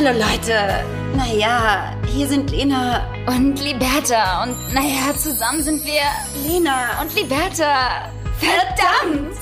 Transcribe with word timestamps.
Hallo 0.00 0.16
Leute. 0.16 0.84
Naja, 1.16 1.92
hier 2.06 2.28
sind 2.28 2.52
Lena 2.52 3.04
Und 3.26 3.60
Liberta. 3.60 4.44
Und 4.44 4.72
naja, 4.72 5.12
zusammen 5.16 5.60
sind 5.60 5.84
wir 5.84 6.02
Lena 6.46 7.02
und 7.02 7.12
Liberta. 7.16 8.08
Verdammt! 8.38 9.36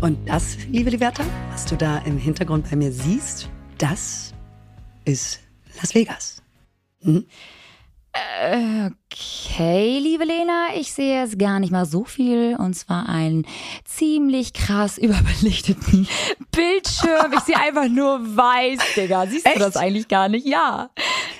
Und 0.00 0.28
das, 0.28 0.56
liebe 0.68 0.90
Liberta, 0.90 1.22
was 1.52 1.64
du 1.66 1.76
da 1.76 1.98
im 1.98 2.18
Hintergrund 2.18 2.68
bei 2.68 2.74
mir 2.74 2.90
siehst, 2.90 3.48
das 3.78 4.34
ist 5.04 5.38
Las 5.80 5.94
Vegas. 5.94 6.42
Okay, 8.12 10.00
liebe 10.00 10.24
Lena, 10.24 10.68
ich 10.74 10.92
sehe 10.92 11.20
jetzt 11.20 11.38
gar 11.38 11.60
nicht 11.60 11.70
mal 11.70 11.86
so 11.86 12.04
viel. 12.04 12.56
Und 12.58 12.74
zwar 12.74 13.08
einen 13.08 13.46
ziemlich 13.84 14.52
krass 14.52 14.98
überbelichteten 14.98 16.08
Bildschirm. 16.50 17.32
Ich 17.32 17.40
sehe 17.40 17.56
einfach 17.56 17.88
nur 17.88 18.36
weiß, 18.36 18.80
Digga. 18.96 19.26
Siehst 19.26 19.46
Echt? 19.46 19.56
du 19.56 19.60
das 19.60 19.76
eigentlich 19.76 20.08
gar 20.08 20.28
nicht? 20.28 20.44
Ja. 20.44 20.90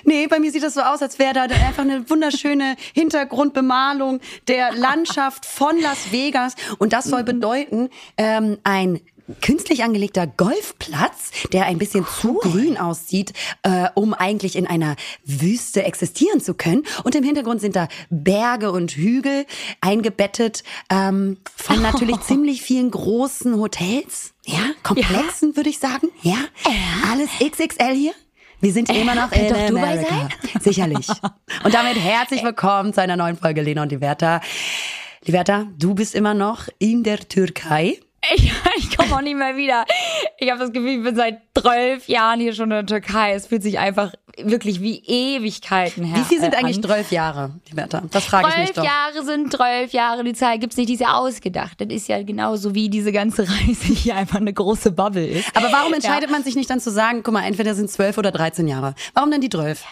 Nee, 0.05 0.27
bei 0.27 0.39
mir 0.39 0.51
sieht 0.51 0.63
das 0.63 0.73
so 0.73 0.81
aus, 0.81 1.01
als 1.01 1.19
wäre 1.19 1.33
da 1.33 1.41
einfach 1.43 1.83
eine 1.83 2.09
wunderschöne 2.09 2.75
Hintergrundbemalung 2.93 4.21
der 4.47 4.73
Landschaft 4.73 5.45
von 5.45 5.77
Las 5.81 6.11
Vegas. 6.11 6.55
Und 6.77 6.93
das 6.93 7.05
soll 7.05 7.23
bedeuten, 7.23 7.89
ähm, 8.17 8.59
ein 8.63 9.01
künstlich 9.41 9.83
angelegter 9.83 10.27
Golfplatz, 10.27 11.31
der 11.51 11.65
ein 11.65 11.77
bisschen 11.77 12.05
zu 12.05 12.35
grün 12.35 12.77
aussieht, 12.77 13.33
äh, 13.63 13.87
um 13.95 14.13
eigentlich 14.13 14.55
in 14.55 14.67
einer 14.67 14.95
Wüste 15.25 15.83
existieren 15.83 16.41
zu 16.41 16.53
können. 16.53 16.83
Und 17.03 17.15
im 17.15 17.23
Hintergrund 17.23 17.61
sind 17.61 17.75
da 17.75 17.87
Berge 18.09 18.71
und 18.71 18.91
Hügel 18.91 19.45
eingebettet 19.81 20.63
ähm, 20.89 21.37
von 21.55 21.81
natürlich 21.81 22.19
ziemlich 22.21 22.61
vielen 22.61 22.91
großen 22.91 23.57
Hotels. 23.57 24.33
Ja, 24.45 24.61
Komplexen 24.83 25.55
würde 25.55 25.69
ich 25.69 25.79
sagen. 25.79 26.09
Ja, 26.21 26.37
alles 27.11 27.29
XXL 27.39 27.93
hier. 27.93 28.13
Wir 28.59 28.73
sind 28.73 28.89
immer 28.89 29.15
noch 29.15 29.31
in 29.31 29.39
Äh, 29.41 29.49
doch 29.49 29.67
Dubai 29.67 29.93
Amerika. 29.93 30.29
Sicherlich. 30.59 31.07
Und 31.63 31.73
damit 31.73 31.97
herzlich 31.97 32.43
willkommen 32.43 32.93
zu 32.93 33.01
einer 33.01 33.17
neuen 33.17 33.35
Folge 33.35 33.61
Lena 33.61 33.81
und 33.81 33.91
Liberta. 33.91 34.39
Liberta, 35.25 35.67
du 35.77 35.95
bist 35.95 36.13
immer 36.13 36.35
noch 36.35 36.67
in 36.77 37.03
der 37.03 37.27
Türkei. 37.27 37.99
Ich 38.35 38.51
komme 39.11 39.29
auch 39.29 39.35
mehr 39.35 39.57
wieder. 39.57 39.85
Ich 40.37 40.49
habe 40.49 40.59
das 40.59 40.71
Gefühl, 40.71 40.97
ich 40.97 41.03
bin 41.03 41.15
seit 41.15 41.41
zwölf 41.57 42.07
Jahren 42.07 42.39
hier 42.39 42.53
schon 42.53 42.65
in 42.65 42.69
der 42.69 42.85
Türkei. 42.85 43.33
Es 43.33 43.47
fühlt 43.47 43.63
sich 43.63 43.79
einfach 43.79 44.13
wirklich 44.37 44.81
wie 44.81 45.03
Ewigkeiten 45.05 46.03
her. 46.03 46.17
Wie 46.17 46.23
viel 46.23 46.39
sind 46.39 46.53
äh, 46.53 46.57
eigentlich 46.57 46.81
zwölf 46.81 47.11
Jahre, 47.11 47.59
Liberta? 47.69 48.03
Das 48.11 48.25
frage 48.25 48.47
ich 48.49 48.57
mich 48.57 48.73
Zwölf 48.73 48.77
doch. 48.77 48.83
Jahre 48.83 49.25
sind 49.25 49.51
zwölf 49.51 49.91
Jahre, 49.91 50.23
die 50.23 50.33
Zahl 50.33 50.57
gibt's 50.57 50.77
nicht, 50.77 50.89
die 50.89 50.93
ist 50.93 51.01
ja 51.01 51.13
ausgedacht. 51.13 51.79
Das 51.79 51.89
ist 51.89 52.07
ja 52.07 52.21
genauso 52.23 52.73
wie 52.73 52.89
diese 52.89 53.11
ganze 53.11 53.43
Reise 53.49 53.93
hier 53.93 54.15
einfach 54.15 54.39
eine 54.39 54.53
große 54.53 54.91
Bubble 54.91 55.25
ist. 55.25 55.55
Aber 55.55 55.71
warum 55.71 55.93
entscheidet 55.93 56.31
man 56.31 56.43
sich 56.43 56.55
nicht 56.55 56.69
dann 56.69 56.79
zu 56.79 56.91
sagen, 56.91 57.23
guck 57.23 57.33
mal, 57.33 57.43
entweder 57.45 57.75
sind 57.75 57.89
zwölf 57.89 58.17
oder 58.17 58.31
13 58.31 58.67
Jahre? 58.67 58.95
Warum 59.13 59.31
denn 59.31 59.41
die 59.41 59.49
zwölf? 59.49 59.83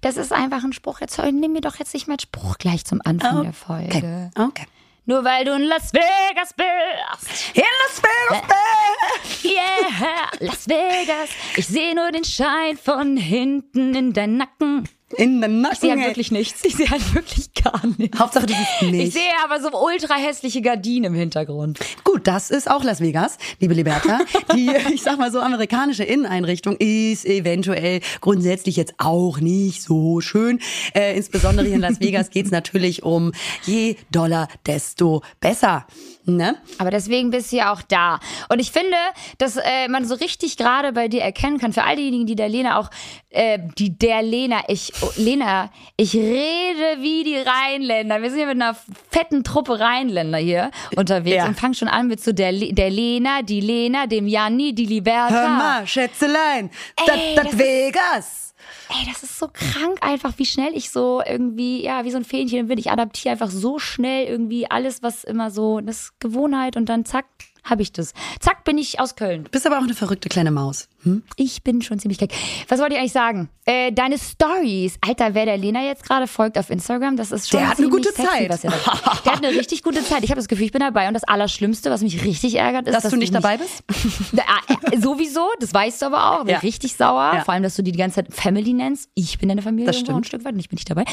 Das 0.00 0.16
ist 0.16 0.32
einfach 0.32 0.64
ein 0.64 0.72
Spruch. 0.72 1.00
Jetzt 1.00 1.18
nimm 1.18 1.52
mir 1.52 1.60
doch 1.60 1.76
jetzt 1.76 1.94
nicht 1.94 2.08
mal 2.08 2.14
einen 2.14 2.20
Spruch 2.20 2.58
gleich 2.58 2.84
zum 2.84 3.00
Anfang 3.04 3.42
der 3.42 3.52
Folge. 3.52 4.30
Okay. 4.36 4.66
Nur 5.04 5.24
weil 5.24 5.44
du 5.44 5.52
in 5.54 5.62
Las 5.62 5.92
Vegas 5.92 6.54
bist. 6.54 7.56
In 7.56 7.64
Las 7.82 8.02
Vegas, 8.02 9.44
Yeah, 9.44 10.30
Las 10.38 10.68
Vegas. 10.68 11.30
Ich 11.56 11.66
sehe 11.66 11.94
nur 11.94 12.12
den 12.12 12.24
Schein 12.24 12.78
von 12.78 13.16
hinten 13.16 13.94
in 13.96 14.12
deinen 14.12 14.36
Nacken. 14.36 14.88
In 15.16 15.40
den 15.40 15.60
Nacken. 15.60 15.74
Ich 15.74 15.80
sehe 15.80 15.90
halt 15.92 16.06
wirklich 16.06 16.30
nichts. 16.32 16.64
Ich 16.64 16.76
sehe 16.76 16.90
halt 16.90 17.14
wirklich 17.14 17.52
gar 17.54 17.80
nichts. 17.98 18.18
Hauptsache, 18.18 18.46
du 18.46 18.54
siehst 18.54 18.82
Ich 18.82 18.90
nicht. 18.90 19.12
sehe 19.12 19.22
aber 19.44 19.60
so 19.60 19.68
ultra 19.78 20.14
hässliche 20.14 20.62
Gardinen 20.62 21.12
im 21.12 21.14
Hintergrund. 21.14 21.78
Gut, 22.04 22.26
das 22.26 22.50
ist 22.50 22.70
auch 22.70 22.84
Las 22.84 23.00
Vegas, 23.00 23.38
liebe 23.60 23.74
Liberta. 23.74 24.20
Die, 24.54 24.70
ich 24.92 25.02
sag 25.02 25.18
mal 25.18 25.30
so, 25.32 25.40
amerikanische 25.40 26.04
Inneneinrichtung 26.04 26.76
ist 26.78 27.24
eventuell 27.24 28.00
grundsätzlich 28.20 28.76
jetzt 28.76 28.94
auch 28.98 29.40
nicht 29.40 29.82
so 29.82 30.20
schön. 30.20 30.60
Äh, 30.94 31.16
insbesondere 31.16 31.66
hier 31.66 31.76
in 31.76 31.80
Las 31.80 32.00
Vegas 32.00 32.30
geht's 32.30 32.50
natürlich 32.50 33.02
um 33.02 33.32
je 33.64 33.96
Dollar, 34.10 34.48
desto 34.66 35.22
besser. 35.40 35.86
Ne? 36.24 36.56
Aber 36.78 36.90
deswegen 36.92 37.30
bist 37.30 37.50
du 37.50 37.56
ja 37.56 37.72
auch 37.72 37.82
da. 37.82 38.20
Und 38.48 38.60
ich 38.60 38.70
finde, 38.70 38.96
dass 39.38 39.56
äh, 39.56 39.88
man 39.88 40.04
so 40.04 40.14
richtig 40.14 40.56
gerade 40.56 40.92
bei 40.92 41.08
dir 41.08 41.20
erkennen 41.22 41.58
kann, 41.58 41.72
für 41.72 41.82
all 41.82 41.96
diejenigen, 41.96 42.26
die 42.26 42.36
der 42.36 42.48
Lena 42.48 42.78
auch, 42.78 42.90
äh, 43.30 43.58
die 43.78 43.98
der 43.98 44.22
Lena, 44.22 44.62
ich, 44.68 44.92
oh, 45.02 45.10
Lena, 45.16 45.70
ich 45.96 46.14
rede 46.14 47.00
wie 47.02 47.24
die 47.24 47.36
Rheinländer. 47.38 48.22
Wir 48.22 48.30
sind 48.30 48.38
ja 48.38 48.46
mit 48.46 48.54
einer 48.62 48.76
fetten 49.10 49.42
Truppe 49.42 49.80
Rheinländer 49.80 50.38
hier 50.38 50.70
unterwegs 50.96 51.36
Ja. 51.36 51.46
und 51.46 51.58
fangen 51.58 51.74
schon 51.74 51.88
an 51.88 52.06
mit 52.06 52.22
so 52.22 52.32
der, 52.32 52.52
der 52.52 52.90
Lena, 52.90 53.42
die 53.42 53.60
Lena, 53.60 54.06
dem 54.06 54.28
Janni, 54.28 54.74
die 54.74 54.86
Liberta. 54.86 55.30
Hör 55.34 55.48
mal, 55.48 55.86
Schätzelein, 55.88 56.70
das, 57.04 57.16
Ey, 57.16 57.34
das 57.34 57.44
das 57.44 57.52
ist- 57.54 57.58
Vegas. 57.58 58.41
Ey, 58.88 59.06
das 59.10 59.22
ist 59.22 59.38
so 59.38 59.48
krank 59.52 59.98
einfach, 60.02 60.34
wie 60.36 60.46
schnell 60.46 60.74
ich 60.74 60.90
so 60.90 61.22
irgendwie, 61.24 61.82
ja, 61.82 62.04
wie 62.04 62.10
so 62.10 62.18
ein 62.18 62.24
Fähnchen 62.24 62.58
im 62.58 62.68
Wind. 62.68 62.80
Ich 62.80 62.90
adaptiere 62.90 63.32
einfach 63.32 63.50
so 63.50 63.78
schnell 63.78 64.26
irgendwie 64.26 64.70
alles, 64.70 65.02
was 65.02 65.24
immer 65.24 65.50
so, 65.50 65.80
das 65.80 66.00
ist 66.00 66.20
Gewohnheit 66.20 66.76
und 66.76 66.88
dann 66.88 67.04
zack, 67.04 67.26
habe 67.64 67.82
ich 67.82 67.92
das. 67.92 68.12
Zack, 68.40 68.64
bin 68.64 68.78
ich 68.78 69.00
aus 69.00 69.16
Köln. 69.16 69.48
Bist 69.50 69.66
aber 69.66 69.78
auch 69.78 69.84
eine 69.84 69.94
verrückte 69.94 70.28
kleine 70.28 70.50
Maus. 70.50 70.88
Hm? 71.02 71.22
Ich 71.36 71.62
bin 71.62 71.82
schon 71.82 71.98
ziemlich 71.98 72.18
keck. 72.18 72.32
Was 72.68 72.80
wollte 72.80 72.94
ich 72.94 73.00
eigentlich 73.00 73.12
sagen? 73.12 73.48
Äh, 73.64 73.92
deine 73.92 74.18
Stories. 74.18 74.98
Alter, 75.00 75.34
wer 75.34 75.44
der 75.46 75.56
Lena 75.56 75.82
jetzt 75.84 76.04
gerade 76.04 76.26
folgt 76.26 76.58
auf 76.58 76.68
Instagram, 76.70 77.16
das 77.16 77.30
ist 77.32 77.48
schon 77.50 77.60
Der 77.60 77.68
hat 77.68 77.78
eine 77.78 77.88
gute 77.88 78.10
sexy, 78.12 78.22
Zeit. 78.26 78.50
Was 78.50 78.64
er 78.64 78.70
da, 78.70 79.20
der 79.24 79.32
hat 79.32 79.44
eine 79.44 79.56
richtig 79.58 79.82
gute 79.82 80.04
Zeit. 80.04 80.24
Ich 80.24 80.30
habe 80.30 80.38
das 80.40 80.48
Gefühl, 80.48 80.66
ich 80.66 80.72
bin 80.72 80.80
dabei. 80.80 81.06
Und 81.08 81.14
das 81.14 81.24
Allerschlimmste, 81.24 81.90
was 81.90 82.02
mich 82.02 82.24
richtig 82.24 82.56
ärgert, 82.56 82.86
ist, 82.88 82.94
Dass 82.94 83.10
du 83.10 83.16
nicht 83.16 83.34
dabei 83.34 83.56
bist? 83.58 83.84
Da, 84.32 84.42
äh, 84.90 84.98
sowieso, 85.00 85.46
das 85.60 85.72
weißt 85.74 86.02
du 86.02 86.06
aber 86.06 86.32
auch. 86.32 86.44
Bin 86.44 86.54
Ja. 86.54 86.58
richtig 86.58 86.94
sauer. 86.96 87.32
Ja. 87.34 87.44
Vor 87.44 87.54
allem, 87.54 87.62
dass 87.62 87.76
du 87.76 87.82
die 87.82 87.92
die 87.92 87.98
ganze 87.98 88.16
Zeit 88.16 88.32
Family 88.34 88.72
nennst. 88.72 89.10
Ich 89.14 89.38
bin 89.38 89.48
deine 89.48 89.62
Familie 89.62 89.86
Das 89.86 89.96
irgendwo 89.96 90.12
ein 90.12 90.24
stimmt. 90.24 90.26
Stück 90.42 90.44
weit 90.44 90.54
und 90.54 90.60
ich 90.60 90.68
bin 90.68 90.76
nicht 90.76 90.90
dabei. 90.90 91.04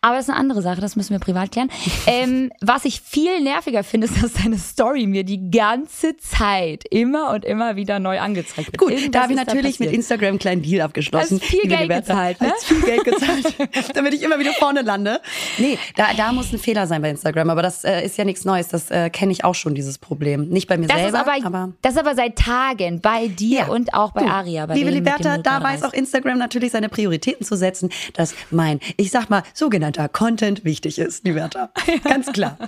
Aber 0.00 0.14
das 0.16 0.24
ist 0.24 0.30
eine 0.30 0.38
andere 0.38 0.62
Sache, 0.62 0.80
das 0.80 0.96
müssen 0.96 1.10
wir 1.12 1.18
privat 1.18 1.50
klären. 1.52 1.70
ähm, 2.06 2.50
was 2.60 2.84
ich 2.84 3.00
viel 3.00 3.40
nerviger 3.40 3.82
finde, 3.84 4.06
ist, 4.06 4.22
dass 4.22 4.32
deine 4.34 4.58
Story 4.58 5.06
mir 5.06 5.24
die 5.24 5.50
ganze 5.50 6.16
Zeit 6.16 6.84
immer 6.90 7.30
und 7.32 7.44
immer 7.44 7.76
wieder 7.76 7.98
neu 7.98 8.20
angezeigt 8.20 8.68
wird. 8.72 8.78
Gut, 8.78 9.14
da 9.14 9.22
habe 9.22 9.32
ich 9.32 9.35
natürlich 9.36 9.78
mit. 9.80 9.92
Instagram 9.92 10.28
einen 10.30 10.38
kleinen 10.38 10.62
Deal 10.62 10.80
abgeschlossen. 10.82 11.40
Hast 11.40 11.48
viel 11.50 11.62
Geld 11.68 11.82
Liberta. 11.82 12.00
gezahlt, 12.12 12.40
ne? 12.40 12.52
Hast 12.52 12.64
viel 12.64 12.80
Geld 12.82 13.04
gezahlt, 13.04 13.54
damit 13.94 14.14
ich 14.14 14.22
immer 14.22 14.38
wieder 14.38 14.52
vorne 14.54 14.82
lande. 14.82 15.20
Nee, 15.58 15.78
da, 15.96 16.06
da 16.16 16.32
muss 16.32 16.52
ein 16.52 16.58
Fehler 16.58 16.86
sein 16.86 17.02
bei 17.02 17.10
Instagram, 17.10 17.50
aber 17.50 17.62
das 17.62 17.84
äh, 17.84 18.04
ist 18.04 18.16
ja 18.18 18.24
nichts 18.24 18.44
Neues. 18.44 18.68
Das 18.68 18.90
äh, 18.90 19.10
kenne 19.10 19.32
ich 19.32 19.44
auch 19.44 19.54
schon, 19.54 19.74
dieses 19.74 19.98
Problem. 19.98 20.48
Nicht 20.48 20.66
bei 20.68 20.76
mir 20.78 20.86
Das 20.86 20.96
selber, 20.96 21.18
ist 21.18 21.44
aber, 21.44 21.46
aber 21.46 21.72
das 21.82 21.92
ist 21.94 21.98
aber 21.98 22.14
seit 22.14 22.36
Tagen 22.36 23.00
bei 23.00 23.28
dir 23.28 23.58
Ja. 23.60 23.66
und 23.68 23.94
auch 23.94 24.12
bei 24.12 24.22
Du, 24.22 24.28
Aria. 24.28 24.66
Bei 24.66 24.74
Liebe 24.74 24.90
Liberta, 24.90 25.38
da 25.38 25.62
weiß 25.62 25.82
auch 25.82 25.92
Instagram 25.92 26.38
natürlich 26.38 26.72
seine 26.72 26.88
Prioritäten 26.88 27.44
zu 27.44 27.56
setzen, 27.56 27.90
dass 28.14 28.34
mein, 28.50 28.80
ich 28.96 29.10
sag 29.10 29.30
mal, 29.30 29.42
sogenannter 29.54 30.08
Content 30.08 30.64
wichtig 30.64 30.98
ist, 30.98 31.24
Liberta. 31.24 31.70
Ganz 32.04 32.32
klar. 32.32 32.58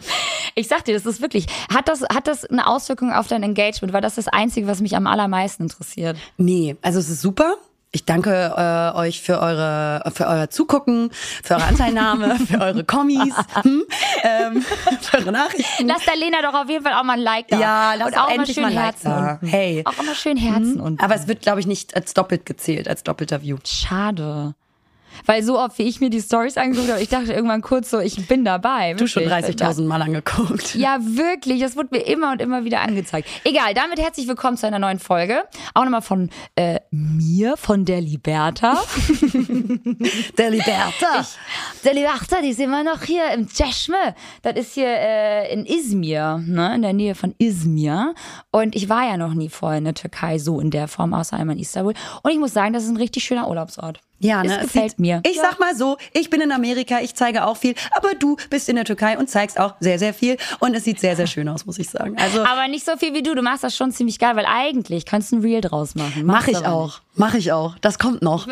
Ich 0.54 0.68
sag 0.68 0.84
dir, 0.84 0.94
das 0.94 1.06
ist 1.06 1.20
wirklich. 1.20 1.46
Hat 1.72 1.88
das, 1.88 2.02
hat 2.02 2.26
das 2.26 2.44
eine 2.44 2.66
Auswirkung 2.66 3.12
auf 3.12 3.26
dein 3.28 3.42
Engagement? 3.42 3.92
Weil 3.92 4.00
das 4.02 4.18
ist 4.18 4.26
das 4.26 4.32
Einzige, 4.32 4.66
was 4.66 4.80
mich 4.80 4.96
am 4.96 5.06
allermeisten 5.06 5.64
interessiert. 5.64 6.16
Nee, 6.36 6.57
also 6.82 6.98
es 6.98 7.08
ist 7.08 7.20
super. 7.20 7.54
Ich 7.90 8.04
danke 8.04 8.52
äh, 8.54 8.98
euch 8.98 9.22
für 9.22 9.40
eure 9.40 10.02
für 10.14 10.26
euer 10.26 10.50
Zugucken, 10.50 11.10
für 11.42 11.54
eure 11.54 11.64
Anteilnahme, 11.64 12.36
für 12.46 12.60
eure 12.60 12.84
Kommis, 12.84 13.34
hm? 13.62 13.84
ähm, 14.24 14.62
für 15.00 15.18
eure 15.18 15.32
Nachrichten. 15.32 15.86
Lass 15.88 16.04
der 16.04 16.16
Lena 16.16 16.42
doch 16.42 16.52
auf 16.52 16.68
jeden 16.68 16.84
Fall 16.84 16.92
auch 16.92 17.04
mal 17.04 17.14
ein 17.14 17.20
Like 17.20 17.48
da. 17.48 17.58
Ja, 17.58 17.94
lass 17.94 18.08
und 18.08 18.16
doch 18.16 18.24
auch 18.24 18.30
endlich 18.30 18.56
mal 18.56 18.64
mal 18.64 18.68
schön 18.68 18.76
Like 18.76 18.84
Herzen 18.84 19.10
da. 19.10 19.30
unten. 19.32 19.46
Hey. 19.46 19.82
Auch 19.86 20.02
immer 20.02 20.14
schön 20.14 20.36
Herzen 20.36 20.80
unten. 20.80 21.02
Aber 21.02 21.14
es 21.14 21.28
wird, 21.28 21.40
glaube 21.40 21.60
ich, 21.60 21.66
nicht 21.66 21.96
als 21.96 22.12
doppelt 22.12 22.44
gezählt, 22.44 22.88
als 22.88 23.04
doppelter 23.04 23.40
View. 23.40 23.56
Schade. 23.64 24.54
Weil 25.26 25.42
so 25.42 25.58
oft, 25.58 25.78
wie 25.78 25.84
ich 25.84 26.00
mir 26.00 26.10
die 26.10 26.20
Stories 26.20 26.56
angeguckt 26.56 26.90
habe, 26.90 27.00
ich 27.02 27.08
dachte 27.08 27.32
irgendwann 27.32 27.62
kurz 27.62 27.90
so, 27.90 27.98
ich 27.98 28.26
bin 28.28 28.44
dabei. 28.44 28.94
Du 28.94 29.06
schon 29.06 29.24
wirklich. 29.24 29.56
30.000 29.56 29.84
Mal 29.84 30.02
angeguckt. 30.02 30.74
Ja, 30.74 30.98
wirklich. 31.00 31.60
Das 31.60 31.76
wurde 31.76 31.88
mir 31.92 32.00
immer 32.00 32.32
und 32.32 32.40
immer 32.40 32.64
wieder 32.64 32.80
angezeigt. 32.80 33.28
Egal, 33.44 33.74
damit 33.74 34.00
herzlich 34.00 34.28
willkommen 34.28 34.56
zu 34.56 34.66
einer 34.66 34.78
neuen 34.78 34.98
Folge. 34.98 35.44
Auch 35.74 35.84
nochmal 35.84 36.02
von 36.02 36.30
äh, 36.56 36.80
mir, 36.90 37.56
von 37.56 37.84
der 37.84 38.00
Liberta. 38.00 38.78
Der 40.38 40.50
Liberta. 40.50 41.26
Der 41.84 41.94
Liberta, 41.94 42.40
die 42.42 42.50
ist 42.50 42.60
immer 42.60 42.84
noch 42.84 43.02
hier 43.02 43.30
im 43.32 43.48
Ceşme. 43.48 44.14
Das 44.42 44.56
ist 44.56 44.74
hier 44.74 44.88
äh, 44.88 45.52
in 45.52 45.66
Izmir, 45.66 46.42
ne? 46.46 46.74
in 46.74 46.82
der 46.82 46.92
Nähe 46.92 47.14
von 47.14 47.34
Izmir. 47.38 48.14
Und 48.50 48.74
ich 48.76 48.88
war 48.88 49.04
ja 49.04 49.16
noch 49.16 49.34
nie 49.34 49.48
vorher 49.48 49.78
in 49.78 49.84
der 49.84 49.94
Türkei 49.94 50.38
so 50.38 50.60
in 50.60 50.70
der 50.70 50.88
Form, 50.88 51.14
außer 51.14 51.36
einmal 51.36 51.56
in 51.56 51.62
Istanbul. 51.62 51.94
Und 52.22 52.30
ich 52.30 52.38
muss 52.38 52.52
sagen, 52.52 52.72
das 52.72 52.84
ist 52.84 52.90
ein 52.90 52.96
richtig 52.96 53.24
schöner 53.24 53.48
Urlaubsort. 53.48 54.00
Ja, 54.20 54.42
Es 54.42 54.48
ne? 54.50 54.58
gefällt 54.62 54.90
sieht, 54.90 54.98
mir. 54.98 55.20
Ich 55.24 55.36
sag 55.36 55.60
mal 55.60 55.76
so, 55.76 55.96
ich 56.12 56.28
bin 56.30 56.40
in 56.40 56.50
Amerika, 56.52 57.00
ich 57.00 57.14
zeige 57.14 57.46
auch 57.46 57.56
viel, 57.56 57.74
aber 57.92 58.14
du 58.14 58.36
bist 58.50 58.68
in 58.68 58.76
der 58.76 58.84
Türkei 58.84 59.16
und 59.16 59.30
zeigst 59.30 59.58
auch 59.60 59.74
sehr, 59.80 59.98
sehr 59.98 60.12
viel 60.12 60.36
und 60.58 60.74
es 60.74 60.84
sieht 60.84 61.00
sehr, 61.00 61.14
sehr 61.16 61.26
schön 61.26 61.48
aus, 61.48 61.66
muss 61.66 61.78
ich 61.78 61.88
sagen. 61.88 62.16
Also 62.18 62.44
Aber 62.44 62.66
nicht 62.68 62.84
so 62.84 62.96
viel 62.96 63.14
wie 63.14 63.22
du. 63.22 63.34
Du 63.34 63.42
machst 63.42 63.62
das 63.64 63.76
schon 63.76 63.92
ziemlich 63.92 64.18
geil, 64.18 64.34
weil 64.36 64.46
eigentlich 64.46 65.04
kannst 65.06 65.30
du 65.32 65.36
ein 65.36 65.42
Reel 65.42 65.60
draus 65.60 65.94
machen. 65.94 66.26
mache 66.26 66.36
Machst 66.38 66.48
ich 66.48 66.56
aber 66.56 66.72
auch, 66.74 67.00
mache 67.14 67.38
ich 67.38 67.52
auch. 67.52 67.76
Das 67.80 67.98
kommt 67.98 68.22
noch. 68.22 68.48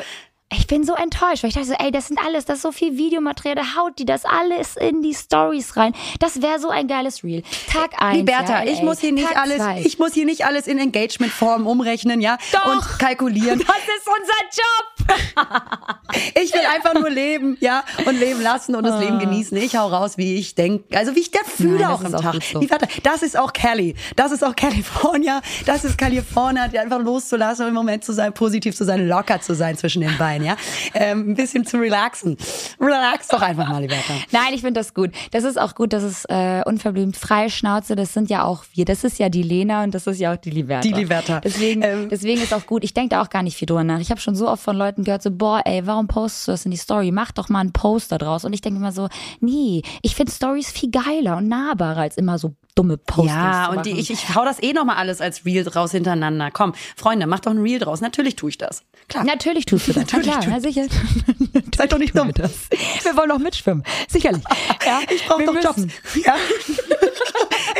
Ich 0.52 0.68
bin 0.68 0.84
so 0.84 0.94
enttäuscht, 0.94 1.42
weil 1.42 1.48
ich 1.48 1.54
dachte 1.54 1.66
so, 1.66 1.74
ey, 1.74 1.90
das 1.90 2.06
sind 2.06 2.20
alles, 2.24 2.44
das 2.44 2.58
ist 2.58 2.62
so 2.62 2.70
viel 2.70 2.96
Videomaterial, 2.96 3.56
da 3.56 3.76
haut 3.76 3.98
die 3.98 4.04
das 4.04 4.24
alles 4.24 4.76
in 4.76 5.02
die 5.02 5.12
Stories 5.12 5.76
rein. 5.76 5.92
Das 6.20 6.40
wäre 6.40 6.60
so 6.60 6.68
ein 6.68 6.86
geiles 6.86 7.24
Reel. 7.24 7.42
Tag 7.72 8.00
1. 8.00 8.18
Liberta, 8.18 8.62
ja, 8.62 8.70
ich 8.72 8.80
muss 8.80 9.00
hier 9.00 9.10
nicht 9.10 9.26
Tag 9.26 9.38
alles, 9.38 9.56
zwei. 9.56 9.80
ich 9.80 9.98
muss 9.98 10.14
hier 10.14 10.24
nicht 10.24 10.46
alles 10.46 10.68
in 10.68 10.78
Engagementform 10.78 11.66
umrechnen, 11.66 12.20
ja, 12.20 12.38
Doch. 12.52 12.66
und 12.66 12.98
kalkulieren. 13.00 13.58
Das 13.66 13.76
ist 13.78 14.06
unser 14.06 14.62
Job. 14.62 14.95
Ich 16.34 16.52
will 16.54 16.60
einfach 16.74 16.94
nur 16.94 17.10
leben, 17.10 17.58
ja, 17.60 17.82
und 18.06 18.18
leben 18.18 18.40
lassen 18.40 18.74
und 18.74 18.84
das 18.84 18.94
Ah. 18.94 19.00
Leben 19.00 19.18
genießen. 19.18 19.56
Ich 19.58 19.76
hau 19.76 19.88
raus, 19.88 20.16
wie 20.16 20.36
ich 20.36 20.54
denke, 20.54 20.96
also 20.96 21.14
wie 21.14 21.20
ich 21.20 21.30
das 21.30 21.42
fühle 21.46 21.80
Nein, 21.80 21.88
das 21.88 21.90
auch 22.00 22.02
ist 22.04 22.14
auch 22.14 22.20
Tag. 22.22 22.32
gut 22.32 22.44
so. 22.44 23.00
Das 23.02 23.22
ist 23.22 23.38
auch 23.38 23.52
Cali, 23.52 23.94
das 24.14 24.32
ist 24.32 24.42
auch 24.44 24.56
California, 24.56 25.42
das 25.66 25.84
ist 25.84 25.98
California, 25.98 26.68
die 26.68 26.78
einfach 26.78 27.00
loszulassen 27.00 27.64
und 27.64 27.68
im 27.70 27.74
Moment 27.74 28.04
zu 28.04 28.12
sein, 28.14 28.32
positiv 28.32 28.74
zu 28.74 28.84
sein, 28.84 29.06
locker 29.06 29.40
zu 29.42 29.54
sein 29.54 29.76
zwischen 29.76 30.00
den 30.00 30.16
Beinen, 30.16 30.46
ja, 30.46 30.56
ähm, 30.94 31.30
ein 31.30 31.34
bisschen 31.34 31.66
zu 31.66 31.76
relaxen. 31.78 32.36
Relax 32.80 33.28
doch 33.28 33.42
einfach 33.42 33.68
mal, 33.68 33.82
Liberta. 33.82 34.14
Nein, 34.30 34.54
ich 34.54 34.60
finde 34.62 34.80
das 34.80 34.94
gut. 34.94 35.10
Das 35.32 35.44
ist 35.44 35.60
auch 35.60 35.74
gut, 35.74 35.92
dass 35.92 36.02
es 36.02 36.24
äh, 36.26 36.62
unverblümt 36.64 37.16
freie 37.16 37.50
Schnauze, 37.50 37.94
das 37.96 38.14
sind 38.14 38.30
ja 38.30 38.44
auch 38.44 38.64
wir. 38.72 38.84
Das 38.86 39.04
ist 39.04 39.18
ja 39.18 39.28
die 39.28 39.42
Lena 39.42 39.82
und 39.84 39.94
das 39.94 40.06
ist 40.06 40.18
ja 40.20 40.32
auch 40.32 40.36
die 40.36 40.50
Liberta. 40.50 40.82
Die 40.82 40.94
Liberta. 40.94 41.40
Deswegen, 41.40 41.82
Ähm. 41.82 42.08
deswegen 42.08 42.40
ist 42.40 42.54
auch 42.54 42.64
gut. 42.64 42.84
Ich 42.84 42.94
denke 42.94 43.10
da 43.10 43.22
auch 43.22 43.28
gar 43.30 43.42
nicht 43.42 43.56
viel 43.56 43.66
drüber 43.66 43.84
nach. 43.84 44.00
Ich 44.00 44.10
habe 44.10 44.20
schon 44.20 44.34
so 44.36 44.48
oft 44.48 44.62
von 44.62 44.76
Leuten 44.76 44.95
gehört, 45.04 45.22
so, 45.22 45.30
boah, 45.30 45.62
ey, 45.64 45.86
warum 45.86 46.06
postest 46.08 46.48
du 46.48 46.52
das 46.52 46.64
in 46.64 46.70
die 46.70 46.76
Story? 46.76 47.10
Mach 47.10 47.32
doch 47.32 47.48
mal 47.48 47.60
einen 47.60 47.72
Poster 47.72 48.18
draus. 48.18 48.44
Und 48.44 48.52
ich 48.52 48.60
denke 48.60 48.78
immer 48.78 48.92
so, 48.92 49.08
nee, 49.40 49.82
ich 50.02 50.14
finde 50.16 50.32
Stories 50.32 50.70
viel 50.70 50.90
geiler 50.90 51.36
und 51.38 51.48
nahbarer 51.48 52.00
als 52.00 52.16
immer 52.16 52.38
so 52.38 52.54
dumme 52.74 52.98
Postings. 52.98 53.32
Ja, 53.34 53.68
und 53.70 53.86
die, 53.86 53.92
ich, 53.92 54.10
ich 54.10 54.34
hau 54.34 54.44
das 54.44 54.62
eh 54.62 54.72
nochmal 54.74 54.96
alles 54.96 55.20
als 55.22 55.46
Reel 55.46 55.64
draus 55.64 55.92
hintereinander. 55.92 56.50
Komm, 56.50 56.74
Freunde, 56.96 57.26
macht 57.26 57.46
doch 57.46 57.52
ein 57.52 57.58
Reel 57.58 57.78
draus. 57.78 58.00
Natürlich 58.02 58.36
tue 58.36 58.50
ich 58.50 58.58
das. 58.58 58.82
Klar. 59.08 59.24
Natürlich 59.24 59.64
tust 59.64 59.88
du 59.88 59.92
das. 59.94 60.02
Natürlich 60.04 60.26
Na 60.26 60.40
klar, 60.40 60.50
na 60.50 60.60
sicher. 60.60 60.86
Seid 61.76 61.92
doch 61.92 61.98
nicht 61.98 62.16
dumm. 62.16 62.28
Wir 62.36 63.16
wollen 63.16 63.30
auch 63.30 63.38
mitschwimmen. 63.38 63.82
Sicherlich. 64.08 64.42
Ja, 64.86 65.00
Ich 65.12 65.24
brauche 65.26 65.40
wir 65.40 65.46
doch 65.46 65.54
Jobs. 65.64 65.78
müssen. 65.78 65.92
Ja. 66.24 66.34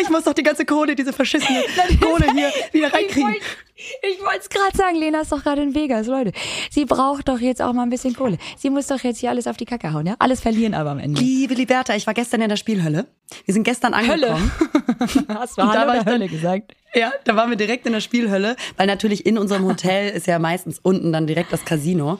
Ich 0.00 0.10
muss 0.10 0.24
doch 0.24 0.34
die 0.34 0.42
ganze 0.42 0.64
Kohle, 0.64 0.94
diese 0.94 1.12
verschissene 1.12 1.62
Kohle 2.00 2.26
hier 2.32 2.50
wieder 2.72 2.92
reinkriegen. 2.92 3.36
Ich 3.76 4.20
wollte 4.20 4.40
es 4.40 4.48
gerade 4.48 4.74
sagen, 4.76 4.96
Lena 4.96 5.20
ist 5.20 5.32
doch 5.32 5.42
gerade 5.42 5.62
in 5.62 5.74
Vegas, 5.74 6.06
Leute. 6.06 6.32
Sie 6.70 6.86
braucht 6.86 7.28
doch 7.28 7.40
jetzt 7.40 7.60
auch 7.60 7.74
mal 7.74 7.82
ein 7.82 7.90
bisschen 7.90 8.14
Kohle. 8.14 8.38
Sie 8.56 8.70
muss 8.70 8.86
doch 8.86 9.00
jetzt 9.00 9.18
hier 9.18 9.28
alles 9.28 9.46
auf 9.46 9.58
die 9.58 9.66
Kacke 9.66 9.92
hauen, 9.92 10.06
ja? 10.06 10.16
Alles 10.18 10.40
verlieren 10.40 10.72
aber 10.72 10.90
am 10.90 10.98
Ende. 10.98 11.20
Liebe 11.20 11.54
Liberta, 11.54 11.94
ich 11.94 12.06
war 12.06 12.14
gestern 12.14 12.40
in 12.40 12.48
der 12.48 12.56
Spielhölle. 12.56 13.06
Wir 13.44 13.52
sind 13.52 13.64
gestern 13.64 13.92
angekommen. 13.92 14.50
Hast 15.28 15.58
du 15.58 15.62
Und 15.62 15.74
da 15.74 15.80
Halle 15.80 15.88
war 15.88 16.00
ich 16.00 16.06
Hölle 16.06 16.28
gesagt? 16.28 16.72
Ja, 16.94 17.12
da 17.24 17.36
waren 17.36 17.50
wir 17.50 17.56
direkt 17.58 17.86
in 17.86 17.92
der 17.92 18.00
Spielhölle, 18.00 18.56
weil 18.78 18.86
natürlich 18.86 19.26
in 19.26 19.36
unserem 19.36 19.64
Hotel 19.66 20.10
ist 20.10 20.26
ja 20.26 20.38
meistens 20.38 20.78
unten 20.78 21.12
dann 21.12 21.26
direkt 21.26 21.52
das 21.52 21.64
Casino. 21.66 22.18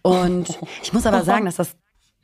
Und 0.00 0.58
ich 0.82 0.94
muss 0.94 1.04
aber 1.04 1.22
sagen, 1.22 1.44
dass 1.44 1.56
das 1.56 1.76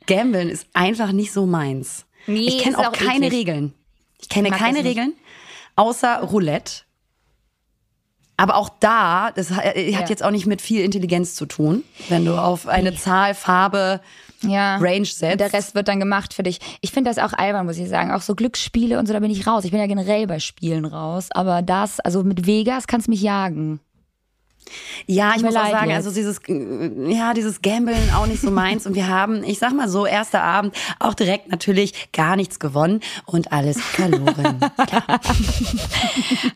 Gambeln 0.07 0.49
ist 0.49 0.65
einfach 0.73 1.11
nicht 1.11 1.31
so 1.31 1.45
meins. 1.45 2.05
Nee, 2.25 2.47
ich 2.47 2.59
kenne 2.59 2.79
auch 2.79 2.87
auch 2.87 2.91
keine 2.93 3.27
eklig. 3.27 3.39
Regeln. 3.41 3.73
Ich 4.21 4.29
kenne 4.29 4.49
mag 4.49 4.59
keine. 4.59 4.83
Regeln, 4.83 5.13
außer 5.75 6.21
Roulette. 6.21 6.83
Aber 8.37 8.55
auch 8.55 8.69
da, 8.79 9.31
das 9.35 9.51
äh, 9.51 9.93
hat 9.93 10.03
Ja. 10.03 10.09
jetzt 10.09 10.23
auch 10.23 10.31
nicht 10.31 10.47
mit 10.47 10.61
viel 10.61 10.83
Intelligenz 10.83 11.35
zu 11.35 11.45
tun, 11.45 11.83
wenn 12.09 12.25
du 12.25 12.35
auf 12.41 12.67
eine 12.67 12.95
Zahl, 12.95 13.35
Farbe, 13.35 14.01
Ja. 14.41 14.77
Range 14.77 15.05
setzt. 15.05 15.39
Der 15.39 15.53
Rest 15.53 15.75
wird 15.75 15.87
dann 15.87 15.99
gemacht 15.99 16.33
für 16.33 16.41
dich. 16.41 16.59
Ich 16.81 16.91
finde 16.91 17.11
das 17.11 17.19
auch 17.19 17.33
albern, 17.37 17.67
muss 17.67 17.77
ich 17.77 17.87
sagen. 17.87 18.11
Auch 18.11 18.21
so 18.21 18.33
Glücksspiele 18.33 18.97
und 18.97 19.05
so, 19.05 19.13
da 19.13 19.19
bin 19.19 19.29
ich 19.29 19.45
raus. 19.45 19.63
Ich 19.65 19.69
bin 19.71 19.79
ja 19.79 19.85
generell 19.85 20.25
bei 20.25 20.39
Spielen 20.39 20.85
raus. 20.85 21.27
Aber 21.31 21.61
das, 21.61 21.99
also 21.99 22.23
mit 22.23 22.47
Vegas 22.47 22.87
kannst 22.87 23.07
mich 23.07 23.21
jagen. 23.21 23.79
Ja, 25.05 25.33
ich 25.35 25.41
muss 25.41 25.55
auch 25.55 25.69
sagen, 25.69 25.89
jetzt. 25.89 26.05
also 26.05 26.11
dieses, 26.11 26.39
äh, 26.47 27.13
ja, 27.13 27.33
dieses 27.33 27.61
Gambeln 27.61 28.13
auch 28.15 28.27
nicht 28.27 28.41
so 28.41 28.51
meins. 28.51 28.85
Und 28.85 28.95
wir 28.95 29.07
haben, 29.07 29.43
ich 29.43 29.59
sag 29.59 29.73
mal 29.73 29.89
so, 29.89 30.05
erster 30.05 30.41
Abend 30.43 30.75
auch 30.99 31.13
direkt 31.13 31.49
natürlich 31.49 32.11
gar 32.11 32.35
nichts 32.35 32.59
gewonnen 32.59 33.01
und 33.25 33.51
alles 33.51 33.81
verloren. 33.81 34.59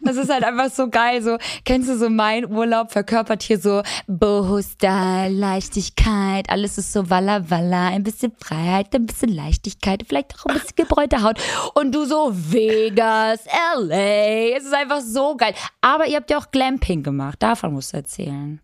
Das 0.02 0.18
ist 0.18 0.30
halt 0.32 0.44
einfach 0.44 0.70
so 0.70 0.90
geil. 0.90 1.22
So, 1.22 1.38
kennst 1.64 1.90
du 1.90 1.98
so 1.98 2.10
mein 2.10 2.52
Urlaub 2.52 2.92
verkörpert 2.92 3.44
hier 3.44 3.60
so 3.60 3.82
Boho-Style, 4.08 5.30
Leichtigkeit, 5.30 6.50
alles 6.50 6.78
ist 6.78 6.94
so 6.94 7.10
walla 7.10 7.50
walla, 7.50 7.88
ein 7.88 8.04
bisschen 8.04 8.32
Freiheit, 8.38 8.94
ein 8.94 9.06
bisschen 9.06 9.30
Leichtigkeit, 9.30 10.04
vielleicht 10.08 10.36
auch 10.36 10.46
ein 10.46 10.56
bisschen 10.56 10.76
gebräunte 10.76 11.24
Haut. 11.24 11.40
Und 11.74 11.94
du 11.94 12.06
so 12.06 12.32
Vegas, 12.34 13.46
LA. 13.78 14.56
Es 14.58 14.66
ist 14.66 14.74
einfach 14.74 15.02
so 15.02 15.36
geil. 15.36 15.54
Aber 15.82 16.08
ihr 16.08 16.18
habt 16.18 16.30
ja 16.30 16.38
auch 16.38 16.52
Glamping 16.52 17.04
gemacht. 17.04 17.38
Davon 17.42 17.74
musst 17.74 17.94
du 17.94 17.95
erzählen. 17.96 18.62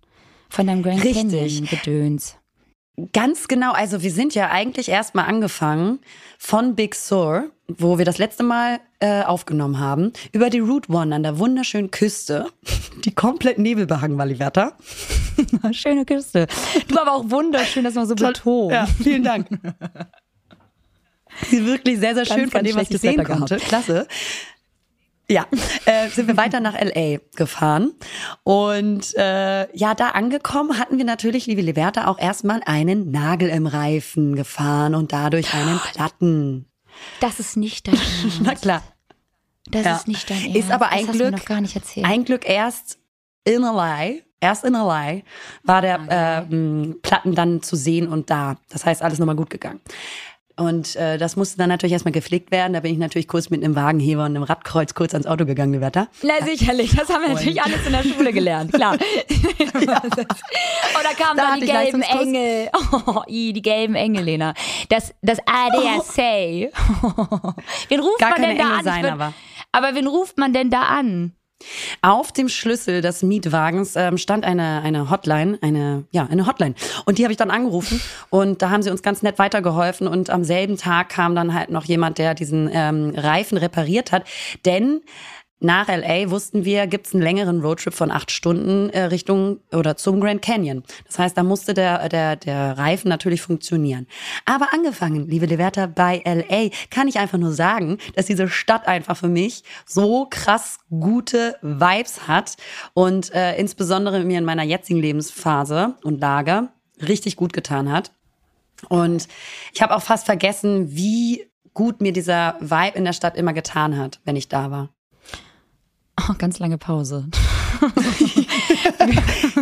Von 0.50 0.68
deinem 0.68 0.84
Grand 0.84 1.04
Richtig. 1.04 1.32
Canyon 1.32 1.66
Gedöns. 1.66 2.36
Ganz 3.14 3.48
genau, 3.48 3.72
also 3.72 4.04
wir 4.04 4.12
sind 4.12 4.36
ja 4.36 4.50
eigentlich 4.50 4.90
erstmal 4.90 5.26
angefangen 5.26 6.00
von 6.38 6.76
Big 6.76 6.94
Sur, 6.94 7.50
wo 7.68 7.98
wir 7.98 8.06
das 8.06 8.18
letzte 8.18 8.44
Mal 8.44 8.80
äh, 9.00 9.24
aufgenommen 9.24 9.80
haben, 9.80 10.12
über 10.34 10.50
die 10.50 10.60
Route 10.60 10.92
One 10.92 11.16
an 11.16 11.24
der 11.24 11.40
wunderschönen 11.40 11.90
Küste, 11.90 12.48
die 13.06 13.14
komplett 13.14 13.58
nebelbehangen 13.58 14.18
war, 14.18 14.26
Liberta. 14.26 14.78
Schöne 15.72 16.06
Küste. 16.06 16.48
Du 16.90 17.00
aber 17.00 17.14
auch 17.14 17.30
wunderschön, 17.30 17.84
dass 17.84 17.96
man 17.96 18.06
so 18.08 18.16
betont. 18.16 18.74
Ja, 18.74 18.86
vielen 18.86 19.24
Dank. 19.24 19.48
Sie 21.50 21.66
wirklich 21.66 21.98
sehr, 21.98 22.14
sehr 22.14 22.26
schön 22.26 22.50
Ganz, 22.50 22.52
von 22.52 22.64
dem, 22.64 22.76
was 22.76 22.92
ich 22.92 23.00
sehen 23.00 23.24
konnte. 23.24 23.56
Klasse. 23.58 24.06
Ja, 25.32 25.46
äh, 25.86 26.10
sind 26.10 26.28
wir 26.28 26.38
weiter 26.38 26.60
nach 26.60 26.74
LA 26.80 27.20
gefahren. 27.36 27.94
Und 28.44 29.16
äh, 29.16 29.76
ja, 29.76 29.94
da 29.96 30.10
angekommen 30.10 30.78
hatten 30.78 30.98
wir 30.98 31.06
natürlich, 31.06 31.46
liebe 31.48 31.62
Liberta, 31.62 32.08
auch 32.08 32.20
erstmal 32.20 32.62
einen 32.66 33.12
Nagel 33.12 33.50
im 33.50 33.66
Reifen 33.66 34.36
gefahren 34.36 34.94
und 34.94 35.14
dadurch 35.14 35.54
einen 35.54 35.80
Platten. 35.80 36.68
Das 37.22 37.40
ist 37.40 37.56
nicht 37.58 37.88
dein 37.88 37.96
Ernst. 38.24 38.42
Na 38.42 38.56
klar. 38.56 38.84
Das 39.70 39.86
Ja. 39.86 39.96
ist 39.96 40.08
nicht 40.08 40.30
dein 40.30 40.42
Ernst. 40.44 40.56
Ist 40.58 40.72
aber 40.72 40.90
ein 40.90 41.08
das 41.08 41.16
Glück, 41.16 41.46
gar 41.46 41.62
nicht 41.62 41.76
erzählt. 41.76 42.06
ein 42.06 42.26
Glück 42.26 42.48
erst 42.48 43.00
in 43.46 43.62
LA, 43.62 44.16
erst 44.42 44.66
in 44.66 44.74
LA 44.74 45.22
war 45.64 45.82
der 45.82 46.00
äh, 46.50 46.54
m, 46.54 47.00
Platten 47.02 47.34
dann 47.36 47.62
zu 47.64 47.76
sehen 47.76 48.08
und 48.10 48.30
da. 48.30 48.58
Das 48.70 48.86
heißt, 48.86 49.02
alles 49.02 49.18
nochmal 49.20 49.36
gut 49.38 49.50
gegangen. 49.50 49.80
Und 50.62 50.96
äh, 50.96 51.18
das 51.18 51.36
musste 51.36 51.58
dann 51.58 51.70
natürlich 51.70 51.94
erstmal 51.94 52.12
gepflegt 52.12 52.52
werden. 52.52 52.74
Da 52.74 52.80
bin 52.82 52.94
ich 52.94 53.00
natürlich 53.00 53.28
kurz 53.28 53.50
mit 53.50 53.64
einem 53.64 53.76
Wagenheber 53.76 54.22
und 54.26 54.36
einem 54.36 54.44
Radkreuz 54.44 54.94
kurz 54.94 55.14
ans 55.14 55.26
Auto 55.28 55.46
gegangen, 55.46 55.74
die 55.74 55.82
Wetter. 55.82 56.08
Na 56.22 56.34
sicherlich, 56.46 56.96
das 56.96 57.10
haben 57.10 57.24
wir 57.24 57.30
natürlich 57.34 57.62
alles 57.62 57.86
in 57.86 57.92
der 57.94 58.04
Schule 58.04 58.32
gelernt, 58.32 58.72
klar. 58.74 58.94
Oder 59.74 61.14
kamen 61.18 61.38
Da 61.38 61.52
dann 61.52 61.60
die 61.60 61.66
gelben. 61.66 62.02
Engel. 62.02 62.70
Oh, 63.08 63.22
i, 63.28 63.54
die 63.54 63.62
gelben 63.62 63.96
Engel, 63.96 64.24
Lena. 64.24 64.54
Das, 64.90 65.14
das 65.22 65.40
ADSA. 65.46 66.22
wen 67.90 68.00
ruft 68.00 68.20
Gar 68.20 68.30
man 68.32 68.42
denn 68.42 68.58
da 68.58 68.64
Engel 68.64 68.78
an? 68.78 68.84
sein, 68.84 69.06
ich 69.06 69.12
aber. 69.12 69.34
aber 69.72 69.96
wen 69.96 70.08
ruft 70.08 70.38
man 70.38 70.54
denn 70.54 70.70
da 70.70 70.82
an? 70.84 71.34
Auf 72.02 72.32
dem 72.32 72.50
Schlüssel 72.50 73.02
des 73.02 73.24
Mietwagens 73.24 73.96
ähm, 73.96 74.18
stand 74.18 74.46
eine, 74.46 74.82
eine 74.82 75.10
Hotline, 75.10 75.58
eine, 75.62 76.06
ja, 76.12 76.28
eine 76.30 76.48
Hotline. 76.48 76.76
Und 77.06 77.18
die 77.18 77.24
habe 77.24 77.32
ich 77.32 77.38
dann 77.38 77.52
angerufen 77.52 78.02
und 78.30 78.62
da 78.62 78.70
haben 78.70 78.84
sie 78.84 78.90
uns 78.90 79.02
ganz 79.04 79.22
nett 79.22 79.40
weitergeholfen 79.40 80.08
und 80.08 80.30
am 80.30 80.44
selben 80.44 80.78
Tag 80.78 81.10
kam 81.10 81.36
dann 81.36 81.54
halt 81.54 81.70
noch 81.70 81.86
jemand, 81.86 82.18
der 82.18 82.34
diesen 82.34 82.70
ähm, 82.72 83.14
Reifen 83.16 83.58
repariert 83.58 84.12
hat. 84.12 84.24
Denn 84.66 85.02
nach 85.64 85.88
LA 85.90 86.32
wussten 86.32 86.66
wir, 86.66 86.88
gibt's 86.88 87.14
einen 87.14 87.22
längeren 87.22 87.62
Roadtrip 87.62 87.94
von 87.94 88.10
acht 88.10 88.32
Stunden 88.32 88.90
äh, 88.90 89.04
Richtung 89.04 89.60
oder 89.72 89.96
zum 89.96 90.20
Grand 90.20 90.42
Canyon. 90.42 90.82
Das 91.06 91.20
heißt, 91.20 91.38
da 91.38 91.44
musste 91.44 91.76
der, 91.76 92.10
der, 92.10 92.36
der 92.36 92.80
Reifen 92.80 93.10
natürlich 93.10 93.44
funktionieren. 93.44 94.08
Aber 94.46 94.74
angefangen, 94.74 95.28
liebe 95.28 95.46
Leverta, 95.46 95.86
bei 95.86 96.24
LA 96.26 96.70
kann 96.90 97.08
ich 97.08 97.20
einfach 97.20 97.38
nur 97.38 97.54
sagen, 97.54 98.00
dass 98.16 98.26
diese 98.26 98.50
Stadt 98.50 98.88
einfach 98.88 99.16
für 99.16 99.28
mich 99.28 99.64
so 99.86 100.26
krass 100.28 100.80
gute 100.90 101.56
Vibes 101.62 102.28
hat 102.28 102.58
und 102.96 103.32
äh, 103.36 103.56
insbesondere 103.58 104.24
mir 104.24 104.40
in 104.40 104.46
meiner 104.46 104.64
jetzigen 104.64 105.00
Lebensphase 105.00 105.94
und 106.04 106.20
Lage 106.20 106.70
richtig 107.08 107.36
gut 107.36 107.54
getan 107.54 107.92
hat. 107.92 108.12
Und 108.90 109.28
ich 109.74 109.84
habe 109.84 109.96
auch 109.96 110.02
fast 110.02 110.26
vergessen, 110.26 110.96
wie 110.96 111.46
gut 111.76 112.02
mir 112.02 112.14
dieser 112.14 112.56
Vibe 112.60 112.98
in 112.98 113.06
der 113.06 113.14
Stadt 113.14 113.38
immer 113.38 113.54
getan 113.54 113.96
hat, 113.96 114.20
wenn 114.26 114.36
ich 114.36 114.50
da 114.50 114.72
war. 114.72 114.90
Oh, 116.30 116.34
ganz 116.38 116.60
lange 116.60 116.78
Pause. 116.78 117.26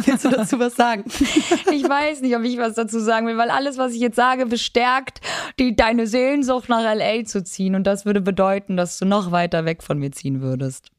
Willst 0.05 0.25
du 0.25 0.29
dazu 0.29 0.59
was 0.59 0.75
sagen? 0.75 1.05
Ich 1.71 1.87
weiß 1.87 2.21
nicht, 2.21 2.35
ob 2.35 2.43
ich 2.43 2.57
was 2.57 2.73
dazu 2.75 2.99
sagen 2.99 3.27
will, 3.27 3.37
weil 3.37 3.49
alles, 3.49 3.77
was 3.77 3.93
ich 3.93 3.99
jetzt 3.99 4.15
sage, 4.15 4.45
bestärkt 4.45 5.21
die, 5.59 5.75
deine 5.75 6.07
Sehnsucht 6.07 6.67
nach 6.69 6.81
LA 6.81 7.23
zu 7.25 7.43
ziehen. 7.43 7.75
Und 7.75 7.85
das 7.85 8.05
würde 8.05 8.21
bedeuten, 8.21 8.77
dass 8.77 8.97
du 8.97 9.05
noch 9.05 9.31
weiter 9.31 9.65
weg 9.65 9.83
von 9.83 9.99
mir 9.99 10.11
ziehen 10.11 10.41
würdest. 10.41 10.91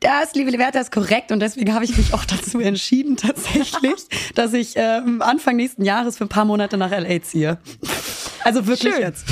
Das, 0.00 0.34
liebe 0.34 0.50
Liberta, 0.50 0.80
ist 0.80 0.92
korrekt 0.92 1.30
und 1.30 1.40
deswegen 1.40 1.74
habe 1.74 1.84
ich 1.84 1.94
mich 1.94 2.14
auch 2.14 2.24
dazu 2.24 2.58
entschieden, 2.58 3.18
tatsächlich, 3.18 4.06
dass 4.34 4.54
ich 4.54 4.72
ähm, 4.76 5.20
Anfang 5.20 5.56
nächsten 5.56 5.84
Jahres 5.84 6.16
für 6.16 6.24
ein 6.24 6.28
paar 6.28 6.46
Monate 6.46 6.78
nach 6.78 6.90
LA 6.90 7.22
ziehe. 7.22 7.58
Also 8.44 8.66
wirklich 8.66 8.92
Schön. 8.94 9.02
jetzt. 9.02 9.24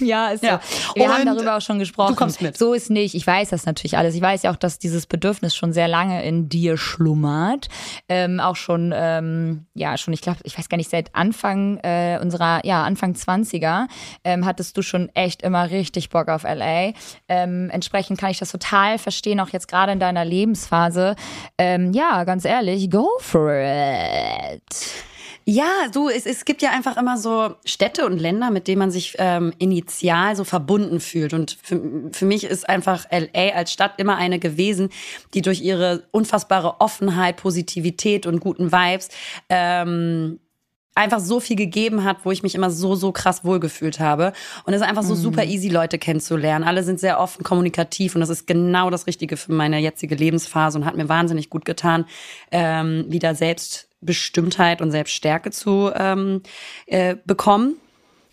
Ja, 0.00 0.28
ist 0.28 0.44
Ja. 0.44 0.60
so. 0.62 0.94
Wir 0.94 1.06
Und 1.06 1.12
haben 1.12 1.26
darüber 1.26 1.56
auch 1.56 1.60
schon 1.60 1.80
gesprochen. 1.80 2.12
du 2.12 2.16
kommst 2.16 2.40
mit. 2.40 2.56
So 2.56 2.72
ist 2.72 2.88
nicht. 2.88 3.16
Ich 3.16 3.26
weiß 3.26 3.50
das 3.50 3.66
natürlich 3.66 3.98
alles. 3.98 4.14
Ich 4.14 4.20
weiß 4.22 4.44
ja 4.44 4.52
auch, 4.52 4.56
dass 4.56 4.78
dieses 4.78 5.06
Bedürfnis 5.06 5.56
schon 5.56 5.72
sehr 5.72 5.88
lange 5.88 6.24
in 6.24 6.48
dir 6.48 6.76
schlummert. 6.76 7.68
Ähm, 8.08 8.38
auch 8.38 8.54
schon, 8.54 8.92
ähm, 8.96 9.66
ja, 9.74 9.98
schon, 9.98 10.14
ich 10.14 10.20
glaube, 10.20 10.38
ich 10.44 10.56
weiß 10.56 10.68
gar 10.68 10.76
nicht, 10.76 10.88
seit 10.90 11.14
Anfang 11.16 11.78
äh, 11.78 12.18
unserer, 12.22 12.64
ja, 12.64 12.84
Anfang 12.84 13.14
20er 13.14 13.86
ähm, 14.22 14.44
hattest 14.44 14.76
du 14.76 14.82
schon 14.82 15.08
echt 15.16 15.42
immer 15.42 15.70
richtig 15.70 16.10
Bock 16.10 16.28
auf 16.28 16.44
LA. 16.44 16.92
Ähm, 17.28 17.68
entsprechend 17.70 18.20
kann 18.20 18.30
ich 18.30 18.38
das 18.38 18.52
total 18.52 18.98
verstehen, 18.98 19.40
auch 19.40 19.48
jetzt 19.48 19.66
gerade 19.66 19.90
in 19.90 19.98
deiner 19.98 20.24
Lebensphase. 20.24 21.16
Ähm, 21.58 21.92
ja, 21.92 22.22
ganz 22.22 22.44
ehrlich, 22.44 22.88
go 22.88 23.08
for 23.18 23.50
it. 23.52 24.62
Ja, 25.50 25.88
du, 25.90 26.10
es, 26.10 26.26
es 26.26 26.44
gibt 26.44 26.60
ja 26.60 26.72
einfach 26.72 26.98
immer 26.98 27.16
so 27.16 27.54
Städte 27.64 28.04
und 28.04 28.18
Länder, 28.18 28.50
mit 28.50 28.68
denen 28.68 28.80
man 28.80 28.90
sich 28.90 29.14
ähm, 29.16 29.54
initial 29.58 30.36
so 30.36 30.44
verbunden 30.44 31.00
fühlt. 31.00 31.32
Und 31.32 31.56
für, 31.62 31.80
für 32.12 32.26
mich 32.26 32.44
ist 32.44 32.68
einfach 32.68 33.06
LA 33.10 33.54
als 33.54 33.72
Stadt 33.72 33.92
immer 33.96 34.16
eine 34.16 34.38
gewesen, 34.38 34.90
die 35.32 35.40
durch 35.40 35.62
ihre 35.62 36.06
unfassbare 36.10 36.82
Offenheit, 36.82 37.38
Positivität 37.38 38.26
und 38.26 38.40
guten 38.40 38.72
Vibes 38.72 39.08
ähm, 39.48 40.38
einfach 40.94 41.20
so 41.20 41.40
viel 41.40 41.56
gegeben 41.56 42.04
hat, 42.04 42.26
wo 42.26 42.30
ich 42.30 42.42
mich 42.42 42.54
immer 42.54 42.70
so, 42.70 42.94
so 42.94 43.10
krass 43.10 43.42
wohlgefühlt 43.42 44.00
habe. 44.00 44.34
Und 44.66 44.74
es 44.74 44.82
ist 44.82 44.86
einfach 44.86 45.02
so 45.02 45.14
super 45.14 45.44
easy, 45.44 45.70
Leute 45.70 45.96
kennenzulernen. 45.96 46.62
Alle 46.66 46.82
sind 46.82 47.00
sehr 47.00 47.20
offen, 47.20 47.42
kommunikativ 47.42 48.14
und 48.14 48.20
das 48.20 48.28
ist 48.28 48.46
genau 48.46 48.90
das 48.90 49.06
Richtige 49.06 49.38
für 49.38 49.52
meine 49.52 49.78
jetzige 49.78 50.14
Lebensphase 50.14 50.76
und 50.76 50.84
hat 50.84 50.98
mir 50.98 51.08
wahnsinnig 51.08 51.48
gut 51.48 51.64
getan, 51.64 52.04
ähm, 52.50 53.06
wieder 53.08 53.34
Selbstbestimmtheit 54.00 54.80
und 54.80 54.90
Selbststärke 54.90 55.50
zu 55.50 55.90
ähm, 55.94 56.42
äh, 56.86 57.16
bekommen. 57.24 57.76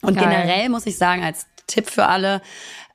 Und 0.01 0.15
Geil. 0.15 0.25
generell 0.25 0.69
muss 0.69 0.85
ich 0.85 0.97
sagen, 0.97 1.23
als 1.23 1.47
Tipp 1.67 1.89
für 1.89 2.05
alle, 2.05 2.41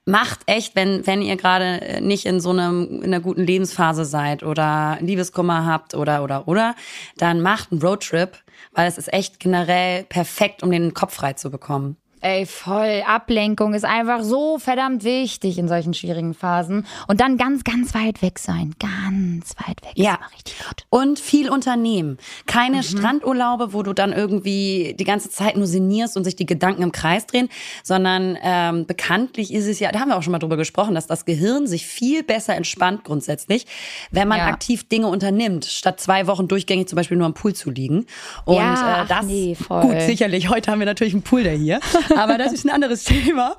macht 0.06 0.40
echt, 0.46 0.76
wenn, 0.76 1.06
wenn 1.06 1.22
ihr 1.22 1.36
gerade 1.36 1.80
äh, 1.80 2.00
nicht 2.00 2.26
in 2.26 2.40
so 2.40 2.50
einem, 2.50 3.02
in 3.02 3.04
einer 3.04 3.20
guten 3.20 3.44
Lebensphase 3.44 4.04
seid 4.04 4.42
oder 4.42 4.98
Liebeskummer 5.00 5.66
habt 5.66 5.94
oder, 5.94 6.22
oder, 6.24 6.48
oder, 6.48 6.74
dann 7.16 7.40
macht 7.40 7.70
einen 7.70 7.82
Roadtrip, 7.82 8.38
weil 8.72 8.88
es 8.88 8.98
ist 8.98 9.12
echt 9.12 9.40
generell 9.40 10.04
perfekt, 10.04 10.62
um 10.62 10.70
den 10.70 10.94
Kopf 10.94 11.14
frei 11.14 11.34
zu 11.34 11.50
bekommen. 11.50 11.96
Ey, 12.22 12.44
voll. 12.46 13.02
Ablenkung 13.06 13.72
ist 13.74 13.84
einfach 13.84 14.22
so 14.22 14.58
verdammt 14.58 15.04
wichtig 15.04 15.56
in 15.58 15.68
solchen 15.68 15.94
schwierigen 15.94 16.34
Phasen. 16.34 16.86
Und 17.08 17.20
dann 17.20 17.36
ganz, 17.38 17.64
ganz 17.64 17.94
weit 17.94 18.20
weg 18.22 18.38
sein. 18.38 18.74
Ganz 18.78 19.54
weit 19.66 19.82
weg. 19.82 19.92
Ja. 19.94 20.18
Richtig 20.34 20.58
gut. 20.58 20.84
Und 20.90 21.18
viel 21.18 21.48
unternehmen. 21.50 22.18
Keine 22.46 22.82
Strandurlaube, 22.82 23.72
wo 23.72 23.82
du 23.82 23.92
dann 23.94 24.12
irgendwie 24.12 24.94
die 24.98 25.04
ganze 25.04 25.30
Zeit 25.30 25.56
nur 25.56 25.66
sinnierst 25.66 26.16
und 26.16 26.24
sich 26.24 26.36
die 26.36 26.46
Gedanken 26.46 26.82
im 26.82 26.92
Kreis 26.92 27.26
drehen, 27.26 27.48
sondern 27.82 28.36
ähm, 28.42 28.86
bekanntlich 28.86 29.52
ist 29.52 29.66
es 29.66 29.80
ja, 29.80 29.90
da 29.90 30.00
haben 30.00 30.08
wir 30.08 30.16
auch 30.18 30.22
schon 30.22 30.32
mal 30.32 30.38
drüber 30.38 30.56
gesprochen, 30.56 30.94
dass 30.94 31.06
das 31.06 31.24
Gehirn 31.24 31.66
sich 31.66 31.86
viel 31.86 32.22
besser 32.22 32.54
entspannt 32.54 33.04
grundsätzlich, 33.04 33.66
wenn 34.10 34.28
man 34.28 34.38
Ja. 34.38 34.46
aktiv 34.46 34.88
Dinge 34.88 35.06
unternimmt, 35.06 35.64
statt 35.64 36.00
zwei 36.00 36.26
Wochen 36.26 36.48
durchgängig 36.48 36.88
zum 36.88 36.96
Beispiel 36.96 37.16
nur 37.16 37.26
am 37.26 37.34
Pool 37.34 37.54
zu 37.54 37.70
liegen. 37.70 38.06
Und 38.44 38.56
Ja, 38.56 39.04
äh, 39.04 39.06
das 39.06 39.24
nee, 39.26 39.54
voll. 39.54 39.82
gut, 39.82 40.00
sicherlich. 40.02 40.48
Heute 40.50 40.70
haben 40.70 40.78
wir 40.80 40.86
natürlich 40.86 41.14
einen 41.14 41.22
Pool 41.22 41.42
der 41.44 41.54
hier, 41.54 41.80
aber 42.16 42.38
das 42.38 42.52
ist 42.52 42.64
ein 42.64 42.70
anderes 42.70 43.04
Thema. 43.04 43.56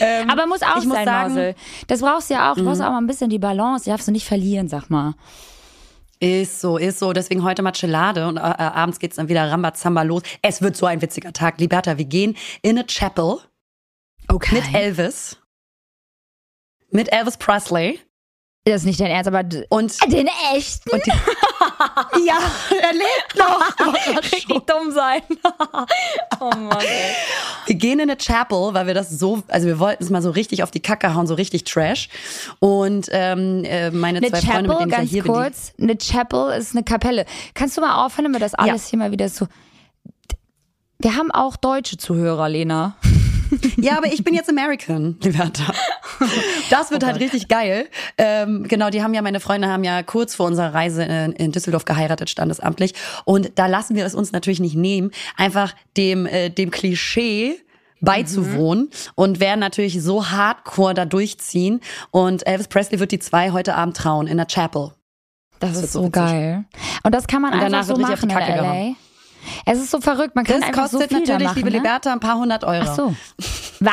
Ähm, 0.00 0.28
Aber 0.30 0.46
muss 0.46 0.62
auch 0.62 0.76
ich 0.78 0.84
muss 0.84 0.94
sein, 0.96 1.04
sagen, 1.04 1.30
Mhm. 1.30 1.34
Mausel. 1.38 1.54
Das 1.86 2.00
brauchst 2.00 2.30
du 2.30 2.34
ja 2.34 2.50
auch. 2.52 2.56
Du 2.56 2.64
brauchst 2.64 2.80
auch 2.80 2.90
mal 2.90 2.98
ein 2.98 3.06
bisschen 3.06 3.30
die 3.30 3.38
Balance. 3.38 3.84
Die 3.84 3.90
darfst 3.90 4.08
du 4.08 4.12
nicht 4.12 4.26
verlieren, 4.26 4.68
sag 4.68 4.88
mal. 4.90 5.14
Ist 6.20 6.60
so, 6.60 6.76
ist 6.76 6.98
so. 7.00 7.12
Deswegen 7.12 7.42
heute 7.42 7.62
Marcelade 7.62 8.28
und 8.28 8.36
äh, 8.36 8.40
äh, 8.40 8.44
abends 8.44 8.98
geht's 9.00 9.16
dann 9.16 9.28
wieder 9.28 9.50
Rambazamba 9.50 10.02
los. 10.02 10.22
Es 10.40 10.62
wird 10.62 10.76
so 10.76 10.86
ein 10.86 11.02
witziger 11.02 11.32
Tag. 11.32 11.58
Liberta, 11.60 11.98
wir 11.98 12.04
gehen 12.04 12.36
in 12.62 12.78
a 12.78 12.84
chapel 12.84 13.38
Okay. 14.28 14.54
mit 14.54 14.72
Elvis. 14.74 15.36
Mit 16.90 17.12
Elvis 17.12 17.36
Presley. 17.38 17.98
Das 18.64 18.82
ist 18.82 18.84
nicht 18.84 19.00
dein 19.00 19.10
Ernst, 19.10 19.26
aber 19.26 19.42
Und, 19.70 20.12
den 20.12 20.28
echten? 20.54 20.90
und 20.90 21.04
die, 21.04 21.10
ja, 22.26 22.38
er 22.80 22.92
lebt 22.92 23.36
noch. 23.36 24.22
richtig 24.22 24.66
dumm 24.66 24.92
sein. 24.92 25.20
oh 26.40 26.50
Mann, 26.56 26.78
ey. 26.78 27.12
Wir 27.66 27.74
gehen 27.74 27.98
in 27.98 28.08
eine 28.08 28.16
Chapel, 28.16 28.72
weil 28.72 28.86
wir 28.86 28.94
das 28.94 29.10
so, 29.10 29.42
also 29.48 29.66
wir 29.66 29.80
wollten 29.80 30.04
es 30.04 30.10
mal 30.10 30.22
so 30.22 30.30
richtig 30.30 30.62
auf 30.62 30.70
die 30.70 30.78
Kacke 30.78 31.12
hauen, 31.12 31.26
so 31.26 31.34
richtig 31.34 31.64
Trash. 31.64 32.08
Und 32.60 33.08
ähm, 33.10 33.64
äh, 33.64 33.90
meine 33.90 34.18
Eine 34.18 34.28
zwei 34.30 34.40
Freunde, 34.40 34.68
mit 34.68 34.78
Chapel, 34.78 34.78
denen 34.78 34.88
ich 34.88 34.92
ja 34.92 34.98
ganz 34.98 35.10
hier 35.10 35.22
bin, 35.24 35.32
die, 35.32 35.38
kurz. 35.38 35.72
Eine 35.80 35.98
Chapel 35.98 36.52
ist 36.52 36.76
eine 36.76 36.84
Kapelle. 36.84 37.26
Kannst 37.54 37.76
du 37.76 37.80
mal 37.80 38.04
aufhören, 38.06 38.26
damit 38.26 38.42
das 38.42 38.54
alles 38.54 38.86
hier 38.86 38.98
mal 38.98 39.10
wieder 39.10 39.28
so. 39.28 39.48
Wir 41.00 41.16
haben 41.16 41.32
auch 41.32 41.56
deutsche 41.56 41.96
Zuhörer, 41.96 42.48
Lena. 42.48 42.96
Ja, 43.76 43.96
aber 43.96 44.06
ich 44.06 44.22
bin 44.24 44.34
jetzt 44.34 44.48
American, 44.48 45.16
Liberta. 45.22 45.72
Das 46.70 46.90
wird 46.90 47.04
halt 47.04 47.20
richtig 47.20 47.48
geil. 47.48 47.88
Ähm, 48.18 48.66
genau, 48.68 48.90
die 48.90 49.02
haben 49.02 49.14
ja, 49.14 49.22
meine 49.22 49.40
Freunde 49.40 49.68
haben 49.68 49.84
ja 49.84 50.02
kurz 50.02 50.34
vor 50.34 50.46
unserer 50.46 50.74
Reise 50.74 51.02
in, 51.02 51.32
in 51.32 51.52
Düsseldorf 51.52 51.84
geheiratet, 51.84 52.30
standesamtlich. 52.30 52.94
Und 53.24 53.52
da 53.56 53.66
lassen 53.66 53.96
wir 53.96 54.06
es 54.06 54.14
uns 54.14 54.32
natürlich 54.32 54.60
nicht 54.60 54.76
nehmen, 54.76 55.10
einfach 55.36 55.74
dem, 55.96 56.26
äh, 56.26 56.50
dem 56.50 56.70
Klischee 56.70 57.56
beizuwohnen 58.00 58.90
und 59.14 59.40
werden 59.40 59.60
natürlich 59.60 60.02
so 60.02 60.30
hardcore 60.30 60.94
da 60.94 61.04
durchziehen. 61.04 61.80
Und 62.10 62.46
Elvis 62.46 62.68
Presley 62.68 63.00
wird 63.00 63.12
die 63.12 63.20
zwei 63.20 63.52
heute 63.52 63.74
Abend 63.74 63.96
trauen 63.96 64.26
in 64.26 64.36
der 64.36 64.46
Chapel. 64.46 64.92
Das, 65.60 65.74
wird 65.74 65.84
ist 65.84 65.92
so 65.92 66.00
witzig. 66.00 66.12
geil. 66.12 66.64
Und 67.04 67.14
das 67.14 67.26
kann 67.28 67.40
man 67.40 67.54
Und 67.54 67.60
danach 67.60 67.80
einfach 67.80 67.94
so 67.94 68.00
machen 68.00 68.12
auf 68.14 68.20
die 68.20 68.26
in 68.26 68.56
LA. 68.56 68.62
gehauen. 68.62 68.96
Es 69.66 69.78
ist 69.78 69.90
so 69.90 70.00
verrückt. 70.00 70.34
Man 70.34 70.44
kann 70.44 70.60
Das 70.60 70.68
einfach 70.68 70.88
so 70.88 70.98
kostet 70.98 71.16
viel 71.16 71.26
da 71.26 71.32
natürlich, 71.34 71.48
machen, 71.48 71.56
liebe 71.58 71.70
ne? 71.70 71.76
Liberta, 71.78 72.12
ein 72.12 72.20
paar 72.20 72.38
hundert 72.38 72.64
Euro. 72.64 72.86
Ach 72.88 72.94
so. 72.96 73.14
Was? 73.80 73.92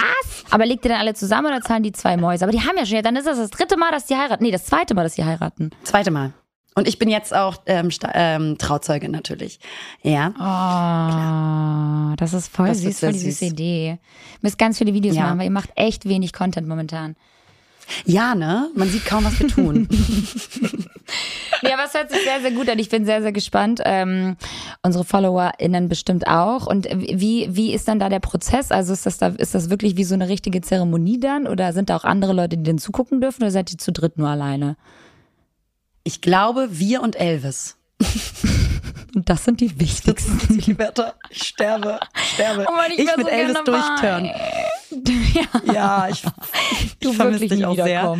Aber 0.51 0.65
legt 0.65 0.85
ihr 0.85 0.89
dann 0.89 0.99
alle 0.99 1.13
zusammen 1.13 1.47
oder 1.47 1.61
zahlen 1.61 1.83
die 1.83 1.91
zwei 1.91 2.17
Mäuse? 2.17 2.43
Aber 2.45 2.51
die 2.51 2.61
haben 2.61 2.77
ja 2.77 2.85
schon, 2.85 3.01
dann 3.01 3.15
ist 3.15 3.25
das 3.27 3.37
das 3.37 3.49
dritte 3.49 3.77
Mal, 3.77 3.91
dass 3.91 4.05
die 4.05 4.15
heiraten. 4.15 4.43
Nee, 4.43 4.51
das 4.51 4.65
zweite 4.65 4.93
Mal, 4.93 5.03
dass 5.03 5.15
die 5.15 5.25
heiraten. 5.25 5.71
Zweite 5.83 6.11
Mal. 6.11 6.33
Und 6.75 6.87
ich 6.87 6.99
bin 6.99 7.09
jetzt 7.09 7.33
auch 7.35 7.57
ähm, 7.65 7.89
ähm, 8.13 8.57
Trauzeuge 8.57 9.09
natürlich. 9.09 9.59
Ja. 10.03 10.29
Oh, 10.37 12.15
das 12.17 12.33
ist 12.33 12.47
voll 12.55 12.67
Das 12.69 12.79
süß, 12.81 12.99
voll 12.99 13.11
die 13.13 13.19
süße 13.19 13.39
süß. 13.45 13.51
Idee. 13.51 13.87
Ihr 13.89 13.97
müsst 14.41 14.57
ganz 14.57 14.77
viele 14.77 14.93
Videos 14.93 15.15
Ja. 15.15 15.23
machen, 15.23 15.39
weil 15.39 15.45
ihr 15.45 15.51
macht 15.51 15.71
echt 15.75 16.07
wenig 16.07 16.31
Content 16.31 16.67
momentan. 16.67 17.15
Ja, 18.05 18.35
ne? 18.35 18.69
Man 18.75 18.87
sieht 18.87 19.03
kaum, 19.05 19.25
was 19.25 19.39
wir 19.39 19.47
tun. 19.47 19.89
Ja, 21.61 21.77
es 21.85 21.93
hört 21.93 22.11
sich 22.11 22.23
sehr, 22.23 22.41
sehr 22.41 22.51
gut 22.51 22.69
an. 22.69 22.79
Ich 22.79 22.89
bin 22.89 23.05
sehr, 23.05 23.21
sehr 23.21 23.31
gespannt. 23.31 23.81
Ähm, 23.85 24.37
unsere 24.81 25.03
FollowerInnen 25.03 25.89
bestimmt 25.89 26.27
auch. 26.27 26.67
Und 26.67 26.87
wie, 26.91 27.47
wie 27.49 27.73
ist 27.73 27.87
dann 27.87 27.99
da 27.99 28.09
der 28.09 28.19
Prozess? 28.19 28.71
Also 28.71 28.93
ist 28.93 29.05
das 29.05 29.17
da, 29.17 29.27
ist 29.27 29.55
das 29.55 29.69
wirklich 29.69 29.97
wie 29.97 30.03
so 30.03 30.13
eine 30.13 30.29
richtige 30.29 30.61
Zeremonie 30.61 31.19
dann? 31.19 31.47
Oder 31.47 31.73
sind 31.73 31.89
da 31.89 31.97
auch 31.97 32.05
andere 32.05 32.33
Leute, 32.33 32.57
die 32.57 32.63
dann 32.63 32.77
zugucken 32.77 33.21
dürfen? 33.21 33.43
Oder 33.43 33.51
seid 33.51 33.71
ihr 33.71 33.77
zu 33.77 33.91
dritt 33.91 34.17
nur 34.17 34.29
alleine? 34.29 34.77
Ich 36.03 36.21
glaube, 36.21 36.67
wir 36.71 37.01
und 37.01 37.19
Elvis. 37.19 37.77
Und 39.15 39.27
das 39.27 39.43
sind 39.43 39.59
die 39.59 39.79
wichtigsten. 39.79 40.59
Liberta, 40.65 41.15
ich 41.29 41.43
sterbe, 41.43 41.99
sterbe. 42.33 42.65
Oh 42.69 42.71
Mann, 42.73 42.91
ich 42.95 43.05
wär 43.05 43.17
mit 43.17 43.25
so 43.25 43.31
Elvis 43.31 43.57
durchturnen. 43.65 44.31
ja, 45.33 45.73
Ja, 45.73 46.07
ich, 46.09 46.21
du 46.99 47.09
ich 47.11 47.15
vermisse 47.15 47.41
wirklich 47.41 47.59
dich 47.59 47.65
auch 47.65 47.75
sehr. 47.75 48.17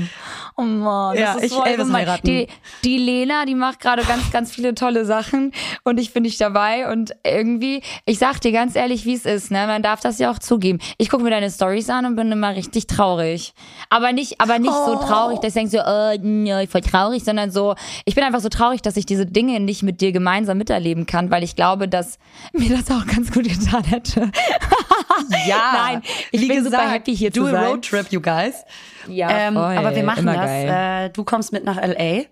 Oh 0.58 0.64
Mann, 0.64 1.16
das 1.16 1.24
Ja, 1.24 1.34
ist 1.36 1.44
ich 1.46 1.54
voll 1.54 1.68
Elvis 1.68 1.92
heiraten. 1.92 2.28
Die, 2.28 2.48
die 2.84 2.98
Lena, 2.98 3.46
die 3.46 3.56
macht 3.56 3.80
gerade 3.80 4.04
ganz, 4.04 4.30
ganz 4.32 4.52
viele 4.52 4.76
tolle 4.76 5.06
Sachen 5.06 5.54
und 5.86 6.00
ich 6.00 6.12
bin 6.12 6.24
nicht 6.24 6.42
dabei 6.42 6.92
und 6.92 7.16
irgendwie, 7.24 7.82
ich 8.06 8.20
sag 8.20 8.42
dir 8.42 8.52
ganz 8.52 8.76
ehrlich, 8.76 9.06
wie 9.06 9.14
es 9.14 9.26
ist, 9.26 9.52
ne? 9.52 9.68
Man 9.68 9.82
darf 9.82 10.02
das 10.02 10.20
ja 10.20 10.30
auch 10.32 10.40
zugeben. 10.40 10.80
Ich 10.98 11.10
gucke 11.10 11.24
mir 11.24 11.30
deine 11.30 11.50
Stories 11.50 11.90
an 11.90 12.06
und 12.06 12.18
bin 12.18 12.30
immer 12.32 12.56
richtig 12.56 12.88
traurig. 12.88 13.54
Aber 13.90 14.12
nicht, 14.12 14.42
aber 14.42 14.60
nicht 14.60 14.74
so 14.74 14.96
traurig, 14.96 15.40
dass 15.40 15.50
ich 15.50 15.54
denke 15.54 15.72
so, 15.72 15.80
oh, 15.80 16.60
ich 16.62 16.70
voll 16.70 16.82
traurig, 16.82 17.24
sondern 17.24 17.52
so, 17.52 17.76
ich 18.04 18.16
bin 18.16 18.26
einfach 18.26 18.42
so 18.42 18.50
traurig, 18.50 18.82
dass 18.82 18.98
ich 18.98 19.06
diese 19.06 19.26
Dinge 19.26 19.62
nicht 19.62 19.82
mit 19.84 20.02
dir 20.02 20.12
gemeinsam 20.12 20.58
miterleben 20.58 21.06
kann, 21.06 21.32
weil 21.32 21.44
ich 21.44 21.56
glaube, 21.56 21.88
dass 21.88 22.20
mir 22.52 22.70
das 22.70 22.92
auch 22.92 23.06
ganz 23.06 23.32
gut 23.32 23.46
getan 23.48 23.86
hätte. 23.86 24.30
Ja, 25.48 25.72
Nein, 25.74 26.02
ich 26.32 26.42
wie 26.42 26.48
bin 26.63 26.72
super 26.72 26.78
gesagt, 26.78 26.94
happy 26.96 27.16
hier 27.18 27.32
do 27.32 27.42
zu 27.42 27.48
a 27.48 27.51
sein. 27.51 27.66
Roadtrip, 27.66 28.12
you 28.12 28.22
guys. 28.22 28.63
Ja, 29.08 29.30
ähm, 29.30 29.54
voll. 29.56 29.78
aber 29.78 29.96
wir 29.96 30.04
machen 30.04 30.25
das. 30.25 30.36
geil. 30.36 31.06
Äh, 31.06 31.10
du 31.12 31.24
kommst 31.24 31.51
mit 31.51 31.63
nach 31.63 31.78
LA. 31.78 32.24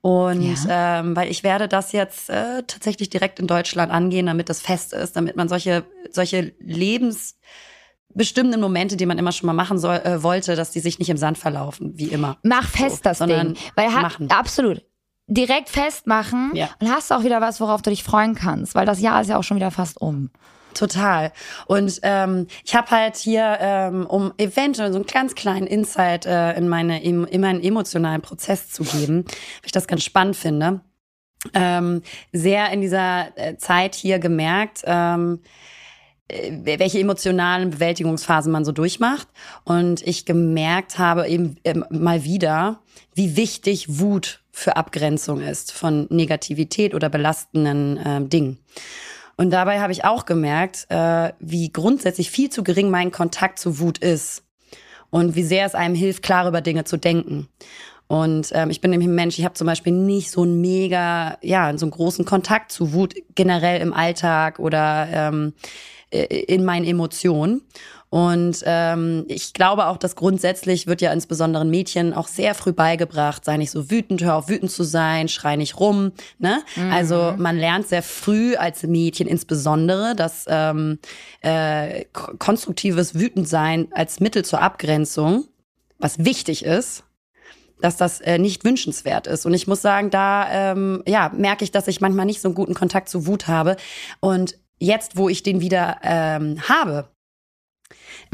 Und 0.00 0.56
ähm, 0.70 1.16
weil 1.16 1.28
ich 1.28 1.42
werde 1.42 1.66
das 1.66 1.90
jetzt 1.92 2.30
äh, 2.30 2.62
tatsächlich 2.66 3.10
direkt 3.10 3.40
in 3.40 3.48
Deutschland 3.48 3.90
angehen, 3.90 4.26
damit 4.26 4.48
das 4.48 4.60
fest 4.60 4.92
ist, 4.92 5.16
damit 5.16 5.34
man 5.34 5.48
solche, 5.48 5.84
solche 6.12 6.52
lebensbestimmenden 6.60 8.60
Momente, 8.60 8.96
die 8.96 9.06
man 9.06 9.18
immer 9.18 9.32
schon 9.32 9.46
mal 9.48 9.52
machen 9.54 9.78
soll, 9.78 9.96
äh, 9.96 10.22
wollte, 10.22 10.56
dass 10.56 10.70
die 10.70 10.80
sich 10.80 10.98
nicht 10.98 11.10
im 11.10 11.16
Sand 11.16 11.38
verlaufen, 11.38 11.92
wie 11.96 12.06
immer. 12.06 12.38
Mach 12.42 12.68
fest 12.68 12.96
So, 12.96 13.02
das 13.02 13.18
Ding. 13.18 13.56
Weil 13.74 13.92
ha 13.92 14.00
machen. 14.02 14.30
absolut. 14.30 14.82
Direkt 15.26 15.68
festmachen 15.68 16.52
Ja. 16.54 16.70
und 16.80 16.90
hast 16.90 17.12
auch 17.12 17.22
wieder 17.24 17.40
was, 17.40 17.60
worauf 17.60 17.82
du 17.82 17.90
dich 17.90 18.02
freuen 18.02 18.34
kannst, 18.34 18.74
weil 18.74 18.86
das 18.86 19.00
Jahr 19.00 19.20
ist 19.20 19.28
ja 19.28 19.36
auch 19.36 19.44
schon 19.44 19.58
wieder 19.58 19.70
fast 19.70 20.00
um. 20.00 20.30
Total. 20.78 21.32
Und 21.66 21.98
ähm, 22.04 22.46
ich 22.64 22.76
habe 22.76 22.92
halt 22.92 23.16
hier, 23.16 23.58
ähm, 23.60 24.06
um 24.06 24.32
eventuell 24.38 24.92
so 24.92 24.98
einen 24.98 25.06
ganz 25.06 25.34
kleinen 25.34 25.66
Insight 25.66 26.24
äh, 26.24 26.52
in, 26.52 26.68
meine, 26.68 27.02
in, 27.02 27.24
in 27.24 27.40
meinen 27.40 27.64
emotionalen 27.64 28.22
Prozess 28.22 28.70
zu 28.70 28.84
geben, 28.84 29.24
weil 29.24 29.66
ich 29.66 29.72
das 29.72 29.88
ganz 29.88 30.04
spannend 30.04 30.36
finde, 30.36 30.80
ähm, 31.52 32.02
sehr 32.32 32.70
in 32.70 32.80
dieser 32.80 33.36
äh, 33.36 33.56
Zeit 33.56 33.96
hier 33.96 34.20
gemerkt, 34.20 34.82
ähm, 34.84 35.40
äh, 36.28 36.52
welche 36.78 37.00
emotionalen 37.00 37.70
Bewältigungsphasen 37.70 38.52
man 38.52 38.64
so 38.64 38.70
durchmacht. 38.70 39.26
Und 39.64 40.06
ich 40.06 40.26
gemerkt 40.26 41.00
habe 41.00 41.26
eben 41.26 41.56
äh, 41.64 41.74
mal 41.90 42.22
wieder, 42.22 42.78
wie 43.16 43.36
wichtig 43.36 43.98
Wut 43.98 44.44
für 44.52 44.76
Abgrenzung 44.76 45.40
ist 45.40 45.72
von 45.72 46.06
Negativität 46.08 46.94
oder 46.94 47.08
belastenden 47.08 47.96
äh, 47.96 48.24
Dingen. 48.28 48.58
Und 49.38 49.50
dabei 49.50 49.80
habe 49.80 49.92
ich 49.92 50.04
auch 50.04 50.26
gemerkt, 50.26 50.86
äh, 50.90 51.32
wie 51.38 51.72
grundsätzlich 51.72 52.30
viel 52.30 52.50
zu 52.50 52.64
gering 52.64 52.90
mein 52.90 53.12
Kontakt 53.12 53.60
zu 53.60 53.78
Wut 53.78 53.98
ist 53.98 54.42
und 55.10 55.36
wie 55.36 55.44
sehr 55.44 55.64
es 55.64 55.76
einem 55.76 55.94
hilft, 55.94 56.24
klar 56.24 56.48
über 56.48 56.60
Dinge 56.60 56.82
zu 56.82 56.96
denken. 56.96 57.48
Und 58.08 58.50
ähm, 58.52 58.70
ich 58.70 58.80
bin 58.80 58.90
nämlich 58.90 59.08
ein 59.08 59.14
Mensch, 59.14 59.38
ich 59.38 59.44
habe 59.44 59.54
zum 59.54 59.68
Beispiel 59.68 59.92
nicht 59.92 60.32
so 60.32 60.42
einen 60.42 60.60
mega, 60.60 61.38
ja, 61.40 61.76
so 61.78 61.86
einen 61.86 61.92
großen 61.92 62.24
Kontakt 62.24 62.72
zu 62.72 62.92
Wut 62.92 63.14
generell 63.36 63.80
im 63.80 63.92
Alltag 63.92 64.58
oder 64.58 65.06
ähm, 65.12 65.52
äh, 66.10 66.24
in 66.24 66.64
meinen 66.64 66.84
Emotionen. 66.84 67.62
Und 68.10 68.62
ähm, 68.64 69.24
ich 69.28 69.52
glaube 69.52 69.86
auch, 69.86 69.98
dass 69.98 70.16
grundsätzlich 70.16 70.86
wird 70.86 71.02
ja 71.02 71.12
insbesondere 71.12 71.66
Mädchen 71.66 72.14
auch 72.14 72.28
sehr 72.28 72.54
früh 72.54 72.72
beigebracht, 72.72 73.44
sei 73.44 73.58
nicht 73.58 73.70
so 73.70 73.90
wütend, 73.90 74.22
hör 74.22 74.36
auf 74.36 74.48
wütend 74.48 74.70
zu 74.70 74.82
sein, 74.82 75.28
schrei 75.28 75.56
nicht 75.56 75.78
rum. 75.78 76.12
Ne? 76.38 76.62
Mhm. 76.76 76.90
Also 76.90 77.34
man 77.36 77.58
lernt 77.58 77.86
sehr 77.86 78.02
früh 78.02 78.56
als 78.56 78.82
Mädchen 78.82 79.28
insbesondere, 79.28 80.16
dass 80.16 80.46
ähm, 80.48 80.98
äh, 81.42 82.06
konstruktives 82.12 83.14
Wütendsein 83.14 83.88
als 83.90 84.20
Mittel 84.20 84.44
zur 84.44 84.62
Abgrenzung, 84.62 85.44
was 85.98 86.24
wichtig 86.24 86.64
ist, 86.64 87.04
dass 87.80 87.96
das 87.96 88.20
äh, 88.22 88.38
nicht 88.38 88.64
wünschenswert 88.64 89.26
ist. 89.26 89.44
Und 89.44 89.52
ich 89.52 89.66
muss 89.66 89.82
sagen, 89.82 90.10
da 90.10 90.48
ähm, 90.50 91.02
ja, 91.06 91.30
merke 91.36 91.62
ich, 91.62 91.72
dass 91.72 91.88
ich 91.88 92.00
manchmal 92.00 92.26
nicht 92.26 92.40
so 92.40 92.48
einen 92.48 92.54
guten 92.54 92.74
Kontakt 92.74 93.08
zu 93.08 93.26
Wut 93.26 93.48
habe. 93.48 93.76
Und 94.20 94.58
jetzt, 94.78 95.16
wo 95.16 95.28
ich 95.28 95.42
den 95.42 95.60
wieder 95.60 95.98
ähm, 96.02 96.56
habe, 96.68 97.10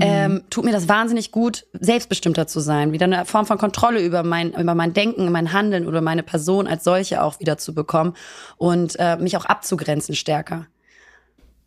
ähm, 0.00 0.42
tut 0.50 0.64
mir 0.64 0.72
das 0.72 0.88
wahnsinnig 0.88 1.30
gut, 1.30 1.66
selbstbestimmter 1.72 2.46
zu 2.46 2.60
sein, 2.60 2.92
wieder 2.92 3.04
eine 3.04 3.24
Form 3.24 3.46
von 3.46 3.58
Kontrolle 3.58 4.00
über 4.00 4.22
mein, 4.22 4.52
über 4.52 4.74
mein 4.74 4.92
Denken, 4.92 5.30
mein 5.30 5.52
Handeln 5.52 5.86
oder 5.86 6.00
meine 6.00 6.22
Person 6.22 6.66
als 6.66 6.84
solche 6.84 7.22
auch 7.22 7.40
wieder 7.40 7.58
zu 7.58 7.74
bekommen 7.74 8.14
und 8.56 8.96
äh, 8.98 9.16
mich 9.16 9.36
auch 9.36 9.44
abzugrenzen 9.44 10.14
stärker. 10.14 10.66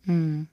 Mhm. 0.04 0.48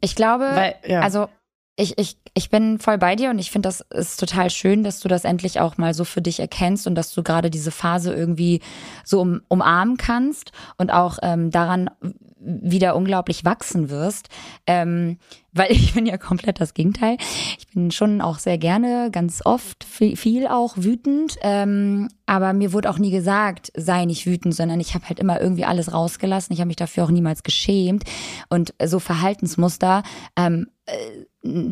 Ich 0.00 0.14
glaube, 0.14 0.44
Weil, 0.44 0.74
ja. 0.86 1.00
also 1.00 1.28
ich, 1.76 1.98
ich, 1.98 2.16
ich 2.34 2.48
bin 2.50 2.78
voll 2.78 2.98
bei 2.98 3.16
dir 3.16 3.30
und 3.30 3.38
ich 3.38 3.50
finde, 3.50 3.68
das 3.68 3.82
ist 3.82 4.18
total 4.18 4.50
schön, 4.50 4.82
dass 4.82 5.00
du 5.00 5.08
das 5.08 5.24
endlich 5.24 5.60
auch 5.60 5.76
mal 5.76 5.94
so 5.94 6.04
für 6.04 6.22
dich 6.22 6.40
erkennst 6.40 6.86
und 6.86 6.94
dass 6.94 7.12
du 7.12 7.22
gerade 7.22 7.50
diese 7.50 7.70
Phase 7.70 8.14
irgendwie 8.14 8.62
so 9.04 9.20
um, 9.20 9.42
umarmen 9.48 9.98
kannst 9.98 10.52
und 10.78 10.90
auch 10.90 11.18
ähm, 11.22 11.50
daran 11.50 11.90
wieder 12.38 12.96
unglaublich 12.96 13.44
wachsen 13.44 13.88
wirst. 13.90 14.28
Ähm, 14.66 15.18
weil 15.52 15.70
ich 15.72 15.94
bin 15.94 16.06
ja 16.06 16.18
komplett 16.18 16.60
das 16.60 16.74
Gegenteil. 16.74 17.16
Ich 17.58 17.66
bin 17.68 17.90
schon 17.90 18.20
auch 18.20 18.38
sehr 18.38 18.58
gerne, 18.58 19.10
ganz 19.10 19.42
oft, 19.44 19.84
viel 19.84 20.46
auch 20.46 20.76
wütend. 20.76 21.36
Ähm, 21.42 22.08
aber 22.26 22.52
mir 22.52 22.72
wurde 22.72 22.90
auch 22.90 22.98
nie 22.98 23.10
gesagt, 23.10 23.72
sei 23.76 24.04
nicht 24.04 24.26
wütend, 24.26 24.54
sondern 24.54 24.80
ich 24.80 24.94
habe 24.94 25.08
halt 25.08 25.20
immer 25.20 25.40
irgendwie 25.40 25.64
alles 25.64 25.92
rausgelassen. 25.92 26.52
Ich 26.52 26.60
habe 26.60 26.68
mich 26.68 26.76
dafür 26.76 27.04
auch 27.04 27.10
niemals 27.10 27.42
geschämt. 27.42 28.04
Und 28.48 28.74
so 28.84 28.98
Verhaltensmuster, 28.98 30.02
ähm, 30.36 30.68
äh, 30.86 30.94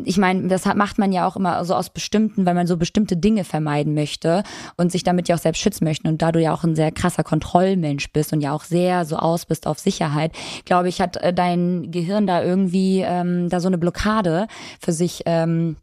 ich 0.04 0.18
meine, 0.18 0.48
das 0.48 0.64
macht 0.74 0.98
man 0.98 1.12
ja 1.12 1.26
auch 1.26 1.36
immer 1.36 1.64
so 1.64 1.74
aus 1.74 1.90
bestimmten, 1.90 2.46
weil 2.46 2.54
man 2.54 2.66
so 2.66 2.76
bestimmte 2.76 3.16
Dinge 3.16 3.44
vermeiden 3.44 3.94
möchte 3.94 4.42
und 4.76 4.92
sich 4.92 5.02
damit 5.02 5.28
ja 5.28 5.36
auch 5.36 5.40
selbst 5.40 5.60
schützen 5.60 5.84
möchte. 5.84 6.08
Und 6.08 6.22
da 6.22 6.32
du 6.32 6.40
ja 6.40 6.52
auch 6.52 6.64
ein 6.64 6.76
sehr 6.76 6.92
krasser 6.92 7.24
Kontrollmensch 7.24 8.10
bist 8.12 8.32
und 8.32 8.40
ja 8.40 8.52
auch 8.52 8.64
sehr 8.64 9.04
so 9.04 9.16
aus 9.16 9.46
bist 9.46 9.66
auf 9.66 9.78
Sicherheit, 9.78 10.32
glaube 10.64 10.88
ich, 10.88 11.00
hat 11.00 11.16
äh, 11.16 11.32
dein 11.32 11.90
Gehirn 11.90 12.26
da 12.26 12.42
irgendwie 12.42 13.00
ähm, 13.00 13.48
da 13.48 13.60
so 13.60 13.68
eine 13.68 13.78
Blockade 13.78 14.46
für 14.80 14.92
sich 14.92 15.22
ähm, 15.26 15.76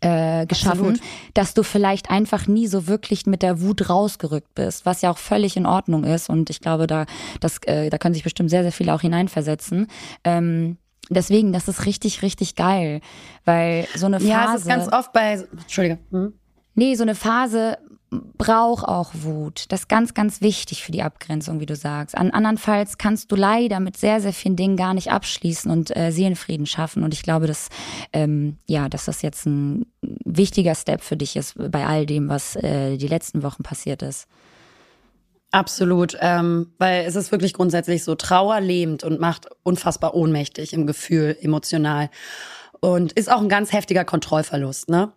äh, 0.00 0.46
geschaffen, 0.46 0.90
Absolut. 0.90 1.00
dass 1.34 1.54
du 1.54 1.62
vielleicht 1.62 2.10
einfach 2.10 2.46
nie 2.46 2.66
so 2.66 2.86
wirklich 2.86 3.26
mit 3.26 3.42
der 3.42 3.60
Wut 3.60 3.88
rausgerückt 3.88 4.54
bist, 4.54 4.86
was 4.86 5.02
ja 5.02 5.10
auch 5.10 5.18
völlig 5.18 5.56
in 5.56 5.66
Ordnung 5.66 6.04
ist. 6.04 6.28
Und 6.28 6.50
ich 6.50 6.60
glaube, 6.60 6.86
da, 6.86 7.06
das, 7.40 7.58
äh, 7.66 7.90
da 7.90 7.98
können 7.98 8.14
sich 8.14 8.24
bestimmt 8.24 8.50
sehr, 8.50 8.62
sehr 8.62 8.72
viele 8.72 8.94
auch 8.94 9.00
hineinversetzen. 9.00 9.88
Ähm, 10.24 10.76
deswegen, 11.10 11.52
das 11.52 11.68
ist 11.68 11.86
richtig, 11.86 12.22
richtig 12.22 12.56
geil, 12.56 13.00
weil 13.44 13.86
so 13.94 14.06
eine 14.06 14.20
Phase. 14.20 14.30
Ja, 14.30 14.54
es 14.54 14.60
ist 14.62 14.68
ganz 14.68 14.92
oft 14.92 15.12
bei. 15.12 15.44
Entschuldige. 15.52 15.98
Hm? 16.10 16.34
Nee, 16.74 16.94
so 16.94 17.02
eine 17.02 17.14
Phase 17.14 17.78
braucht 18.10 18.84
auch 18.84 19.12
Wut. 19.14 19.66
Das 19.68 19.80
ist 19.80 19.88
ganz, 19.88 20.14
ganz 20.14 20.40
wichtig 20.40 20.82
für 20.82 20.90
die 20.90 21.02
Abgrenzung, 21.02 21.60
wie 21.60 21.66
du 21.66 21.76
sagst. 21.76 22.16
An 22.16 22.30
andernfalls 22.30 22.98
kannst 22.98 23.30
du 23.30 23.36
leider 23.36 23.78
mit 23.78 23.96
sehr, 23.96 24.20
sehr 24.20 24.32
vielen 24.32 24.56
Dingen 24.56 24.76
gar 24.76 24.94
nicht 24.94 25.12
abschließen 25.12 25.70
und 25.70 25.96
äh, 25.96 26.10
Seelenfrieden 26.10 26.66
schaffen. 26.66 27.04
Und 27.04 27.14
ich 27.14 27.22
glaube, 27.22 27.46
dass, 27.46 27.68
ähm, 28.12 28.56
ja, 28.66 28.88
dass 28.88 29.04
das 29.04 29.22
jetzt 29.22 29.46
ein 29.46 29.86
wichtiger 30.24 30.74
Step 30.74 31.02
für 31.02 31.16
dich 31.16 31.36
ist 31.36 31.54
bei 31.70 31.86
all 31.86 32.04
dem, 32.04 32.28
was 32.28 32.56
äh, 32.56 32.96
die 32.96 33.08
letzten 33.08 33.42
Wochen 33.44 33.62
passiert 33.62 34.02
ist. 34.02 34.26
Absolut, 35.52 36.16
ähm, 36.20 36.72
weil 36.78 37.04
es 37.06 37.16
ist 37.16 37.32
wirklich 37.32 37.54
grundsätzlich 37.54 38.04
so, 38.04 38.14
Trauer 38.14 38.60
lähmt 38.60 39.02
und 39.02 39.18
macht 39.18 39.48
unfassbar 39.64 40.14
ohnmächtig 40.14 40.72
im 40.72 40.86
Gefühl, 40.86 41.36
emotional 41.40 42.08
und 42.80 43.12
ist 43.12 43.30
auch 43.30 43.40
ein 43.40 43.48
ganz 43.48 43.72
heftiger 43.72 44.04
Kontrollverlust. 44.04 44.88
Ne? 44.88 45.12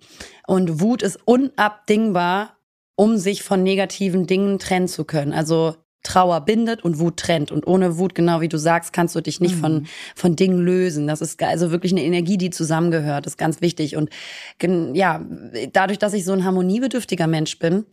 Und 0.47 0.81
Wut 0.81 1.03
ist 1.03 1.19
unabdingbar, 1.25 2.57
um 2.95 3.17
sich 3.17 3.43
von 3.43 3.63
negativen 3.63 4.27
Dingen 4.27 4.59
trennen 4.59 4.87
zu 4.87 5.05
können. 5.05 5.33
Also 5.33 5.75
Trauer 6.03 6.41
bindet 6.41 6.83
und 6.83 6.99
Wut 6.99 7.17
trennt. 7.17 7.51
Und 7.51 7.65
ohne 7.65 7.97
Wut, 7.97 8.13
genau 8.13 8.41
wie 8.41 8.49
du 8.49 8.57
sagst, 8.57 8.91
kannst 8.91 9.15
du 9.15 9.21
dich 9.21 9.39
nicht 9.39 9.55
mhm. 9.55 9.59
von, 9.59 9.87
von 10.15 10.35
Dingen 10.35 10.59
lösen. 10.59 11.07
Das 11.07 11.21
ist 11.21 11.41
also 11.41 11.71
wirklich 11.71 11.93
eine 11.93 12.03
Energie, 12.03 12.37
die 12.37 12.49
zusammengehört. 12.49 13.25
Das 13.25 13.33
ist 13.33 13.37
ganz 13.37 13.61
wichtig. 13.61 13.95
Und 13.95 14.09
ja, 14.93 15.25
dadurch, 15.71 15.99
dass 15.99 16.13
ich 16.13 16.25
so 16.25 16.33
ein 16.33 16.43
harmoniebedürftiger 16.43 17.27
Mensch 17.27 17.57
bin, 17.57 17.85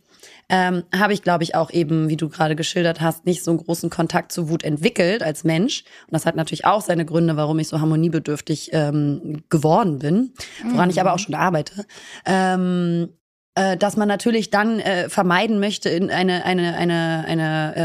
ähm, 0.49 0.83
habe 0.95 1.13
ich, 1.13 1.21
glaube 1.21 1.43
ich, 1.43 1.55
auch 1.55 1.71
eben, 1.71 2.09
wie 2.09 2.17
du 2.17 2.29
gerade 2.29 2.55
geschildert 2.55 3.01
hast, 3.01 3.25
nicht 3.25 3.43
so 3.43 3.51
einen 3.51 3.59
großen 3.59 3.89
Kontakt 3.89 4.31
zu 4.31 4.49
Wut 4.49 4.63
entwickelt 4.63 5.23
als 5.23 5.43
Mensch. 5.43 5.83
Und 6.07 6.13
das 6.13 6.25
hat 6.25 6.35
natürlich 6.35 6.65
auch 6.65 6.81
seine 6.81 7.05
Gründe, 7.05 7.37
warum 7.37 7.59
ich 7.59 7.67
so 7.67 7.79
harmoniebedürftig 7.79 8.69
ähm, 8.73 9.43
geworden 9.49 9.99
bin, 9.99 10.33
woran 10.63 10.85
mhm. 10.85 10.91
ich 10.91 11.01
aber 11.01 11.13
auch 11.13 11.19
schon 11.19 11.35
arbeite. 11.35 11.85
Ähm, 12.25 13.09
äh, 13.55 13.75
dass 13.75 13.97
man 13.97 14.07
natürlich 14.07 14.49
dann 14.49 14.79
äh, 14.79 15.09
vermeiden 15.09 15.59
möchte, 15.59 15.89
in 15.89 16.09
eine, 16.09 16.45
eine, 16.45 16.75
eine, 16.75 17.25
eine, 17.27 17.75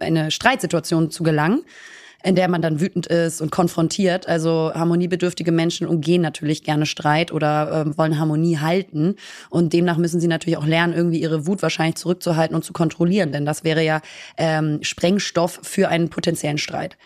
äh, 0.00 0.04
eine 0.04 0.30
Streitsituation 0.32 1.10
zu 1.10 1.22
gelangen 1.22 1.62
in 2.22 2.34
der 2.34 2.48
man 2.48 2.62
dann 2.62 2.80
wütend 2.80 3.06
ist 3.06 3.40
und 3.40 3.50
konfrontiert. 3.50 4.28
Also 4.28 4.72
harmoniebedürftige 4.74 5.52
Menschen 5.52 5.86
umgehen 5.86 6.22
natürlich 6.22 6.62
gerne 6.62 6.86
Streit 6.86 7.32
oder 7.32 7.86
äh, 7.86 7.98
wollen 7.98 8.18
Harmonie 8.18 8.58
halten. 8.58 9.16
Und 9.50 9.72
demnach 9.72 9.96
müssen 9.96 10.20
sie 10.20 10.28
natürlich 10.28 10.56
auch 10.56 10.66
lernen, 10.66 10.92
irgendwie 10.94 11.20
ihre 11.20 11.46
Wut 11.46 11.62
wahrscheinlich 11.62 11.96
zurückzuhalten 11.96 12.54
und 12.54 12.64
zu 12.64 12.72
kontrollieren. 12.72 13.32
Denn 13.32 13.44
das 13.44 13.64
wäre 13.64 13.82
ja 13.82 14.00
ähm, 14.36 14.78
Sprengstoff 14.82 15.60
für 15.62 15.88
einen 15.88 16.08
potenziellen 16.08 16.58
Streit. 16.58 16.96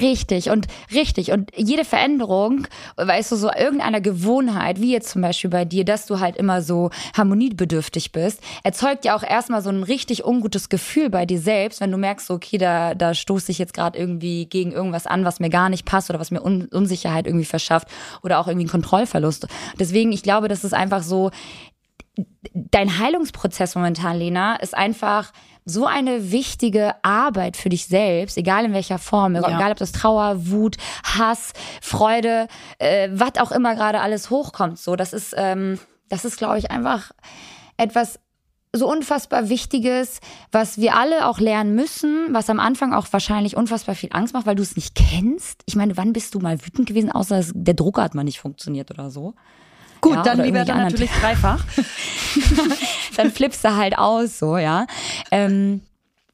Richtig 0.00 0.50
und 0.50 0.66
richtig. 0.92 1.32
Und 1.32 1.50
jede 1.56 1.86
Veränderung, 1.86 2.66
weißt 2.96 3.32
du, 3.32 3.36
so 3.36 3.50
irgendeiner 3.50 4.02
Gewohnheit, 4.02 4.78
wie 4.78 4.92
jetzt 4.92 5.08
zum 5.08 5.22
Beispiel 5.22 5.48
bei 5.48 5.64
dir, 5.64 5.86
dass 5.86 6.04
du 6.04 6.20
halt 6.20 6.36
immer 6.36 6.60
so 6.60 6.90
harmoniebedürftig 7.16 8.12
bist, 8.12 8.42
erzeugt 8.62 9.06
ja 9.06 9.16
auch 9.16 9.22
erstmal 9.22 9.62
so 9.62 9.70
ein 9.70 9.82
richtig 9.82 10.26
ungutes 10.26 10.68
Gefühl 10.68 11.08
bei 11.08 11.24
dir 11.24 11.40
selbst, 11.40 11.80
wenn 11.80 11.90
du 11.90 11.96
merkst, 11.96 12.30
okay, 12.30 12.58
da, 12.58 12.94
da 12.94 13.14
stoße 13.14 13.50
ich 13.52 13.58
jetzt 13.58 13.72
gerade 13.72 13.98
irgendwie 13.98 14.46
gegen 14.46 14.72
irgendwas 14.72 15.06
an, 15.06 15.24
was 15.24 15.40
mir 15.40 15.48
gar 15.48 15.70
nicht 15.70 15.86
passt 15.86 16.10
oder 16.10 16.20
was 16.20 16.30
mir 16.30 16.44
Un 16.44 16.66
Unsicherheit 16.66 17.26
irgendwie 17.26 17.46
verschafft 17.46 17.88
oder 18.22 18.38
auch 18.38 18.48
irgendwie 18.48 18.64
einen 18.64 18.70
Kontrollverlust. 18.70 19.46
Deswegen, 19.78 20.12
ich 20.12 20.22
glaube, 20.22 20.48
das 20.48 20.62
ist 20.62 20.74
einfach 20.74 21.02
so, 21.02 21.30
dein 22.52 22.98
Heilungsprozess 22.98 23.74
momentan, 23.74 24.18
Lena, 24.18 24.56
ist 24.56 24.76
einfach 24.76 25.32
so 25.64 25.86
eine 25.86 26.32
wichtige 26.32 26.94
Arbeit 27.02 27.56
für 27.56 27.68
dich 27.68 27.86
selbst, 27.86 28.36
egal 28.36 28.64
in 28.64 28.72
welcher 28.72 28.98
Form, 28.98 29.34
ja. 29.34 29.46
egal 29.46 29.72
ob 29.72 29.78
das 29.78 29.92
Trauer, 29.92 30.48
Wut, 30.48 30.76
Hass, 31.04 31.52
Freude, 31.80 32.48
äh, 32.78 33.08
was 33.12 33.38
auch 33.38 33.52
immer 33.52 33.74
gerade 33.74 34.00
alles 34.00 34.30
hochkommt. 34.30 34.78
So, 34.78 34.96
das 34.96 35.12
ist, 35.12 35.34
ähm, 35.36 35.78
das 36.08 36.24
ist, 36.24 36.38
glaube 36.38 36.58
ich, 36.58 36.70
einfach 36.70 37.12
etwas 37.76 38.18
so 38.72 38.88
unfassbar 38.88 39.48
Wichtiges, 39.48 40.20
was 40.52 40.78
wir 40.78 40.94
alle 40.94 41.26
auch 41.26 41.40
lernen 41.40 41.74
müssen, 41.74 42.28
was 42.30 42.48
am 42.50 42.60
Anfang 42.60 42.92
auch 42.92 43.06
wahrscheinlich 43.10 43.56
unfassbar 43.56 43.96
viel 43.96 44.10
Angst 44.12 44.32
macht, 44.32 44.46
weil 44.46 44.54
du 44.54 44.62
es 44.62 44.76
nicht 44.76 44.94
kennst. 44.94 45.62
Ich 45.66 45.74
meine, 45.74 45.96
wann 45.96 46.12
bist 46.12 46.34
du 46.34 46.40
mal 46.40 46.64
wütend 46.64 46.86
gewesen, 46.86 47.10
außer 47.10 47.44
der 47.52 47.74
Drucker 47.74 48.02
hat 48.02 48.14
mal 48.14 48.22
nicht 48.22 48.38
funktioniert 48.38 48.90
oder 48.92 49.10
so? 49.10 49.34
Gut, 50.00 50.14
ja, 50.14 50.22
dann 50.22 50.42
lieber 50.42 50.64
dann 50.64 50.78
natürlich 50.78 51.10
dreifach. 51.20 51.64
dann 53.16 53.30
flippst 53.30 53.64
du 53.64 53.76
halt 53.76 53.98
aus, 53.98 54.38
so, 54.38 54.56
ja. 54.56 54.86
Ähm, 55.30 55.82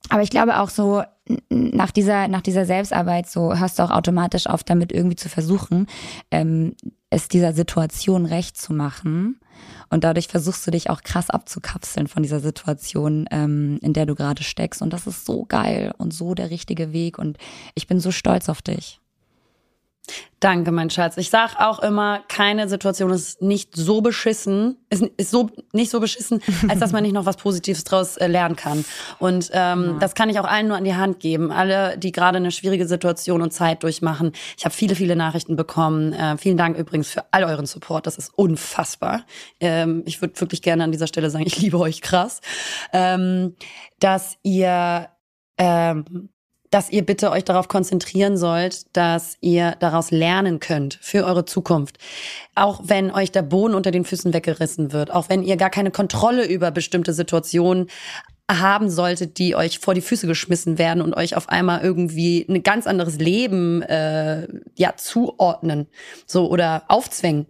aber 0.08 0.22
ich 0.22 0.30
glaube 0.30 0.60
auch 0.60 0.70
so, 0.70 1.02
nach 1.48 1.90
dieser, 1.90 2.28
nach 2.28 2.42
dieser 2.42 2.64
Selbstarbeit, 2.64 3.28
so 3.28 3.56
hörst 3.56 3.78
du 3.78 3.82
auch 3.82 3.90
automatisch 3.90 4.46
auf, 4.46 4.62
damit 4.62 4.92
irgendwie 4.92 5.16
zu 5.16 5.28
versuchen, 5.28 5.88
ähm, 6.30 6.76
es 7.10 7.28
dieser 7.28 7.52
Situation 7.52 8.26
recht 8.26 8.56
zu 8.56 8.72
machen. 8.72 9.40
Und 9.88 10.04
dadurch 10.04 10.28
versuchst 10.28 10.66
du 10.66 10.70
dich 10.70 10.90
auch 10.90 11.02
krass 11.02 11.30
abzukapseln 11.30 12.08
von 12.08 12.22
dieser 12.22 12.40
Situation, 12.40 13.26
ähm, 13.30 13.78
in 13.82 13.92
der 13.92 14.06
du 14.06 14.14
gerade 14.14 14.42
steckst. 14.42 14.82
Und 14.82 14.92
das 14.92 15.06
ist 15.06 15.24
so 15.24 15.44
geil 15.44 15.92
und 15.98 16.12
so 16.12 16.34
der 16.34 16.50
richtige 16.50 16.92
Weg. 16.92 17.18
Und 17.18 17.38
ich 17.74 17.86
bin 17.86 18.00
so 18.00 18.10
stolz 18.10 18.48
auf 18.48 18.62
dich. 18.62 19.00
Danke, 20.38 20.70
mein 20.70 20.90
Schatz. 20.90 21.16
Ich 21.16 21.30
sag 21.30 21.56
auch 21.58 21.78
immer, 21.78 22.22
keine 22.28 22.68
Situation 22.68 23.10
ist 23.10 23.40
nicht 23.40 23.74
so 23.74 24.02
beschissen, 24.02 24.76
ist, 24.90 25.02
ist 25.16 25.30
so 25.30 25.50
nicht 25.72 25.90
so 25.90 25.98
beschissen, 25.98 26.42
als 26.68 26.78
dass 26.78 26.92
man 26.92 27.02
nicht 27.02 27.14
noch 27.14 27.24
was 27.24 27.36
Positives 27.36 27.84
draus 27.84 28.16
äh, 28.18 28.26
lernen 28.26 28.54
kann. 28.54 28.84
Und 29.18 29.50
ähm, 29.52 29.84
ja. 29.84 29.96
das 29.98 30.14
kann 30.14 30.28
ich 30.28 30.38
auch 30.38 30.44
allen 30.44 30.68
nur 30.68 30.76
an 30.76 30.84
die 30.84 30.94
Hand 30.94 31.20
geben. 31.20 31.50
Alle, 31.50 31.96
die 31.96 32.12
gerade 32.12 32.36
eine 32.36 32.52
schwierige 32.52 32.86
Situation 32.86 33.40
und 33.40 33.52
Zeit 33.52 33.82
durchmachen. 33.82 34.32
Ich 34.58 34.64
habe 34.64 34.74
viele, 34.74 34.94
viele 34.94 35.16
Nachrichten 35.16 35.56
bekommen. 35.56 36.12
Äh, 36.12 36.36
vielen 36.36 36.58
Dank 36.58 36.76
übrigens 36.76 37.08
für 37.08 37.24
all 37.32 37.44
euren 37.44 37.66
Support. 37.66 38.06
Das 38.06 38.18
ist 38.18 38.30
unfassbar. 38.36 39.24
Ähm, 39.58 40.02
ich 40.04 40.20
würde 40.20 40.38
wirklich 40.40 40.60
gerne 40.60 40.84
an 40.84 40.92
dieser 40.92 41.06
Stelle 41.06 41.30
sagen, 41.30 41.46
ich 41.46 41.58
liebe 41.58 41.78
euch 41.78 42.02
krass, 42.02 42.40
ähm, 42.92 43.56
dass 44.00 44.36
ihr 44.42 45.08
ähm, 45.58 46.28
dass 46.76 46.90
ihr 46.90 47.06
bitte 47.06 47.30
euch 47.30 47.42
darauf 47.42 47.68
konzentrieren 47.68 48.36
sollt, 48.36 48.94
dass 48.94 49.38
ihr 49.40 49.76
daraus 49.80 50.10
lernen 50.10 50.60
könnt 50.60 50.98
für 51.00 51.24
eure 51.24 51.46
Zukunft. 51.46 51.96
Auch 52.54 52.82
wenn 52.84 53.10
euch 53.10 53.32
der 53.32 53.40
Boden 53.40 53.74
unter 53.74 53.90
den 53.90 54.04
Füßen 54.04 54.34
weggerissen 54.34 54.92
wird, 54.92 55.10
auch 55.10 55.30
wenn 55.30 55.42
ihr 55.42 55.56
gar 55.56 55.70
keine 55.70 55.90
Kontrolle 55.90 56.46
über 56.46 56.70
bestimmte 56.70 57.14
Situationen 57.14 57.86
haben 58.50 58.90
solltet, 58.90 59.38
die 59.38 59.56
euch 59.56 59.78
vor 59.78 59.94
die 59.94 60.02
Füße 60.02 60.26
geschmissen 60.26 60.76
werden 60.76 61.00
und 61.00 61.16
euch 61.16 61.34
auf 61.34 61.48
einmal 61.48 61.80
irgendwie 61.80 62.44
ein 62.46 62.62
ganz 62.62 62.86
anderes 62.86 63.16
Leben 63.16 63.80
äh, 63.80 64.46
ja 64.76 64.96
zuordnen, 64.98 65.86
so 66.26 66.50
oder 66.50 66.82
aufzwängen 66.88 67.46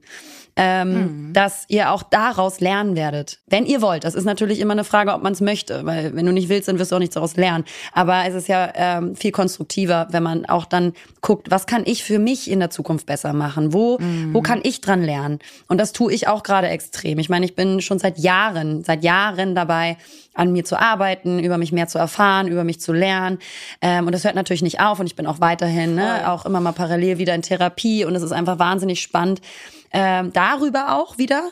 ähm, 0.57 0.93
mhm. 0.93 1.33
dass 1.35 1.65
ihr 1.69 1.93
auch 1.93 2.03
daraus 2.03 2.61
lernen 2.61 2.97
werdet. 2.97 3.41
Wenn 3.47 3.67
ihr 3.67 3.83
wollt. 3.83 4.05
Das 4.05 4.15
ist 4.15 4.25
natürlich 4.25 4.59
immer 4.61 4.73
eine 4.73 4.85
Frage, 4.85 5.13
ob 5.13 5.23
man 5.23 5.35
es 5.35 5.43
möchte, 5.43 5.85
weil 5.85 6.17
wenn 6.17 6.25
du 6.25 6.33
nicht 6.33 6.49
willst, 6.49 6.69
dann 6.69 6.79
wirst 6.79 6.93
du 6.93 6.97
auch 6.97 7.01
nichts 7.01 7.15
daraus 7.15 7.37
lernen. 7.37 7.65
Aber 7.93 8.25
es 8.27 8.35
ist 8.35 8.49
ja 8.49 8.73
ähm, 8.75 9.15
viel 9.15 9.33
konstruktiver, 9.33 10.09
wenn 10.11 10.23
man 10.23 10.47
auch 10.47 10.65
dann 10.65 10.95
guckt, 11.21 11.51
was 11.51 11.67
kann 11.67 11.83
ich 11.85 12.05
für 12.05 12.19
mich 12.19 12.51
in 12.51 12.61
der 12.61 12.71
Zukunft 12.71 13.05
besser 13.07 13.35
machen? 13.35 13.75
Wo, 13.75 13.99
mhm. 13.99 14.33
wo 14.33 14.41
kann 14.41 14.61
ich 14.63 14.81
dran 14.81 15.03
lernen? 15.03 15.41
Und 15.69 15.79
das 15.79 15.93
tue 15.93 16.13
ich 16.13 16.27
auch 16.27 16.43
gerade 16.43 16.69
extrem. 16.69 17.19
Ich 17.19 17.29
meine, 17.29 17.45
ich 17.45 17.55
bin 17.55 17.83
schon 17.83 17.99
seit 17.99 18.19
Jahren, 18.19 18.83
seit 18.83 19.05
Jahren 19.05 19.55
dabei, 19.55 19.99
an 20.37 20.53
mir 20.53 20.65
zu 20.65 20.79
arbeiten, 20.79 21.39
über 21.39 21.59
mich 21.59 21.73
mehr 21.73 21.89
zu 21.89 21.99
erfahren, 21.99 22.47
über 22.47 22.63
mich 22.63 22.81
zu 22.81 22.93
lernen. 22.93 23.39
Ähm, 23.81 24.07
und 24.07 24.13
das 24.13 24.25
hört 24.25 24.35
natürlich 24.35 24.63
nicht 24.63 24.81
auf 24.81 25.01
und 25.01 25.07
ich 25.07 25.17
bin 25.17 25.27
auch 25.27 25.41
weiterhin, 25.41 25.95
ne, 25.95 26.31
auch 26.31 26.47
immer 26.47 26.61
mal 26.61 26.73
parallel 26.73 27.19
wieder 27.19 27.35
in 27.35 27.43
Therapie 27.43 28.05
und 28.05 28.15
es 28.15 28.23
ist 28.23 28.33
einfach 28.33 28.59
wahnsinnig 28.59 29.01
spannend, 29.01 29.41
ähm, 29.93 30.33
darüber 30.33 30.95
auch 30.95 31.19
wieder 31.19 31.51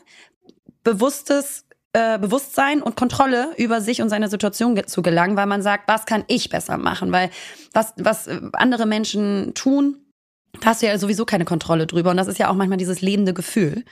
bewusstes 0.83 1.65
äh, 1.95 2.19
Bewusstsein 2.19 2.83
und 2.83 2.97
Kontrolle 2.97 3.51
über 3.57 3.81
sich 3.81 4.03
und 4.03 4.09
seine 4.09 4.29
Situation 4.29 4.75
ge 4.75 4.85
zu 4.85 5.01
gelangen, 5.01 5.37
weil 5.37 5.47
man 5.47 5.63
sagt, 5.63 5.87
was 5.87 6.07
kann 6.07 6.25
ich 6.27 6.51
besser 6.51 6.77
machen? 6.77 7.13
Weil 7.13 7.31
was, 7.73 7.95
was 7.97 8.29
andere 8.53 8.85
Menschen 8.85 9.55
tun, 9.55 10.04
da 10.65 10.71
hast 10.71 10.83
du 10.83 10.87
ja 10.87 10.99
sowieso 10.99 11.27
keine 11.27 11.45
Kontrolle 11.45 11.87
drüber. 11.87 12.11
Und 12.11 12.17
das 12.17 12.27
ist 12.27 12.39
ja 12.39 12.49
auch 12.49 12.55
manchmal 12.55 12.79
dieses 12.79 13.03
lebende 13.03 13.35
Gefühl, 13.35 13.85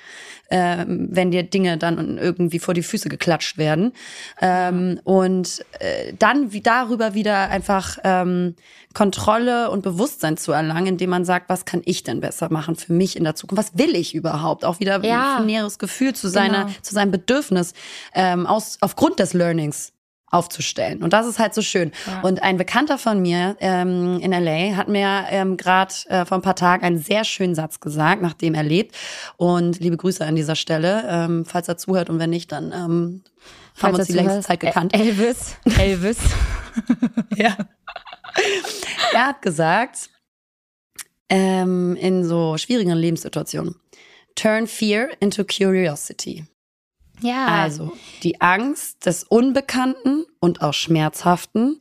ähm, 0.51 1.09
wenn 1.11 1.31
dir 1.31 1.43
Dinge 1.43 1.77
dann 1.77 2.17
irgendwie 2.17 2.59
vor 2.59 2.73
die 2.73 2.83
Füße 2.83 3.11
geklatscht 3.11 3.59
werden. 3.59 3.93
Ähm, 4.41 4.99
und 5.05 5.65
äh, 5.81 6.15
dann 6.19 6.53
wie 6.53 6.63
darüber 6.63 7.13
wieder 7.13 7.51
einfach 7.51 7.99
ähm, 8.05 8.55
Kontrolle 8.95 9.71
und 9.71 9.83
Bewusstsein 9.83 10.39
zu 10.39 10.53
erlangen, 10.53 10.87
indem 10.87 11.11
man 11.11 11.27
sagt, 11.27 11.51
was 11.51 11.67
kann 11.67 11.83
ich 11.85 12.05
denn 12.05 12.21
besser 12.21 12.51
machen 12.51 12.77
für 12.77 12.95
mich 12.95 13.17
in 13.17 13.25
der 13.25 13.35
Zukunft? 13.35 13.59
Was 13.59 13.79
will 13.79 13.95
ich 13.95 14.15
überhaupt? 14.15 14.65
Auch 14.65 14.81
wieder 14.81 15.05
ja. 15.05 15.37
ein 15.39 15.47
näheres 15.47 15.79
Gefühl 15.79 16.15
zu 16.15 16.29
seiner, 16.29 16.65
genau. 16.65 16.77
zu 16.81 16.95
seinem 16.95 17.11
Bedürfnis 17.11 17.75
ähm, 18.15 18.47
aus, 18.47 18.79
aufgrund 18.81 19.19
des 19.19 19.35
Learnings 19.35 19.93
aufzustellen. 20.33 21.03
Und 21.03 21.13
das 21.13 21.27
ist 21.27 21.39
halt 21.39 21.55
so 21.55 21.63
schön. 21.63 21.93
Ja. 22.07 22.23
Und 22.23 22.43
ein 22.43 22.57
Bekannter 22.57 22.99
von 22.99 23.21
mir 23.21 23.57
ähm, 23.61 24.19
in 24.21 24.33
LA 24.33 24.77
hat 24.77 24.89
mir 24.89 25.27
ähm, 25.29 25.57
gerade 25.57 25.95
äh, 26.09 26.25
vor 26.25 26.39
ein 26.39 26.43
paar 26.43 26.57
Tagen 26.57 26.85
einen 26.85 26.99
sehr 26.99 27.25
schönen 27.25 27.55
Satz 27.55 27.81
gesagt, 27.81 28.23
nachdem 28.23 28.55
er 28.55 28.63
lebt. 28.63 28.97
Und 29.37 29.79
liebe 29.79 29.97
Grüße 29.97 30.25
an 30.25 30.35
dieser 30.35 30.57
Stelle, 30.57 31.05
ähm, 31.07 31.45
falls 31.45 31.69
er 31.69 31.77
zuhört 31.77 32.09
und 32.09 32.19
wenn 32.19 32.31
nicht, 32.31 32.51
dann 32.51 32.73
ähm, 32.73 33.23
haben 33.81 33.93
wir 33.93 33.99
uns 33.99 34.09
die 34.09 34.15
längste 34.15 34.41
Zeit 34.41 34.61
gekannt. 34.61 34.95
Elvis, 34.95 35.57
Elvis. 35.79 36.19
ja. 37.37 37.57
Er 39.13 39.27
hat 39.27 39.43
gesagt, 39.43 40.09
ähm, 41.29 41.95
in 41.97 42.25
so 42.25 42.57
schwierigen 42.57 42.93
Lebenssituationen, 42.93 43.77
turn 44.35 44.67
fear 44.67 45.11
into 45.21 45.45
curiosity. 45.45 46.47
Ja. 47.23 47.47
Also 47.47 47.93
die 48.23 48.41
Angst 48.41 49.07
des 49.07 49.25
Unbekannten 49.25 50.27
und 50.41 50.63
auch 50.63 50.75
Schmerzhaften 50.75 51.81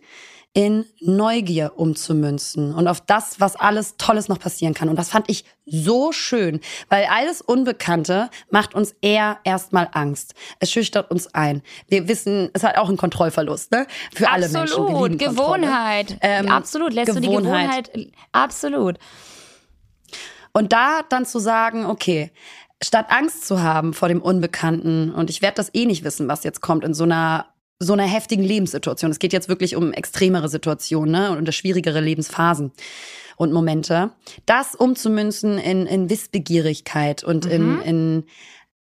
in 0.53 0.85
Neugier 0.99 1.73
umzumünzen 1.77 2.73
und 2.73 2.87
auf 2.89 2.99
das, 2.99 3.39
was 3.39 3.55
alles 3.55 3.95
Tolles 3.95 4.27
noch 4.27 4.37
passieren 4.37 4.73
kann. 4.73 4.89
Und 4.89 4.97
das 4.97 5.09
fand 5.09 5.29
ich 5.29 5.45
so 5.65 6.11
schön, 6.11 6.59
weil 6.89 7.05
alles 7.05 7.41
Unbekannte 7.41 8.29
macht 8.49 8.75
uns 8.75 8.93
eher 9.01 9.39
erstmal 9.45 9.87
Angst. 9.93 10.33
Es 10.59 10.69
schüchtert 10.69 11.09
uns 11.09 11.33
ein. 11.33 11.61
Wir 11.87 12.09
wissen, 12.09 12.49
es 12.51 12.63
hat 12.63 12.77
auch 12.77 12.89
einen 12.89 12.97
Kontrollverlust, 12.97 13.71
ne? 13.71 13.87
Für 14.13 14.27
absolut. 14.27 14.33
alle 14.33 14.49
Menschen. 14.49 14.83
Absolut, 14.83 15.19
Gewohnheit. 15.19 16.17
Ähm, 16.19 16.49
absolut, 16.49 16.93
lässt 16.93 17.15
Gewohnheit. 17.15 17.87
du 17.87 17.91
die 17.93 18.03
Gewohnheit. 18.03 18.11
Absolut. 18.33 18.97
Und 20.51 20.73
da 20.73 20.99
dann 21.07 21.25
zu 21.25 21.39
sagen, 21.39 21.85
okay, 21.85 22.29
statt 22.83 23.07
Angst 23.09 23.45
zu 23.45 23.61
haben 23.61 23.93
vor 23.93 24.07
dem 24.07 24.21
Unbekannten 24.21 25.11
und 25.11 25.29
ich 25.29 25.41
werde 25.41 25.55
das 25.55 25.69
eh 25.73 25.85
nicht 25.85 26.03
wissen, 26.03 26.27
was 26.27 26.43
jetzt 26.43 26.61
kommt 26.61 26.83
in 26.83 26.93
so 26.93 27.03
einer 27.03 27.47
so 27.83 27.93
einer 27.93 28.03
heftigen 28.03 28.43
Lebenssituation. 28.43 29.09
Es 29.09 29.17
geht 29.17 29.33
jetzt 29.33 29.49
wirklich 29.49 29.75
um 29.75 29.91
extremere 29.91 30.49
Situationen 30.49 31.11
ne? 31.11 31.35
und 31.35 31.51
schwierigere 31.51 31.99
Lebensphasen 31.99 32.71
und 33.37 33.51
Momente. 33.51 34.11
Das 34.45 34.75
umzumünzen 34.75 35.57
in, 35.57 35.87
in 35.87 36.07
Wissbegierigkeit 36.07 37.23
und 37.23 37.45
mhm. 37.45 37.51
in, 37.51 37.81
in 37.81 38.23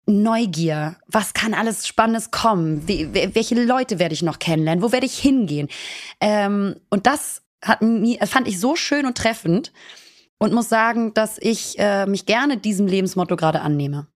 Neugier. 0.06 0.96
Was 1.08 1.34
kann 1.34 1.52
alles 1.52 1.86
Spannendes 1.86 2.30
kommen? 2.30 2.88
Wie, 2.88 3.12
welche 3.12 3.62
Leute 3.62 3.98
werde 3.98 4.14
ich 4.14 4.22
noch 4.22 4.38
kennenlernen? 4.38 4.82
Wo 4.82 4.92
werde 4.92 5.04
ich 5.04 5.18
hingehen? 5.18 5.68
Ähm, 6.20 6.76
und 6.88 7.06
das 7.06 7.42
hat 7.62 7.80
fand 8.24 8.48
ich 8.48 8.58
so 8.58 8.76
schön 8.76 9.04
und 9.04 9.18
treffend 9.18 9.72
und 10.38 10.52
muss 10.52 10.68
sagen, 10.68 11.14
dass 11.14 11.38
ich 11.40 11.78
äh, 11.78 12.06
mich 12.06 12.26
gerne 12.26 12.58
diesem 12.58 12.86
Lebensmotto 12.86 13.36
gerade 13.36 13.60
annehme. 13.60 14.06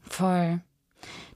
Voll. 0.00 0.60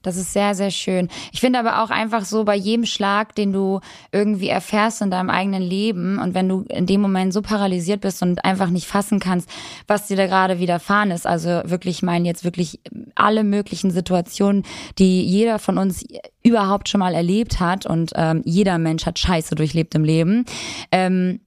Das 0.03 0.17
ist 0.17 0.33
sehr, 0.33 0.53
sehr 0.53 0.69
schön. 0.69 1.07
Ich 1.31 1.39
finde 1.39 1.59
aber 1.59 1.81
auch 1.81 1.89
einfach 1.89 2.25
so 2.25 2.43
bei 2.43 2.55
jedem 2.55 2.85
Schlag, 2.85 3.35
den 3.35 3.53
du 3.53 3.79
irgendwie 4.11 4.49
erfährst 4.49 5.01
in 5.01 5.09
deinem 5.09 5.29
eigenen 5.29 5.63
Leben 5.63 6.19
und 6.19 6.33
wenn 6.33 6.49
du 6.49 6.65
in 6.67 6.85
dem 6.85 6.99
Moment 6.99 7.33
so 7.33 7.41
paralysiert 7.41 8.01
bist 8.01 8.21
und 8.21 8.43
einfach 8.43 8.69
nicht 8.69 8.85
fassen 8.85 9.21
kannst, 9.21 9.49
was 9.87 10.07
dir 10.07 10.17
da 10.17 10.27
gerade 10.27 10.59
widerfahren 10.59 11.09
ist, 11.11 11.25
also 11.25 11.61
wirklich, 11.63 11.97
ich 11.97 12.03
meine 12.03 12.27
jetzt 12.27 12.43
wirklich 12.43 12.81
alle 13.15 13.45
möglichen 13.45 13.91
Situationen, 13.91 14.63
die 14.99 15.23
jeder 15.23 15.57
von 15.57 15.77
uns 15.77 16.05
überhaupt 16.43 16.89
schon 16.89 16.99
mal 16.99 17.15
erlebt 17.15 17.61
hat 17.61 17.85
und 17.85 18.11
ähm, 18.15 18.41
jeder 18.43 18.77
Mensch 18.77 19.05
hat 19.05 19.19
Scheiße 19.19 19.55
durchlebt 19.55 19.95
im 19.95 20.03
Leben. 20.03 20.43
Ähm, 20.91 21.39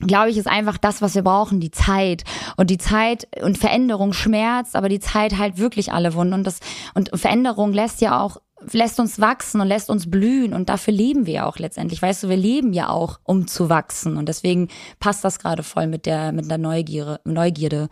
glaube 0.00 0.30
ich, 0.30 0.36
ist 0.36 0.46
einfach 0.46 0.78
das, 0.78 1.00
was 1.00 1.14
wir 1.14 1.22
brauchen, 1.22 1.60
die 1.60 1.70
Zeit. 1.70 2.24
Und 2.56 2.70
die 2.70 2.78
Zeit 2.78 3.28
und 3.42 3.58
Veränderung 3.58 4.12
schmerzt, 4.12 4.76
aber 4.76 4.88
die 4.88 5.00
Zeit 5.00 5.38
halt 5.38 5.58
wirklich 5.58 5.92
alle 5.92 6.14
Wunden. 6.14 6.34
Und 6.34 6.46
das, 6.46 6.60
und 6.94 7.10
Veränderung 7.14 7.72
lässt 7.72 8.00
ja 8.00 8.20
auch, 8.20 8.38
lässt 8.72 9.00
uns 9.00 9.20
wachsen 9.20 9.60
und 9.60 9.68
lässt 9.68 9.90
uns 9.90 10.10
blühen. 10.10 10.52
Und 10.52 10.68
dafür 10.68 10.92
leben 10.92 11.26
wir 11.26 11.34
ja 11.34 11.46
auch 11.46 11.58
letztendlich. 11.58 12.02
Weißt 12.02 12.22
du, 12.22 12.28
wir 12.28 12.36
leben 12.36 12.72
ja 12.72 12.88
auch, 12.88 13.20
um 13.24 13.46
zu 13.46 13.68
wachsen. 13.68 14.16
Und 14.16 14.28
deswegen 14.28 14.68
passt 15.00 15.24
das 15.24 15.38
gerade 15.38 15.62
voll 15.62 15.86
mit 15.86 16.06
der, 16.06 16.32
mit 16.32 16.50
der 16.50 16.58
Neugierde, 16.58 17.20
Neugierde. 17.24 17.88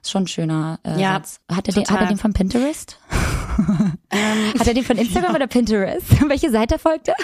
Ist 0.00 0.12
schon 0.12 0.24
ein 0.24 0.28
schöner 0.28 0.78
äh, 0.84 1.00
ja, 1.00 1.14
Satz. 1.14 1.40
Hat 1.50 1.66
er, 1.66 1.74
den, 1.74 1.84
hat 1.86 2.00
er 2.00 2.06
den 2.06 2.18
von 2.18 2.32
Pinterest? 2.32 2.98
ähm, 4.10 4.54
hat 4.58 4.66
er 4.66 4.74
den 4.74 4.84
von 4.84 4.96
Instagram 4.96 5.34
oder 5.34 5.48
Pinterest? 5.48 6.06
Welche 6.28 6.50
Seite 6.50 6.78
folgt 6.78 7.08
er? 7.08 7.16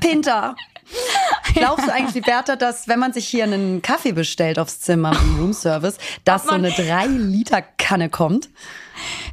Pinter. 0.00 0.56
Glaubst 1.56 1.86
du 1.86 1.92
eigentlich, 1.92 2.14
Liberta, 2.14 2.56
dass 2.56 2.88
wenn 2.88 2.98
man 2.98 3.12
sich 3.12 3.26
hier 3.26 3.44
einen 3.44 3.82
Kaffee 3.82 4.12
bestellt 4.12 4.58
aufs 4.58 4.80
Zimmer 4.80 5.12
im 5.12 5.40
Roomservice, 5.40 5.98
dass 6.24 6.44
so 6.44 6.50
eine 6.50 6.70
3-Liter-Kanne 6.70 8.10
kommt? 8.10 8.48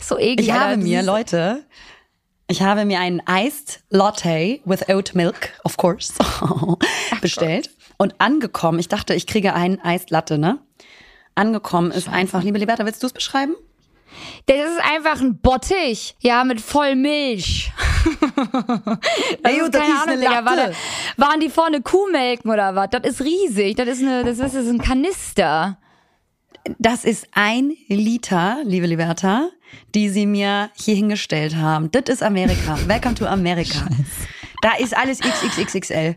So 0.01 0.17
eklig. 0.17 0.47
Ich 0.47 0.53
habe 0.53 0.77
mir, 0.77 1.03
Leute, 1.03 1.63
ich 2.47 2.61
habe 2.61 2.85
mir 2.85 2.99
einen 2.99 3.21
Iced 3.29 3.83
Latte 3.89 4.59
with 4.65 4.89
Oat 4.89 5.15
Milk, 5.15 5.51
of 5.63 5.77
course, 5.77 6.13
bestellt 7.21 7.69
und 7.97 8.19
angekommen. 8.19 8.79
Ich 8.79 8.87
dachte, 8.87 9.13
ich 9.13 9.27
kriege 9.27 9.53
einen 9.53 9.79
Iced 9.83 10.09
Latte, 10.09 10.37
ne? 10.37 10.59
Angekommen 11.35 11.91
ist 11.91 12.05
Scheiße. 12.05 12.15
einfach, 12.15 12.43
liebe 12.43 12.59
Liberta, 12.59 12.85
willst 12.85 13.01
du 13.01 13.07
es 13.07 13.13
beschreiben? 13.13 13.55
Das 14.45 14.57
ist 14.57 14.79
einfach 14.83 15.21
ein 15.21 15.37
Bottich, 15.39 16.15
ja, 16.19 16.43
mit 16.43 16.61
voll 16.61 16.95
Milch. 16.95 17.71
das 18.35 19.51
Ey, 19.51 19.59
ist 19.59 19.71
keine 19.71 19.93
das 19.93 20.03
Ahnung, 20.03 20.19
Digga. 20.19 20.45
War 20.45 20.55
da, 20.55 20.71
waren 21.17 21.39
die 21.39 21.49
vorne 21.49 21.81
Kuhmelken 21.81 22.51
oder 22.51 22.75
was? 22.75 22.89
Das 22.91 23.03
ist 23.03 23.21
riesig. 23.21 23.75
Das 23.75 23.87
ist, 23.87 24.01
eine, 24.01 24.23
das 24.23 24.39
ist, 24.39 24.41
das 24.41 24.65
ist 24.65 24.69
ein 24.69 24.81
Kanister. 24.81 25.77
Das 26.79 27.03
ist 27.03 27.27
ein 27.33 27.73
Liter, 27.87 28.59
liebe 28.63 28.87
Liberta, 28.87 29.49
die 29.93 30.09
sie 30.09 30.25
mir 30.25 30.69
hier 30.75 30.95
hingestellt 30.95 31.55
haben. 31.55 31.91
Das 31.91 32.03
ist 32.07 32.23
Amerika. 32.23 32.77
Welcome 32.87 33.15
to 33.15 33.25
America. 33.25 33.79
Scheiße. 33.79 34.27
Da 34.61 34.75
ist 34.75 34.95
alles 34.95 35.19
XXXXL. 35.19 36.15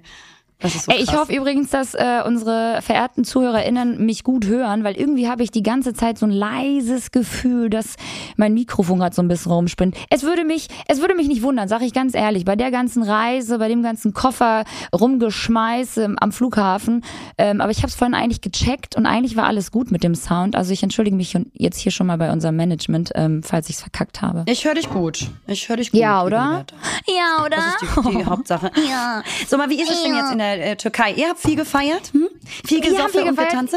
So 0.62 0.90
Ey, 0.90 1.02
ich 1.02 1.12
hoffe 1.14 1.34
übrigens, 1.34 1.68
dass 1.68 1.92
äh, 1.94 2.22
unsere 2.24 2.80
verehrten 2.80 3.24
ZuhörerInnen 3.24 4.04
mich 4.04 4.24
gut 4.24 4.46
hören, 4.46 4.84
weil 4.84 4.96
irgendwie 4.96 5.28
habe 5.28 5.42
ich 5.42 5.50
die 5.50 5.62
ganze 5.62 5.92
Zeit 5.92 6.18
so 6.18 6.24
ein 6.24 6.32
leises 6.32 7.10
Gefühl, 7.10 7.68
dass 7.68 7.96
mein 8.36 8.54
Mikrofon 8.54 8.98
gerade 8.98 9.14
so 9.14 9.20
ein 9.20 9.28
bisschen 9.28 9.52
rumspinnt. 9.52 9.94
Es 10.08 10.22
würde 10.22 10.44
mich, 10.44 10.68
es 10.88 11.02
würde 11.02 11.14
mich 11.14 11.28
nicht 11.28 11.42
wundern, 11.42 11.68
sage 11.68 11.84
ich 11.84 11.92
ganz 11.92 12.14
ehrlich, 12.14 12.46
bei 12.46 12.56
der 12.56 12.70
ganzen 12.70 13.02
Reise, 13.02 13.58
bei 13.58 13.68
dem 13.68 13.82
ganzen 13.82 14.14
Koffer 14.14 14.64
rumgeschmeiß 14.98 15.98
ähm, 15.98 16.16
am 16.18 16.32
Flughafen. 16.32 17.04
Ähm, 17.36 17.60
aber 17.60 17.70
ich 17.70 17.78
habe 17.78 17.88
es 17.88 17.94
vorhin 17.94 18.14
eigentlich 18.14 18.40
gecheckt 18.40 18.96
und 18.96 19.04
eigentlich 19.04 19.36
war 19.36 19.44
alles 19.44 19.70
gut 19.70 19.90
mit 19.90 20.02
dem 20.02 20.14
Sound. 20.14 20.56
Also 20.56 20.72
ich 20.72 20.82
entschuldige 20.82 21.16
mich 21.16 21.36
jetzt 21.52 21.78
hier 21.78 21.92
schon 21.92 22.06
mal 22.06 22.16
bei 22.16 22.32
unserem 22.32 22.56
Management, 22.56 23.12
ähm, 23.14 23.42
falls 23.42 23.68
ich 23.68 23.76
es 23.76 23.82
verkackt 23.82 24.22
habe. 24.22 24.44
Ich 24.46 24.64
höre 24.64 24.74
dich 24.74 24.88
gut. 24.88 25.28
Ich 25.46 25.68
höre 25.68 25.76
dich 25.76 25.90
gut. 25.90 26.00
Ja, 26.00 26.24
oder? 26.24 26.64
Ja, 27.06 27.44
oder? 27.44 27.56
Das 27.56 27.82
ist 27.82 28.06
die, 28.06 28.16
die 28.18 28.24
Hauptsache. 28.24 28.70
Ja. 28.86 29.22
So 29.48 29.56
mal, 29.56 29.68
wie 29.68 29.82
ist 29.82 29.90
es 29.90 30.02
denn 30.04 30.14
jetzt 30.14 30.30
in 30.30 30.38
der 30.38 30.45
äh, 30.54 30.76
Türkei? 30.76 31.12
Ihr 31.12 31.28
habt 31.28 31.40
viel 31.40 31.56
gefeiert? 31.56 32.12
Hm? 32.12 32.28
Viel 32.64 32.80
gesoffen 32.80 33.10
viel 33.10 33.22
und 33.22 33.28
gefeiert. 33.30 33.50
getanzt? 33.50 33.76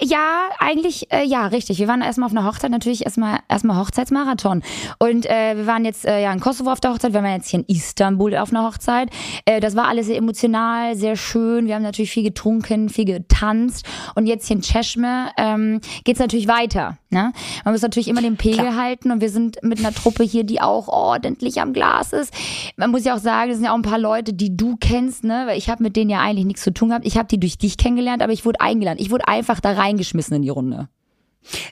Ja, 0.00 0.50
eigentlich, 0.58 1.12
äh, 1.12 1.24
ja, 1.24 1.46
richtig. 1.46 1.78
Wir 1.78 1.88
waren 1.88 2.02
erstmal 2.02 2.26
auf 2.26 2.36
einer 2.36 2.46
Hochzeit, 2.46 2.70
natürlich 2.70 3.04
erstmal 3.04 3.40
erstmal 3.48 3.78
Hochzeitsmarathon. 3.78 4.62
Und 4.98 5.26
äh, 5.26 5.56
wir 5.56 5.66
waren 5.66 5.84
jetzt 5.84 6.04
äh, 6.04 6.22
ja 6.22 6.32
in 6.32 6.40
Kosovo 6.40 6.70
auf 6.70 6.80
der 6.80 6.92
Hochzeit, 6.92 7.12
wir 7.12 7.22
waren 7.22 7.34
jetzt 7.34 7.48
hier 7.48 7.60
in 7.60 7.66
Istanbul 7.66 8.36
auf 8.36 8.50
einer 8.50 8.64
Hochzeit. 8.64 9.10
Äh, 9.44 9.60
das 9.60 9.74
war 9.74 9.88
alles 9.88 10.06
sehr 10.06 10.16
emotional, 10.16 10.94
sehr 10.96 11.16
schön. 11.16 11.66
Wir 11.66 11.74
haben 11.74 11.82
natürlich 11.82 12.10
viel 12.10 12.22
getrunken, 12.22 12.88
viel 12.88 13.06
getanzt. 13.06 13.86
Und 14.14 14.26
jetzt 14.26 14.46
hier 14.46 14.56
in 14.56 14.62
Cheshme 14.62 15.30
ähm, 15.36 15.80
geht's 16.04 16.20
natürlich 16.20 16.48
weiter. 16.48 16.98
Ne? 17.10 17.32
Man 17.64 17.72
muss 17.72 17.82
natürlich 17.82 18.08
immer 18.08 18.20
den 18.20 18.36
Pegel 18.36 18.76
halten 18.76 19.12
und 19.12 19.20
wir 19.20 19.30
sind 19.30 19.62
mit 19.62 19.78
einer 19.78 19.94
Truppe 19.94 20.24
hier, 20.24 20.44
die 20.44 20.60
auch 20.60 20.88
ordentlich 20.88 21.60
am 21.60 21.72
Glas 21.72 22.12
ist. 22.12 22.34
Man 22.76 22.90
muss 22.90 23.04
ja 23.04 23.14
auch 23.14 23.20
sagen, 23.20 23.48
das 23.48 23.58
sind 23.58 23.66
ja 23.66 23.72
auch 23.72 23.76
ein 23.76 23.82
paar 23.82 23.98
Leute, 23.98 24.32
die 24.32 24.56
du 24.56 24.76
kennst, 24.76 25.22
ne? 25.22 25.44
Weil 25.46 25.56
ich 25.56 25.70
habe 25.70 25.82
mit 25.82 25.94
denen 25.94 26.10
ja 26.10 26.20
eigentlich 26.20 26.46
nichts 26.46 26.62
zu 26.62 26.72
tun 26.72 26.88
gehabt. 26.88 27.06
Ich 27.06 27.16
habe 27.16 27.28
die 27.28 27.38
durch 27.38 27.58
dich 27.58 27.76
kennengelernt, 27.76 28.22
aber 28.22 28.32
ich 28.32 28.44
wurde 28.44 28.60
eingeladen. 28.60 28.98
Ich 29.00 29.10
wurde 29.10 29.28
einfach 29.28 29.60
da 29.60 29.72
reingeschmissen 29.72 30.36
in 30.36 30.42
die 30.42 30.48
Runde. 30.48 30.88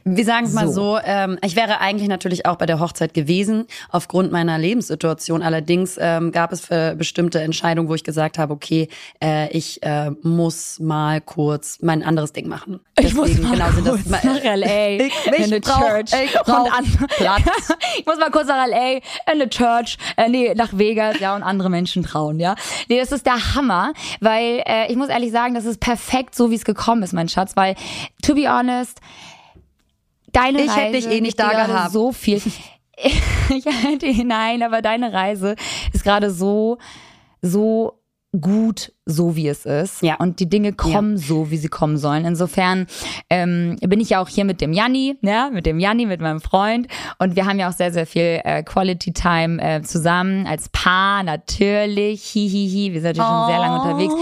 Wir 0.04 0.24
sagen 0.24 0.46
es 0.46 0.52
mal 0.52 0.68
So. 0.68 0.96
so, 0.96 0.98
ähm, 1.04 1.38
ich 1.42 1.56
wäre 1.56 1.80
eigentlich 1.80 2.08
natürlich 2.08 2.46
auch 2.46 2.56
bei 2.56 2.66
der 2.66 2.78
Hochzeit 2.80 3.14
gewesen, 3.14 3.66
aufgrund 3.90 4.32
meiner 4.32 4.58
Lebenssituation. 4.58 5.42
Allerdings 5.42 5.96
ähm, 6.00 6.32
gab 6.32 6.52
es 6.52 6.60
für 6.60 6.94
bestimmte 6.94 7.40
Entscheidungen, 7.40 7.88
wo 7.88 7.94
ich 7.94 8.04
gesagt 8.04 8.38
habe, 8.38 8.52
okay, 8.52 8.88
äh, 9.22 9.50
ich 9.50 9.82
äh, 9.82 10.10
muss 10.22 10.78
mal 10.80 11.20
kurz 11.20 11.78
mein 11.82 12.02
anderes 12.02 12.32
Ding 12.32 12.48
machen. 12.48 12.80
Ich 12.98 13.14
muss 13.14 13.36
mal 13.38 13.52
genau, 13.52 13.70
sind 13.72 13.86
das 13.86 14.02
kurz 14.02 14.24
nach 14.24 14.44
LA 14.44 14.90
Ich, 15.04 15.26
in 15.26 15.44
eine 15.44 15.60
Church 15.60 16.10
ich 16.24 16.32
brauch 16.32 16.70
an 16.72 16.84
Platz. 17.08 17.42
ich 17.98 18.06
muss 18.06 18.18
mal 18.18 18.30
kurz 18.30 18.48
nach 18.48 18.66
LA 18.66 18.94
in 18.96 19.02
eine 19.26 19.48
Church, 19.48 19.96
äh, 20.16 20.28
nee, 20.28 20.54
nach 20.54 20.76
Vegas, 20.76 21.18
ja, 21.20 21.34
und 21.34 21.42
andere 21.42 21.70
Menschen 21.70 22.02
trauen, 22.02 22.38
ja. 22.38 22.54
Nee, 22.88 22.98
das 22.98 23.12
ist 23.12 23.26
der 23.26 23.54
Hammer, 23.54 23.92
weil 24.20 24.62
äh, 24.66 24.90
ich 24.90 24.96
muss 24.96 25.08
ehrlich 25.08 25.32
sagen, 25.32 25.54
das 25.54 25.64
ist 25.64 25.80
perfekt 25.80 26.34
so, 26.34 26.50
wie 26.50 26.56
es 26.56 26.64
gekommen 26.64 27.02
ist, 27.02 27.12
mein 27.12 27.28
Schatz, 27.28 27.56
weil, 27.56 27.74
to 28.22 28.34
be 28.34 28.48
honest, 28.48 29.00
deine 30.34 30.62
Ich 30.62 30.70
Reise 30.70 30.80
hätte 30.80 30.92
dich 30.92 31.06
eh 31.08 31.20
nicht 31.20 31.38
da 31.38 31.50
gehabt. 31.66 31.92
so 31.92 32.12
viel. 32.12 32.40
ich 33.48 33.64
hätte, 33.66 34.24
nein, 34.24 34.62
aber 34.62 34.82
deine 34.82 35.12
Reise 35.12 35.56
ist 35.92 36.04
gerade 36.04 36.30
so, 36.30 36.78
so 37.42 38.00
gut, 38.40 38.92
so 39.06 39.36
wie 39.36 39.48
es 39.48 39.66
ist. 39.66 40.02
Ja. 40.02 40.16
Und 40.16 40.40
die 40.40 40.48
Dinge 40.48 40.72
kommen 40.72 41.18
so, 41.18 41.50
wie 41.50 41.56
sie 41.56 41.68
kommen 41.68 41.98
sollen. 41.98 42.24
Insofern 42.24 42.86
ähm, 43.30 43.76
bin 43.80 44.00
ich 44.00 44.10
ja 44.10 44.22
auch 44.22 44.28
hier 44.28 44.44
mit 44.44 44.60
dem 44.60 44.72
Janni, 44.72 45.16
ja, 45.22 45.50
mit 45.50 45.66
dem 45.66 45.78
Janni, 45.78 46.06
mit 46.06 46.20
meinem 46.20 46.40
Freund. 46.40 46.88
Und 47.18 47.36
wir 47.36 47.46
haben 47.46 47.58
ja 47.58 47.68
auch 47.68 47.74
sehr, 47.74 47.92
sehr 47.92 48.06
viel 48.06 48.40
äh, 48.44 48.62
Quality 48.62 49.12
Time 49.12 49.62
äh, 49.62 49.82
zusammen 49.82 50.46
als 50.46 50.68
Paar, 50.70 51.22
natürlich. 51.22 52.22
Hihihi, 52.22 52.92
wir 52.92 53.00
sind 53.00 53.16
natürlich 53.16 53.28
schon 53.28 53.46
sehr 53.46 53.58
lange 53.58 53.82
unterwegs. 53.82 54.14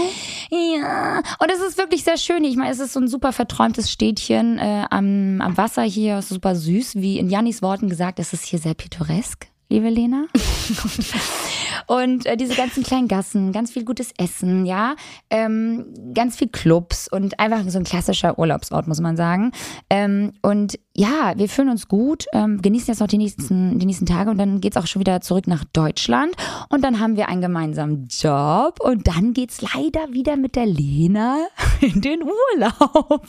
Ja, 0.51 1.21
und 1.39 1.51
es 1.51 1.61
ist 1.61 1.77
wirklich 1.77 2.03
sehr 2.03 2.17
schön. 2.17 2.43
Ich 2.43 2.55
meine, 2.55 2.71
es 2.71 2.79
ist 2.79 2.93
so 2.93 2.99
ein 2.99 3.07
super 3.07 3.31
verträumtes 3.31 3.89
Städtchen 3.91 4.59
äh, 4.59 4.85
am, 4.89 5.41
am 5.41 5.57
Wasser 5.57 5.83
hier, 5.83 6.21
super 6.21 6.55
süß. 6.55 6.95
Wie 6.95 7.17
in 7.17 7.29
Jannis 7.29 7.61
Worten 7.61 7.89
gesagt, 7.89 8.19
es 8.19 8.33
ist 8.33 8.45
hier 8.45 8.59
sehr 8.59 8.73
pittoresk, 8.73 9.47
liebe 9.73 9.89
Lena. 9.89 10.27
Und 11.87 12.25
äh, 12.25 12.37
diese 12.37 12.55
ganzen 12.55 12.83
kleinen 12.83 13.07
Gassen, 13.07 13.51
ganz 13.51 13.71
viel 13.71 13.83
gutes 13.83 14.11
Essen, 14.17 14.65
ja, 14.65 14.95
ähm, 15.29 15.85
ganz 16.13 16.37
viel 16.37 16.47
Clubs 16.47 17.07
und 17.07 17.39
einfach 17.39 17.61
so 17.67 17.77
ein 17.77 17.83
klassischer 17.83 18.37
Urlaubsort, 18.39 18.87
muss 18.87 19.01
man 19.01 19.17
sagen. 19.17 19.51
Ähm, 19.89 20.33
und 20.41 20.79
ja, 20.95 21.33
wir 21.35 21.49
fühlen 21.49 21.69
uns 21.69 21.87
gut, 21.87 22.25
ähm, 22.33 22.61
genießen 22.61 22.87
jetzt 22.87 22.99
noch 22.99 23.07
die 23.07 23.17
nächsten, 23.17 23.79
die 23.79 23.85
nächsten 23.85 24.05
Tage 24.05 24.29
und 24.29 24.37
dann 24.37 24.61
geht's 24.61 24.77
auch 24.77 24.87
schon 24.87 24.99
wieder 24.99 25.21
zurück 25.21 25.47
nach 25.47 25.63
Deutschland 25.73 26.35
und 26.69 26.83
dann 26.83 26.99
haben 26.99 27.17
wir 27.17 27.27
einen 27.27 27.41
gemeinsamen 27.41 28.07
Job 28.07 28.79
und 28.79 29.07
dann 29.07 29.33
geht's 29.33 29.61
leider 29.61 30.13
wieder 30.13 30.37
mit 30.37 30.55
der 30.55 30.67
Lena 30.67 31.47
in 31.81 31.99
den 31.99 32.21
Urlaub. 32.23 33.27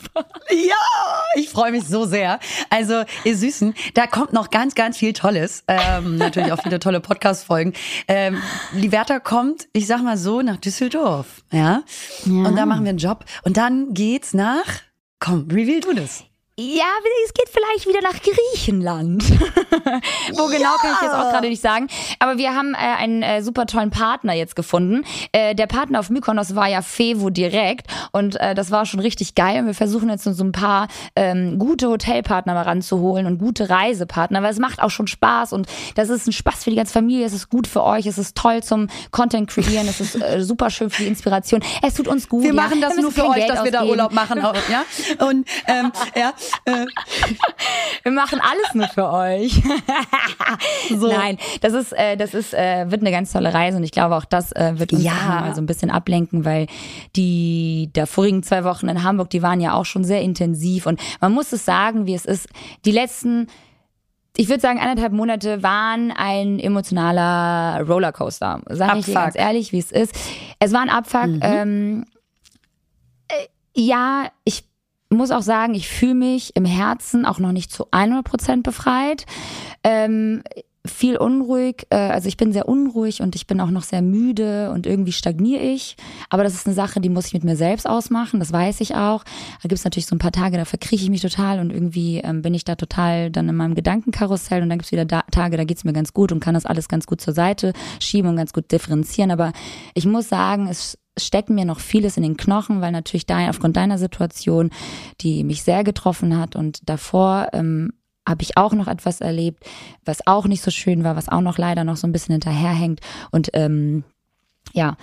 Ja, 0.51 0.75
ich 1.37 1.49
freue 1.49 1.73
mich 1.73 1.85
so 1.85 2.05
sehr. 2.05 2.39
Also, 2.71 3.03
ihr 3.25 3.37
Süßen, 3.37 3.75
da 3.95 4.07
kommt 4.07 4.33
noch 4.33 4.51
ganz, 4.51 4.75
ganz 4.75 4.99
viel 4.99 5.13
Tolles. 5.13 5.65
Ähm, 5.67 6.19
natürlich 6.37 6.53
auch 6.53 6.63
viele 6.63 6.79
tolle 6.79 7.01
Podcast-Folgen. 7.01 7.73
Ähm, 8.09 8.39
Liberta 8.73 9.19
kommt, 9.19 9.69
ich 9.73 9.87
sag 9.87 10.03
mal 10.03 10.17
so, 10.17 10.43
nach 10.43 10.57
Düsseldorf. 10.57 11.43
Ja? 11.51 11.83
Und 12.27 12.57
da 12.57 12.67
machen 12.67 12.85
wir 12.85 12.91
einen 12.91 12.99
Job. 12.99 13.25
Und 13.43 13.57
dann 13.57 13.95
geht's 13.95 14.35
nach. 14.35 14.83
Komm, 15.21 15.49
reveal 15.51 15.81
du 15.81 15.95
das. 15.95 16.25
Ja, 16.57 16.85
es 17.27 17.35
geht 17.35 17.49
vielleicht 17.49 17.89
wieder 17.89 18.01
nach 18.01 18.21
Griechenland. 18.23 19.29
Wo 20.35 20.47
genau 20.47 20.77
kann 20.81 20.93
ich 20.93 21.03
jetzt 21.03 21.15
auch 21.15 21.31
gerade 21.33 21.49
nicht 21.49 21.61
sagen. 21.61 21.89
Aber 22.21 22.39
wir 22.39 22.55
haben 22.55 22.75
äh, 22.75 22.77
einen 22.77 23.25
äh, 23.25 23.43
super 23.43 23.67
tollen 23.67 23.91
Partner 23.91 24.35
jetzt 24.35 24.55
gefunden. 24.55 25.05
Äh, 25.33 25.57
der 25.57 25.67
Partner 25.67 25.99
auf 25.99 26.11
Mykonos 26.11 26.55
war 26.55 26.69
ja 26.69 26.81
Fevo 26.81 27.31
direkt 27.31 27.89
und 28.13 28.41
äh, 28.41 28.55
das 28.55 28.71
war 28.71 28.87
schon 28.87 29.01
richtig 29.01 29.35
geil. 29.35 29.63
Und 29.63 29.67
wir 29.67 29.75
versuchen 29.75 30.09
jetzt 30.09 30.23
so 30.23 30.45
ein 30.45 30.53
paar 30.53 30.87
ähm, 31.17 31.59
gute 31.59 31.89
Hotelpartner 31.89 32.55
mal 32.55 32.63
ranzuholen 32.63 33.27
und 33.27 33.39
gute 33.39 33.69
Reisepartner, 33.69 34.41
weil 34.45 34.53
es 34.53 34.61
macht 34.61 34.81
auch 34.81 34.91
schon 34.91 35.09
Spaß 35.09 35.53
und 35.55 35.67
das 35.97 36.09
ist 36.09 36.29
ein 36.29 36.33
Spaß 36.33 36.63
für 36.63 36.71
die 36.71 36.77
ganze 36.77 36.93
Familie. 36.93 37.27
Es 37.27 37.33
ist 37.33 37.51
gut 37.51 37.67
für 37.67 37.83
euch. 37.83 38.07
Es 38.07 38.17
ist 38.17 38.37
toll 38.37 38.63
zum 38.63 38.87
Content 39.11 39.51
kreieren. 39.51 39.89
Es 39.89 40.01
ist 40.01 40.15
äh, 40.23 40.41
super 40.41 40.71
schön 40.71 40.89
für 40.89 41.03
die 41.03 41.09
Inspiration. 41.09 41.65
Es 41.83 41.95
tut 41.95 42.07
uns 42.07 42.29
gut. 42.29 42.45
Wir 42.45 42.51
ja. 42.51 42.55
machen 42.55 42.81
das 42.81 42.91
müssen 42.91 43.03
nur 43.03 43.11
für 43.11 43.29
euch, 43.29 43.35
Geld 43.35 43.51
dass 43.51 43.65
wir 43.65 43.73
da 43.73 43.79
ausgeben. 43.79 43.91
Urlaub 43.91 44.13
machen. 44.13 44.41
Auch, 44.45 44.55
ja? 44.71 44.85
Und 45.27 45.49
ähm, 45.67 45.91
ja, 46.15 46.33
Wir 48.03 48.13
machen 48.13 48.41
alles 48.41 48.75
nur 48.75 48.89
für 48.89 49.11
euch. 49.11 49.63
So. 50.91 51.09
Nein, 51.09 51.39
das 51.63 51.73
ist, 51.73 51.93
äh, 51.93 52.17
das 52.17 52.35
ist, 52.35 52.53
äh, 52.55 52.91
wird 52.91 53.01
eine 53.01 53.11
ganz 53.11 53.33
tolle 53.33 53.53
Reise 53.55 53.79
und 53.79 53.85
ich 53.85 53.91
glaube 53.91 54.17
auch 54.17 54.25
das 54.25 54.53
äh, 54.53 54.79
wird 54.79 54.93
uns 54.93 55.03
Ja. 55.03 55.13
mal 55.41 55.55
so 55.55 55.61
ein 55.63 55.67
bisschen 55.67 55.91
ablenken, 55.91 56.45
weil 56.45 56.67
die 57.17 57.91
der 57.95 58.07
vorigen 58.07 58.43
zwei 58.43 58.65
Wochen 58.65 58.89
in 58.89 59.03
Hamburg, 59.03 59.31
die 59.31 59.43
waren 59.43 59.61
ja 59.61 59.73
auch 59.75 59.87
schon 59.87 60.05
sehr 60.05 60.21
intensiv 60.21 60.87
und 60.87 61.01
man 61.21 61.33
muss 61.33 61.53
es 61.53 61.65
sagen, 61.65 62.07
wie 62.07 62.15
es 62.15 62.25
ist. 62.25 62.49
Die 62.85 62.93
letzten 62.93 63.49
ich 64.37 64.49
würde 64.49 64.61
sagen, 64.61 64.81
anderthalb 64.81 65.13
Monate 65.13 65.63
waren 65.63 66.11
ein 66.11 66.59
emotionaler 66.59 67.83
Rollercoaster. 67.87 68.63
Sag 68.69 68.99
ich 68.99 69.07
dir 69.07 69.15
ganz 69.15 69.37
ehrlich, 69.37 69.73
wie 69.73 69.79
es 69.79 69.93
ist. 69.93 70.13
Es 70.59 70.73
war 70.73 70.81
ein 70.81 70.91
Abfuck. 70.91 71.29
Ähm, 71.41 72.05
äh, 73.29 73.47
ja, 73.77 74.27
ich 74.45 74.65
muss 75.15 75.31
auch 75.31 75.43
sagen, 75.43 75.75
ich 75.75 75.89
fühle 75.89 76.15
mich 76.15 76.55
im 76.57 76.65
Herzen 76.65 77.25
auch 77.25 77.39
noch 77.39 77.53
nicht 77.53 77.73
zu 77.73 77.87
100% 77.91 78.63
befreit. 78.63 79.27
Ähm, 79.83 80.43
viel 80.87 81.17
unruhig, 81.17 81.87
äh, 81.89 81.97
also 81.97 82.29
ich 82.29 82.37
bin 82.37 82.53
sehr 82.53 82.69
unruhig 82.69 83.23
und 83.23 83.35
ich 83.35 83.47
bin 83.47 83.59
auch 83.61 83.71
noch 83.71 83.85
sehr 83.85 84.03
müde 84.03 84.71
und 84.71 84.87
irgendwie 84.87 85.13
stagniere 85.13 85.63
ich. 85.63 85.97
Aber 86.29 86.45
das 86.45 86.53
ist 86.53 86.67
eine 86.67 86.75
Sache, 86.75 87.01
die 87.01 87.09
muss 87.09 87.27
ich 87.27 87.33
mit 87.33 87.43
mir 87.43 87.57
selbst 87.57 87.89
ausmachen, 87.89 88.39
das 88.39 88.53
weiß 88.53 88.83
ich 88.83 88.95
auch. 88.95 89.25
Da 89.25 89.63
gibt 89.63 89.79
es 89.79 89.85
natürlich 89.85 90.07
so 90.07 90.15
ein 90.15 90.19
paar 90.19 90.33
Tage, 90.33 90.59
da 90.59 90.67
verkrieche 90.67 91.05
ich 91.05 91.11
mich 91.11 91.23
total 91.23 91.59
und 91.61 91.71
irgendwie 91.71 92.19
ähm, 92.19 92.43
bin 92.43 92.53
ich 92.53 92.65
da 92.65 92.75
total 92.75 93.31
dann 93.31 93.49
in 93.49 93.57
meinem 93.57 93.75
Gedankenkarussell 93.75 94.63
und 94.63 94.69
dann 94.69 94.79
gibt 94.79 94.87
es 94.87 94.93
wieder 94.93 95.07
da 95.07 95.23
Tage, 95.31 95.57
da 95.57 95.65
geht 95.65 95.79
es 95.79 95.85
mir 95.85 95.95
ganz 95.95 96.13
gut 96.13 96.33
und 96.33 96.41
kann 96.41 96.53
das 96.53 96.67
alles 96.67 96.89
ganz 96.89 97.07
gut 97.07 97.23
zur 97.23 97.33
Seite 97.33 97.73
schieben 97.99 98.29
und 98.29 98.37
ganz 98.37 98.53
gut 98.53 98.71
differenzieren. 98.71 99.31
Aber 99.31 99.53
ich 99.95 100.05
muss 100.05 100.29
sagen, 100.29 100.69
es 100.69 100.99
steckt 101.19 101.51
mir 101.51 101.65
noch 101.65 101.81
vieles 101.81 102.17
in 102.17 102.23
den 102.23 102.37
Knochen, 102.37 102.81
weil 102.81 102.93
natürlich 102.93 103.27
da 103.27 103.49
aufgrund 103.49 103.77
deiner 103.77 103.99
Situation, 103.99 104.71
die 105.21 105.45
mich 105.45 105.63
sehr 105.63 105.85
getroffen 105.85 106.39
hat 106.39 106.57
und 106.57 106.89
davor 106.89 107.49
ähm, 107.53 107.93
habe 108.29 108.43
ich 108.43 108.57
auch 108.57 108.73
noch 108.73 108.89
etwas 108.89 109.21
erlebt, 109.21 109.65
was 110.05 110.27
auch 110.27 110.47
nicht 110.47 110.63
so 110.63 110.71
schön 110.71 111.05
war, 111.05 111.17
was 111.17 111.29
auch 111.29 111.43
noch 111.43 111.59
leider 111.59 111.85
noch 111.85 111.97
so 111.97 112.07
ein 112.07 112.13
bisschen 112.13 112.33
hinterherhängt. 112.33 113.01
Und 113.31 113.51
ähm, 113.53 114.05
ja, 114.73 114.97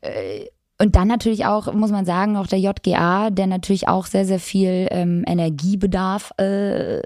äh, 0.00 0.46
und 0.76 0.96
dann 0.96 1.06
natürlich 1.06 1.46
auch, 1.46 1.72
muss 1.72 1.92
man 1.92 2.04
sagen, 2.04 2.36
auch 2.36 2.48
der 2.48 2.58
JGA, 2.58 3.30
der 3.30 3.46
natürlich 3.46 3.86
auch 3.86 4.06
sehr, 4.06 4.24
sehr 4.24 4.40
viel 4.40 4.88
ähm, 4.90 5.22
Energiebedarf 5.24 6.32
äh, 6.38 7.00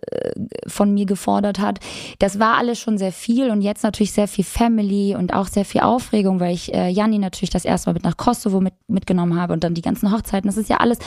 von 0.66 0.94
mir 0.94 1.04
gefordert 1.04 1.58
hat. 1.58 1.78
Das 2.18 2.38
war 2.38 2.56
alles 2.56 2.78
schon 2.78 2.96
sehr 2.96 3.12
viel 3.12 3.50
und 3.50 3.60
jetzt 3.60 3.82
natürlich 3.82 4.12
sehr 4.12 4.26
viel 4.26 4.44
Family 4.44 5.14
und 5.14 5.34
auch 5.34 5.48
sehr 5.48 5.66
viel 5.66 5.82
Aufregung, 5.82 6.40
weil 6.40 6.54
ich 6.54 6.72
äh, 6.72 6.88
Janni 6.88 7.18
natürlich 7.18 7.50
das 7.50 7.66
erste 7.66 7.90
Mal 7.90 7.94
mit 7.94 8.04
nach 8.04 8.16
Kosovo 8.16 8.62
mit, 8.62 8.72
mitgenommen 8.86 9.38
habe 9.38 9.52
und 9.52 9.62
dann 9.62 9.74
die 9.74 9.82
ganzen 9.82 10.10
Hochzeiten. 10.12 10.48
Das 10.48 10.56
ist 10.56 10.70
ja 10.70 10.78
alles, 10.78 10.98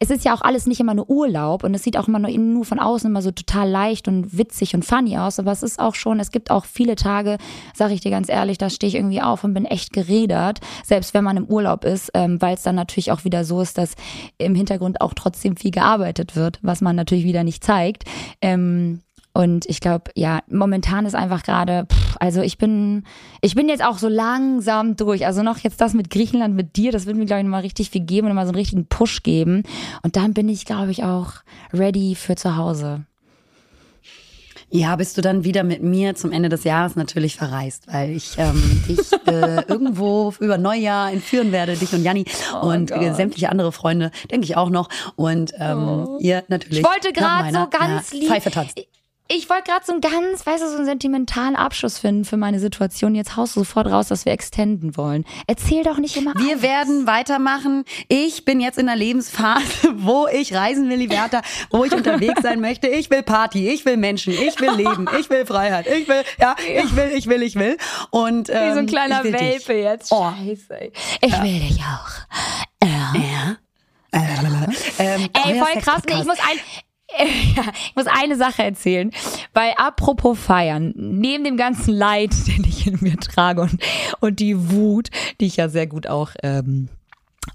es 0.00 0.08
ist 0.08 0.24
ja 0.24 0.34
auch 0.34 0.40
alles 0.40 0.66
nicht 0.66 0.80
immer 0.80 0.94
nur 0.94 1.10
Urlaub 1.10 1.62
und 1.62 1.74
es 1.74 1.82
sieht 1.82 1.98
auch 1.98 2.08
immer 2.08 2.20
nur, 2.20 2.30
nur 2.30 2.64
von 2.64 2.78
außen 2.78 3.10
immer 3.10 3.20
so 3.20 3.32
total 3.32 3.68
leicht 3.68 4.08
und 4.08 4.38
witzig 4.38 4.74
und 4.74 4.82
funny 4.82 5.18
aus, 5.18 5.38
aber 5.38 5.52
es 5.52 5.62
ist 5.62 5.78
auch 5.78 5.94
schon, 5.94 6.20
es 6.20 6.30
gibt 6.30 6.50
auch 6.50 6.64
viele 6.64 6.96
Tage, 6.96 7.36
sage 7.74 7.92
ich 7.92 8.00
dir 8.00 8.10
ganz 8.10 8.30
ehrlich, 8.30 8.56
da 8.56 8.70
stehe 8.70 8.88
ich 8.88 8.94
irgendwie 8.94 9.20
auf 9.20 9.44
und 9.44 9.52
bin 9.52 9.66
echt 9.66 9.92
geredert, 9.92 10.60
selbst 10.82 11.12
wenn 11.12 11.22
man 11.22 11.36
im 11.36 11.44
Urlaub 11.44 11.84
ist 11.84 11.97
ist, 11.98 12.10
ähm, 12.14 12.40
weil 12.40 12.54
es 12.54 12.62
dann 12.62 12.76
natürlich 12.76 13.12
auch 13.12 13.24
wieder 13.24 13.44
so 13.44 13.60
ist, 13.60 13.78
dass 13.78 13.94
im 14.38 14.54
Hintergrund 14.54 15.00
auch 15.00 15.14
trotzdem 15.14 15.56
viel 15.56 15.70
gearbeitet 15.70 16.36
wird, 16.36 16.58
was 16.62 16.80
man 16.80 16.96
natürlich 16.96 17.24
wieder 17.24 17.44
nicht 17.44 17.64
zeigt. 17.64 18.04
Ähm, 18.40 19.02
und 19.34 19.66
ich 19.66 19.80
glaube, 19.80 20.10
ja, 20.16 20.40
momentan 20.48 21.06
ist 21.06 21.14
einfach 21.14 21.44
gerade, 21.44 21.86
also 22.18 22.40
ich 22.40 22.58
bin, 22.58 23.04
ich 23.40 23.54
bin 23.54 23.68
jetzt 23.68 23.84
auch 23.84 23.98
so 23.98 24.08
langsam 24.08 24.96
durch. 24.96 25.26
Also 25.26 25.42
noch 25.42 25.58
jetzt 25.58 25.80
das 25.80 25.94
mit 25.94 26.10
Griechenland, 26.10 26.56
mit 26.56 26.76
dir, 26.76 26.90
das 26.90 27.06
wird 27.06 27.16
mir, 27.16 27.26
glaube 27.26 27.40
ich, 27.40 27.44
nochmal 27.44 27.60
richtig 27.60 27.90
viel 27.90 28.00
geben 28.00 28.26
und 28.26 28.30
nochmal 28.30 28.46
so 28.46 28.50
einen 28.50 28.58
richtigen 28.58 28.86
Push 28.86 29.22
geben. 29.22 29.62
Und 30.02 30.16
dann 30.16 30.34
bin 30.34 30.48
ich, 30.48 30.64
glaube 30.64 30.90
ich, 30.90 31.04
auch 31.04 31.34
ready 31.72 32.16
für 32.16 32.34
zu 32.34 32.56
Hause. 32.56 33.04
Ja, 34.70 34.96
bist 34.96 35.16
du 35.16 35.22
dann 35.22 35.44
wieder 35.44 35.64
mit 35.64 35.82
mir 35.82 36.14
zum 36.14 36.30
Ende 36.30 36.50
des 36.50 36.64
Jahres 36.64 36.94
natürlich 36.94 37.36
verreist, 37.36 37.84
weil 37.90 38.10
ich 38.10 38.36
ähm, 38.36 38.82
dich 38.86 39.12
äh, 39.26 39.62
irgendwo 39.66 40.34
über 40.40 40.58
Neujahr 40.58 41.10
entführen 41.10 41.52
werde, 41.52 41.74
dich 41.74 41.92
und 41.92 42.02
Janni 42.02 42.26
oh 42.54 42.66
und 42.66 42.90
äh, 42.90 43.14
sämtliche 43.14 43.50
andere 43.50 43.72
Freunde, 43.72 44.10
denke 44.30 44.44
ich 44.44 44.56
auch 44.56 44.68
noch. 44.68 44.88
Und 45.16 45.52
ähm, 45.58 46.06
oh. 46.06 46.18
ihr 46.20 46.44
natürlich. 46.48 46.80
Ich 46.80 46.84
wollte 46.84 47.12
gerade 47.12 47.52
so 47.52 47.66
ganz 47.70 48.12
lieb. 48.12 48.28
Pfeife 48.28 48.50
tanzt 48.50 48.78
ich 49.30 49.50
wollte 49.50 49.64
gerade 49.70 49.84
so 49.84 49.92
einen 49.92 50.00
ganz, 50.00 50.46
weißt 50.46 50.62
du, 50.62 50.68
so 50.68 50.76
einen 50.76 50.86
sentimentalen 50.86 51.54
Abschluss 51.54 51.98
finden 51.98 52.24
für 52.24 52.38
meine 52.38 52.58
Situation. 52.60 53.14
Jetzt 53.14 53.36
haust 53.36 53.56
du 53.56 53.60
sofort 53.60 53.86
raus, 53.86 54.08
dass 54.08 54.24
wir 54.24 54.32
extenden 54.32 54.96
wollen. 54.96 55.26
Erzähl 55.46 55.84
doch 55.84 55.98
nicht 55.98 56.16
immer. 56.16 56.32
Wir 56.36 56.52
alles. 56.52 56.62
werden 56.62 57.06
weitermachen. 57.06 57.84
Ich 58.08 58.46
bin 58.46 58.58
jetzt 58.58 58.78
in 58.78 58.86
der 58.86 58.96
Lebensphase, 58.96 59.92
wo 59.96 60.26
ich 60.28 60.54
reisen 60.54 60.88
will, 60.88 60.96
Liberta, 60.96 61.42
wo 61.70 61.84
ich 61.84 61.92
unterwegs 61.92 62.40
sein 62.42 62.60
möchte. 62.60 62.88
Ich 62.88 63.10
will 63.10 63.22
Party, 63.22 63.68
ich 63.68 63.84
will 63.84 63.98
Menschen, 63.98 64.32
ich 64.32 64.58
will 64.60 64.70
Leben, 64.72 65.06
ich 65.20 65.28
will 65.28 65.44
Freiheit, 65.44 65.86
ich 65.86 66.08
will, 66.08 66.22
ja, 66.40 66.56
ich 66.58 66.96
will, 66.96 67.10
ich 67.14 67.26
will, 67.26 67.42
ich 67.42 67.54
will. 67.56 67.76
Und 68.10 68.48
ähm, 68.48 68.54
Wie 68.54 68.72
so 68.72 68.78
ein 68.78 68.78
ähm, 68.78 68.86
kleiner 68.86 69.24
Welpe 69.24 69.74
jetzt. 69.74 70.10
Oh. 70.10 70.30
Scheiße. 70.30 70.90
Ich 71.20 71.32
ja. 71.32 71.42
will 71.42 71.60
dich 71.60 71.80
auch. 71.80 72.86
Ja. 72.86 73.12
ja. 73.14 73.56
Ähm, 74.98 75.28
Ey, 75.32 75.58
voll 75.58 75.82
krass. 75.82 76.02
Nee, 76.06 76.20
ich 76.20 76.24
muss 76.24 76.38
ein, 76.38 76.58
ich 77.18 77.96
muss 77.96 78.06
eine 78.06 78.36
Sache 78.36 78.62
erzählen, 78.62 79.10
weil 79.54 79.72
apropos 79.76 80.38
feiern, 80.38 80.92
neben 80.96 81.44
dem 81.44 81.56
ganzen 81.56 81.94
Leid, 81.94 82.32
den 82.46 82.64
ich 82.64 82.86
in 82.86 82.98
mir 83.00 83.16
trage 83.16 83.62
und, 83.62 83.80
und 84.20 84.40
die 84.40 84.70
Wut, 84.70 85.08
die 85.40 85.46
ich 85.46 85.56
ja 85.56 85.68
sehr 85.68 85.86
gut 85.86 86.06
auch 86.06 86.30
ähm, 86.42 86.88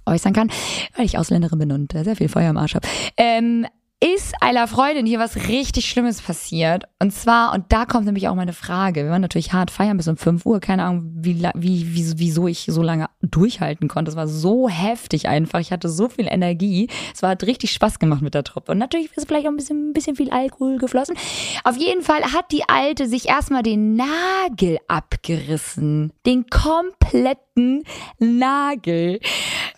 äußern 0.05 0.33
kann, 0.33 0.49
weil 0.95 1.05
ich 1.05 1.17
Ausländerin 1.17 1.59
bin 1.59 1.71
und 1.71 1.93
äh, 1.93 2.03
sehr 2.03 2.15
viel 2.15 2.29
Feuer 2.29 2.49
im 2.49 2.57
Arsch 2.57 2.75
habe, 2.75 2.87
ähm, 3.17 3.67
ist 4.03 4.33
einer 4.41 4.67
Freundin 4.67 5.05
hier 5.05 5.17
was 5.17 5.47
richtig 5.47 5.89
Schlimmes 5.89 6.21
passiert. 6.21 6.83
Und 6.99 7.13
zwar, 7.13 7.53
und 7.53 7.71
da 7.71 7.85
kommt 7.85 8.05
nämlich 8.05 8.27
auch 8.27 8.35
meine 8.35 8.51
Frage. 8.51 9.05
Wir 9.05 9.11
waren 9.11 9.21
natürlich 9.21 9.53
hart 9.53 9.71
feiern 9.71 9.95
bis 9.95 10.09
um 10.09 10.17
5 10.17 10.45
Uhr. 10.45 10.59
Keine 10.59 10.83
Ahnung, 10.83 11.09
wie, 11.15 11.41
wie, 11.55 11.95
wie, 11.95 12.13
wieso 12.17 12.47
ich 12.47 12.65
so 12.67 12.81
lange 12.81 13.07
durchhalten 13.21 13.87
konnte. 13.87 14.11
Es 14.11 14.17
war 14.17 14.27
so 14.27 14.67
heftig 14.67 15.29
einfach. 15.29 15.61
Ich 15.61 15.71
hatte 15.71 15.87
so 15.87 16.09
viel 16.09 16.27
Energie. 16.27 16.89
Es 17.15 17.21
war 17.21 17.29
hat 17.29 17.43
richtig 17.43 17.71
Spaß 17.71 17.97
gemacht 17.97 18.21
mit 18.21 18.33
der 18.33 18.43
Truppe. 18.43 18.73
Und 18.73 18.77
natürlich 18.77 19.09
ist 19.15 19.27
vielleicht 19.27 19.45
auch 19.45 19.51
ein 19.51 19.55
bisschen, 19.55 19.91
ein 19.91 19.93
bisschen 19.93 20.17
viel 20.17 20.31
Alkohol 20.31 20.79
geflossen. 20.79 21.15
Auf 21.63 21.77
jeden 21.77 22.01
Fall 22.01 22.23
hat 22.33 22.51
die 22.51 22.67
Alte 22.67 23.07
sich 23.07 23.29
erstmal 23.29 23.63
den 23.63 23.95
Nagel 23.95 24.79
abgerissen. 24.89 26.11
Den 26.25 26.47
kompletten 26.49 27.83
Nagel. 28.19 29.21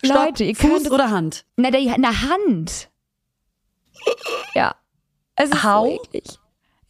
Stopp, 0.02 0.16
Leute, 0.16 0.44
ihr 0.44 0.56
Fuß 0.56 0.82
könnt, 0.82 0.90
oder 0.90 1.10
Hand? 1.10 1.44
Na, 1.56 1.70
der, 1.70 1.94
na 1.98 2.10
Hand. 2.10 2.88
Ja. 4.54 4.74
Es 5.36 5.50
ist 5.50 5.64
How? 5.64 6.00
so. 6.12 6.20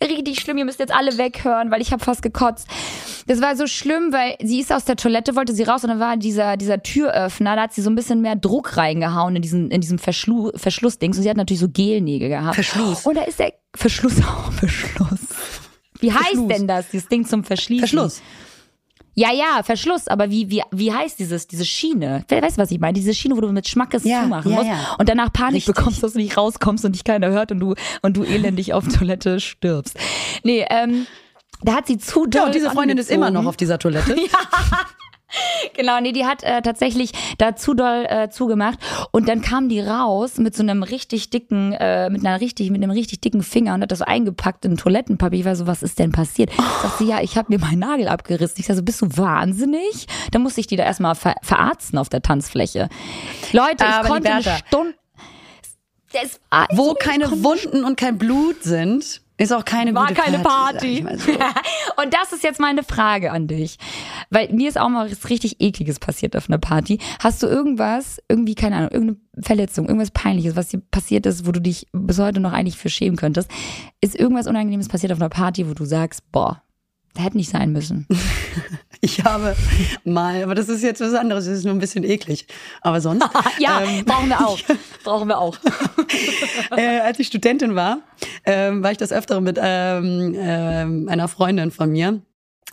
Richtig 0.03 0.41
schlimm, 0.41 0.59
ihr 0.59 0.67
müsst 0.67 0.79
jetzt 0.79 0.95
alle 0.95 1.17
weghören, 1.17 1.71
weil 1.71 1.81
ich 1.81 1.91
habe 1.91 2.05
fast 2.05 2.21
gekotzt. 2.21 2.69
Das 3.27 3.41
war 3.41 3.57
so 3.57 3.67
schlimm, 3.67 4.13
weil 4.13 4.37
sie 4.43 4.61
ist 4.61 4.71
aus 4.71 4.85
der 4.85 4.97
Toilette, 4.97 5.35
wollte 5.37 5.55
sie 5.55 5.63
raus 5.63 5.83
und 5.85 5.91
dann 5.91 6.01
war 6.01 6.17
dieser, 6.19 6.57
dieser 6.59 6.83
Türöffner, 6.83 7.57
da 7.57 7.63
hat 7.63 7.73
sie 7.73 7.81
so 7.81 7.89
ein 7.89 7.95
bisschen 7.95 8.21
mehr 8.21 8.37
Druck 8.37 8.77
reingehauen 8.77 9.37
in 9.37 9.43
diesen, 9.43 9.71
in 9.71 9.81
diesem 9.81 9.99
Verschlu 9.99 10.53
Verschlussdings 10.55 11.17
und 11.17 11.23
sie 11.23 11.31
hat 11.31 11.39
natürlich 11.39 11.61
so 11.61 11.69
Gelnägel 11.71 12.29
gehabt. 12.29 12.55
Verschluss. 12.55 13.07
Und 13.07 13.17
da 13.17 13.23
ist 13.23 13.39
der 13.39 13.55
Verschluss 13.75 14.19
auch 14.23 14.53
Verschluss. 14.53 15.21
Wie 15.99 16.13
heißt 16.13 16.25
Verschluss. 16.25 16.49
denn 16.49 16.69
das, 16.69 16.91
dieses 16.91 17.09
Ding 17.09 17.27
zum 17.27 17.43
Verschließen? 17.43 17.89
Verschluss. 17.89 18.23
Ja, 19.19 19.33
ja, 19.33 19.63
Verschluss, 19.63 20.09
aber 20.09 20.31
wie, 20.31 20.51
wie, 20.51 20.63
wie 20.71 20.93
heißt 20.93 21.19
dieses, 21.19 21.47
diese 21.47 21.65
Schiene? 21.65 22.27
Weißt 22.29 22.59
du, 22.59 22.63
was 22.63 22.71
ich 22.71 22.79
meine? 22.79 22.93
Diese 22.93 23.15
Schiene, 23.15 23.35
wo 23.35 23.41
du 23.41 23.51
mit 23.51 23.67
Schmackes 23.67 24.05
ja, 24.05 24.23
zumachen 24.23 24.51
ja, 24.51 24.57
musst 24.59 24.69
ja. 24.69 24.97
und 24.99 25.09
danach 25.09 25.33
Panik 25.33 25.55
Richtig. 25.55 25.75
bekommst, 25.75 26.03
dass 26.03 26.13
du 26.13 26.19
nicht 26.19 26.37
rauskommst 26.37 26.85
und 26.85 26.93
dich 26.93 27.03
keiner 27.03 27.31
hört 27.31 27.51
und 27.51 27.59
du, 27.59 27.75
und 28.03 28.15
du 28.15 28.25
elendig 28.25 28.75
auf 28.75 28.87
Toilette 28.87 29.41
stirbst. 29.41 29.97
Nee, 30.43 30.67
ähm, 30.69 31.07
da 31.63 31.77
hat 31.77 31.87
sie 31.87 31.97
zu 31.97 32.27
doll. 32.27 32.43
Ja, 32.43 32.47
und 32.47 32.55
diese 32.55 32.71
Freundin 32.71 32.99
ist 32.99 33.11
immer 33.11 33.31
noch 33.31 33.47
auf 33.47 33.57
dieser 33.57 33.79
Toilette. 33.79 34.15
ja. 34.21 34.39
Genau, 35.75 36.01
nee, 36.01 36.12
die 36.12 36.25
hat 36.25 36.42
äh, 36.42 36.62
tatsächlich 36.62 37.12
da 37.38 37.57
zu 37.57 37.75
doll 37.75 38.07
äh, 38.09 38.31
zugemacht 38.31 38.79
und 39.11 39.29
dann 39.29 39.42
kam 39.42 39.68
die 39.68 39.81
raus 39.81 40.38
mit 40.38 40.55
so 40.55 40.62
einem 40.62 40.83
richtig 40.83 41.31
dicken, 41.31 41.72
äh, 41.72 42.09
mit 42.09 42.25
einer 42.25 42.40
richtig, 42.40 42.70
mit 42.70 42.83
einem 42.83 42.92
richtig 42.92 43.20
dicken 43.20 43.42
Finger 43.42 43.75
und 43.75 43.83
hat 43.83 43.92
das 43.92 44.03
eingepackt 44.03 44.64
in 44.64 44.77
Toilettenpapier. 44.77 45.40
Ich 45.40 45.44
war 45.44 45.57
so, 45.57 45.66
was 45.66 45.83
ist 45.83 45.99
denn 45.99 46.12
passiert? 46.12 46.51
Oh. 46.57 46.62
Sagt 46.83 46.99
sie, 46.99 47.07
ja, 47.07 47.20
ich 47.20 47.37
habe 47.37 47.53
mir 47.53 47.59
meinen 47.59 47.81
Nagel 47.81 48.09
abgerissen. 48.09 48.57
Ich 48.59 48.66
sag 48.66 48.77
so, 48.77 48.83
bist 48.83 49.03
du 49.03 49.16
wahnsinnig? 49.16 50.07
Dann 50.33 50.42
musste 50.42 50.61
ich 50.61 50.66
die 50.66 50.77
da 50.77 50.85
erstmal 50.85 51.14
ver 51.14 51.35
verarzten 51.42 51.99
auf 51.99 52.09
der 52.09 52.22
Tanzfläche. 52.22 52.88
Leute, 53.53 53.85
ich 53.85 53.94
Aber 53.94 54.09
konnte 54.09 54.33
eine 54.33 54.42
Stunde. 54.42 54.94
Wo 56.72 56.94
keine 56.94 57.31
Wunden 57.42 57.85
und 57.85 57.96
kein 57.96 58.16
Blut 58.16 58.62
sind, 58.62 59.20
ist 59.38 59.53
auch 59.53 59.64
keine 59.64 59.94
War 59.94 60.09
gute 60.09 60.20
keine 60.20 60.38
Party. 60.38 61.03
Party. 61.03 61.18
So. 61.18 61.33
und 62.03 62.14
das 62.14 62.33
ist 62.33 62.42
jetzt 62.42 62.61
meine 62.61 62.83
Frage 62.83 63.33
an 63.33 63.46
dich. 63.46 63.79
Weil 64.31 64.53
mir 64.53 64.68
ist 64.68 64.79
auch 64.79 64.88
mal 64.88 65.11
was 65.11 65.29
richtig 65.29 65.61
ekliges 65.61 65.99
passiert 65.99 66.37
auf 66.37 66.49
einer 66.49 66.59
Party. 66.59 66.99
Hast 67.20 67.42
du 67.42 67.46
irgendwas, 67.46 68.20
irgendwie, 68.29 68.55
keine 68.55 68.77
Ahnung, 68.77 68.90
irgendeine 68.90 69.44
Verletzung, 69.44 69.87
irgendwas 69.87 70.11
Peinliches, 70.11 70.57
was 70.57 70.68
dir 70.68 70.81
passiert 70.90 71.27
ist, 71.27 71.46
wo 71.46 71.53
du 71.53 71.61
dich 71.61 71.87
bis 71.92 72.18
heute 72.18 72.40
noch 72.40 72.53
eigentlich 72.53 72.79
für 72.79 72.88
schämen 72.88 73.16
könntest? 73.16 73.51
Ist 74.01 74.18
irgendwas 74.18 74.46
Unangenehmes 74.46 74.88
passiert 74.88 75.12
auf 75.12 75.20
einer 75.20 75.29
Party, 75.29 75.68
wo 75.68 75.75
du 75.75 75.85
sagst, 75.85 76.31
boah, 76.33 76.62
Hätte 77.19 77.37
nicht 77.37 77.51
sein 77.51 77.73
müssen. 77.73 78.07
Ich 79.01 79.23
habe 79.25 79.55
mal, 80.05 80.43
aber 80.43 80.55
das 80.55 80.69
ist 80.69 80.83
jetzt 80.83 81.01
was 81.01 81.15
anderes, 81.15 81.45
das 81.45 81.59
ist 81.59 81.65
nur 81.65 81.75
ein 81.75 81.79
bisschen 81.79 82.05
eklig. 82.05 82.47
Aber 82.81 83.01
sonst. 83.01 83.29
ja, 83.59 83.83
ähm, 83.83 84.05
brauchen 84.05 84.29
wir 84.29 84.41
auch. 84.41 84.59
brauchen 85.05 85.29
wir 85.29 85.39
auch. 85.39 85.57
äh, 86.77 87.01
als 87.01 87.19
ich 87.19 87.29
Studentin 87.29 87.75
war, 87.75 87.99
ähm, 88.45 88.83
war 88.83 88.91
ich 88.91 88.99
das 88.99 89.13
öfter 89.13 89.41
mit 89.41 89.59
ähm, 89.63 90.35
ähm, 90.37 91.09
einer 91.09 91.29
Freundin 91.29 91.71
von 91.71 91.91
mir. 91.91 92.21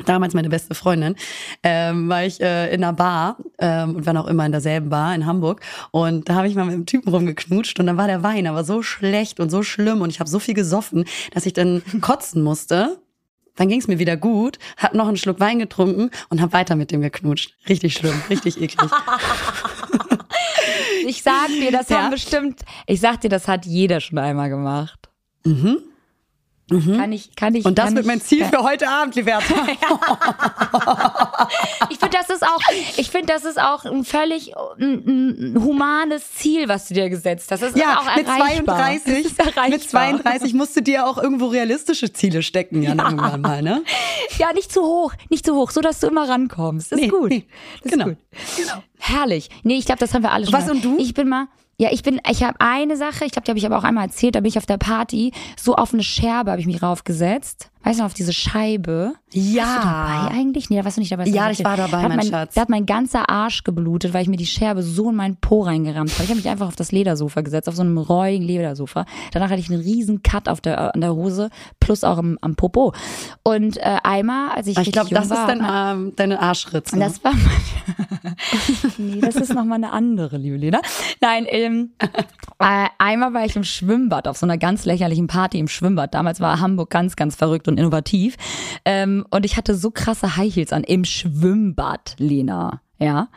Damals 0.05 0.33
meine 0.33 0.49
beste 0.49 0.73
Freundin, 0.73 1.15
ähm, 1.61 2.09
war 2.09 2.25
ich 2.25 2.41
äh, 2.41 2.73
in 2.73 2.83
einer 2.83 2.93
Bar 2.93 3.37
ähm, 3.59 3.97
und 3.97 4.05
war 4.07 4.13
noch 4.13 4.25
immer 4.25 4.43
in 4.43 4.51
derselben 4.51 4.89
Bar 4.89 5.13
in 5.13 5.27
Hamburg. 5.27 5.61
Und 5.91 6.29
da 6.29 6.33
habe 6.33 6.47
ich 6.47 6.55
mal 6.55 6.65
mit 6.65 6.73
einem 6.73 6.87
Typen 6.87 7.09
rumgeknutscht 7.13 7.79
und 7.79 7.85
dann 7.85 7.97
war 7.97 8.07
der 8.07 8.23
Wein 8.23 8.47
aber 8.47 8.63
so 8.63 8.81
schlecht 8.81 9.39
und 9.39 9.51
so 9.51 9.61
schlimm 9.61 10.01
und 10.01 10.09
ich 10.09 10.19
habe 10.19 10.27
so 10.27 10.39
viel 10.39 10.55
gesoffen, 10.55 11.05
dass 11.31 11.45
ich 11.45 11.53
dann 11.53 11.83
kotzen 12.01 12.41
musste 12.41 13.02
dann 13.55 13.67
ging 13.67 13.79
es 13.79 13.87
mir 13.87 13.99
wieder 13.99 14.17
gut, 14.17 14.57
hab 14.77 14.93
noch 14.93 15.07
einen 15.07 15.17
Schluck 15.17 15.39
Wein 15.39 15.59
getrunken 15.59 16.09
und 16.29 16.41
hab 16.41 16.53
weiter 16.53 16.75
mit 16.75 16.91
dem 16.91 17.01
geknutscht. 17.01 17.55
Richtig 17.69 17.93
schlimm, 17.93 18.19
richtig 18.29 18.61
eklig. 18.61 18.89
ich 21.07 21.21
sag 21.21 21.47
dir, 21.47 21.71
das 21.71 21.89
ja. 21.89 22.03
haben 22.03 22.11
bestimmt, 22.11 22.61
ich 22.87 22.99
sag 22.99 23.21
dir, 23.21 23.29
das 23.29 23.47
hat 23.47 23.65
jeder 23.65 24.01
schon 24.01 24.17
einmal 24.17 24.49
gemacht. 24.49 25.09
Mhm. 25.45 25.77
Mhm. 26.73 26.97
Kann 26.97 27.11
ich, 27.11 27.35
kann 27.35 27.55
ich. 27.55 27.65
Und 27.65 27.77
das 27.77 27.93
wird 27.95 28.05
mein 28.05 28.21
Ziel 28.21 28.45
für 28.45 28.59
heute 28.59 28.89
Abend, 28.89 29.15
Liberta. 29.15 29.53
ich 31.89 31.99
finde, 31.99 32.17
das 32.17 32.29
ist 32.29 32.43
auch, 32.43 32.59
ich 32.97 33.09
finde, 33.11 33.27
das 33.27 33.45
ist 33.45 33.59
auch 33.59 33.85
ein 33.85 34.03
völlig 34.03 34.53
ein, 34.79 35.53
ein 35.55 35.63
humanes 35.63 36.33
Ziel, 36.33 36.67
was 36.67 36.87
du 36.87 36.93
dir 36.93 37.09
gesetzt 37.09 37.51
hast. 37.51 37.61
Das 37.61 37.75
ja, 37.75 37.93
ist 37.93 37.97
auch 37.99 38.15
mit 38.15 38.25
32, 38.25 39.35
mit 39.69 39.89
32 39.89 40.53
musst 40.53 40.75
du 40.75 40.81
dir 40.81 41.07
auch 41.07 41.17
irgendwo 41.17 41.47
realistische 41.47 42.11
Ziele 42.11 42.43
stecken, 42.43 42.81
ja, 42.81 42.93
ja. 42.93 43.03
irgendwann 43.03 43.41
mal, 43.41 43.61
ne? 43.61 43.83
Ja, 44.37 44.53
nicht 44.53 44.71
zu 44.71 44.81
hoch, 44.81 45.13
nicht 45.29 45.45
zu 45.45 45.55
hoch, 45.55 45.71
so 45.71 45.81
dass 45.81 45.99
du 45.99 46.07
immer 46.07 46.27
rankommst. 46.27 46.91
Das 46.91 46.99
ist 46.99 47.05
nee, 47.05 47.09
gut. 47.09 47.29
Nee. 47.29 47.45
Das 47.83 47.91
genau. 47.91 48.07
ist 48.07 48.17
gut. 48.17 48.17
Genau. 48.57 48.83
Herrlich. 48.97 49.49
Nee, 49.63 49.77
ich 49.77 49.85
glaube, 49.85 49.99
das 49.99 50.13
haben 50.13 50.23
wir 50.23 50.31
alle 50.31 50.45
schon. 50.45 50.53
Was 50.53 50.65
mal. 50.65 50.71
und 50.73 50.85
du? 50.85 50.97
Ich 50.97 51.13
bin 51.13 51.27
mal, 51.27 51.47
ja, 51.77 51.89
ich 51.91 52.03
bin, 52.03 52.21
ich 52.29 52.43
habe 52.43 52.59
eine 52.59 52.97
Sache, 52.97 53.25
ich 53.25 53.31
glaube, 53.31 53.45
die 53.45 53.51
habe 53.51 53.59
ich 53.59 53.65
aber 53.65 53.77
auch 53.77 53.83
einmal 53.83 54.05
erzählt, 54.05 54.35
da 54.35 54.41
bin 54.41 54.49
ich 54.49 54.57
auf 54.57 54.65
der 54.65 54.77
Party, 54.77 55.33
so 55.57 55.75
auf 55.75 55.93
eine 55.93 56.03
Scherbe 56.03 56.51
habe 56.51 56.61
ich 56.61 56.67
mich 56.67 56.81
raufgesetzt. 56.81 57.69
Weißt 57.83 57.99
du 57.99 58.03
noch, 58.03 58.07
auf 58.07 58.13
diese 58.13 58.33
Scheibe? 58.33 59.13
Ja. 59.31 59.63
Warst 59.63 59.77
du 59.77 59.87
dabei 59.87 60.39
eigentlich? 60.39 60.69
Nee, 60.69 60.77
da 60.77 60.85
warst 60.85 60.97
du 60.97 61.01
nicht 61.01 61.11
dabei. 61.11 61.27
Ja, 61.27 61.51
ich 61.51 61.63
war 61.63 61.75
dabei, 61.75 62.07
mein, 62.07 62.17
mein, 62.17 62.27
Schatz. 62.27 62.53
Da 62.53 62.61
hat 62.61 62.69
mein 62.69 62.85
ganzer 62.85 63.29
Arsch 63.29 63.63
geblutet, 63.63 64.13
weil 64.13 64.21
ich 64.21 64.29
mir 64.29 64.37
die 64.37 64.45
Scherbe 64.45 64.83
so 64.83 65.09
in 65.09 65.15
meinen 65.15 65.35
Po 65.37 65.61
reingerammt 65.61 66.13
habe. 66.13 66.23
Ich 66.23 66.29
habe 66.29 66.37
mich 66.37 66.47
einfach 66.49 66.67
auf 66.67 66.75
das 66.75 66.91
Ledersofa 66.91 67.41
gesetzt, 67.41 67.67
auf 67.67 67.75
so 67.75 67.81
einem 67.81 67.97
räudigen 67.97 68.45
Ledersofa. 68.45 69.05
Danach 69.31 69.49
hatte 69.49 69.59
ich 69.59 69.69
einen 69.69 69.81
riesen 69.81 70.23
Cut 70.23 70.47
auf 70.47 70.61
der, 70.61 70.93
an 70.93 71.01
der 71.01 71.13
Hose, 71.13 71.49
plus 71.79 72.03
auch 72.03 72.19
im, 72.19 72.37
am 72.41 72.55
Popo. 72.55 72.93
Und 73.43 73.77
äh, 73.77 73.97
einmal, 74.03 74.51
als 74.51 74.67
ich 74.67 74.77
Ich 74.77 74.91
glaube, 74.91 75.09
das 75.09 75.29
war, 75.29 75.49
ist 75.49 75.59
dein, 75.59 75.65
ähm, 75.69 76.13
deine 76.15 76.39
Arschritze. 76.39 76.97
Das 76.97 77.23
war 77.23 77.33
mein, 77.33 78.35
Nee, 78.97 79.19
das 79.19 79.35
ist 79.35 79.53
nochmal 79.53 79.77
eine 79.77 79.91
andere, 79.91 80.37
liebe 80.37 80.57
Lena. 80.57 80.79
Nein, 81.21 81.45
ähm, 81.49 81.91
äh, 82.59 82.87
einmal 82.97 83.33
war 83.33 83.45
ich 83.45 83.55
im 83.55 83.63
Schwimmbad, 83.63 84.27
auf 84.27 84.37
so 84.37 84.45
einer 84.45 84.57
ganz 84.57 84.85
lächerlichen 84.85 85.27
Party 85.27 85.59
im 85.59 85.67
Schwimmbad. 85.67 86.13
Damals 86.13 86.39
war 86.39 86.59
Hamburg 86.59 86.89
ganz, 86.89 87.15
ganz 87.15 87.35
verrückt 87.35 87.67
und 87.67 87.72
innovativ. 87.77 88.37
Ähm, 88.85 89.25
und 89.31 89.45
ich 89.45 89.57
hatte 89.57 89.75
so 89.75 89.91
krasse 89.91 90.37
High 90.37 90.55
Heels 90.55 90.73
an 90.73 90.83
im 90.83 91.05
Schwimmbad, 91.05 92.15
Lena. 92.17 92.81
ja, 92.99 93.27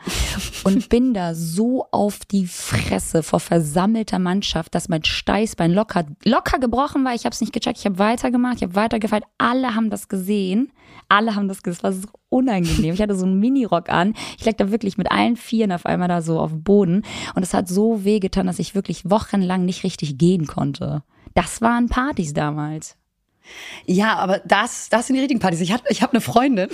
und 0.63 0.87
bin 0.89 1.13
da 1.13 1.35
so 1.35 1.85
auf 1.91 2.19
die 2.25 2.47
Fresse 2.47 3.21
vor 3.23 3.39
versammelter 3.39 4.19
Mannschaft, 4.19 4.73
dass 4.75 4.87
mein 4.87 5.03
Steißbein 5.03 5.73
locker, 5.73 6.05
locker 6.23 6.59
gebrochen 6.59 7.03
war. 7.03 7.13
Ich 7.15 7.25
habe 7.25 7.33
es 7.33 7.41
nicht 7.41 7.53
gecheckt, 7.53 7.79
ich 7.79 7.85
habe 7.85 7.99
weitergemacht, 7.99 8.57
ich 8.57 8.63
habe 8.63 8.75
weitergefeiert. 8.75 9.25
Alle 9.37 9.75
haben 9.75 9.89
das 9.89 10.07
gesehen. 10.07 10.71
Alle 11.09 11.35
haben 11.35 11.47
das 11.47 11.63
gesehen. 11.63 11.77
Es 11.77 11.83
war 11.83 11.93
so 11.93 12.07
unangenehm. 12.29 12.93
Ich 12.93 13.01
hatte 13.01 13.15
so 13.15 13.25
einen 13.25 13.39
Minirock 13.39 13.89
an. 13.89 14.13
Ich 14.37 14.45
lag 14.45 14.55
da 14.55 14.71
wirklich 14.71 14.97
mit 14.97 15.11
allen 15.11 15.35
Vieren 15.35 15.71
auf 15.71 15.85
einmal 15.85 16.07
da 16.07 16.21
so 16.21 16.39
auf 16.39 16.51
dem 16.51 16.63
Boden. 16.63 17.03
Und 17.35 17.43
es 17.43 17.53
hat 17.53 17.67
so 17.67 18.03
weh 18.03 18.19
getan, 18.19 18.47
dass 18.47 18.59
ich 18.59 18.75
wirklich 18.75 19.09
wochenlang 19.09 19.65
nicht 19.65 19.83
richtig 19.83 20.17
gehen 20.17 20.47
konnte. 20.47 21.03
Das 21.33 21.61
waren 21.61 21.87
Partys 21.87 22.33
damals. 22.33 22.97
Ja, 23.85 24.15
aber 24.17 24.39
das, 24.45 24.89
das 24.89 25.07
sind 25.07 25.15
die 25.15 25.21
richtigen 25.21 25.39
Partys. 25.39 25.61
Ich 25.61 25.71
habe 25.71 25.83
ich 25.89 26.01
hab 26.01 26.11
eine 26.11 26.21
Freundin, 26.21 26.69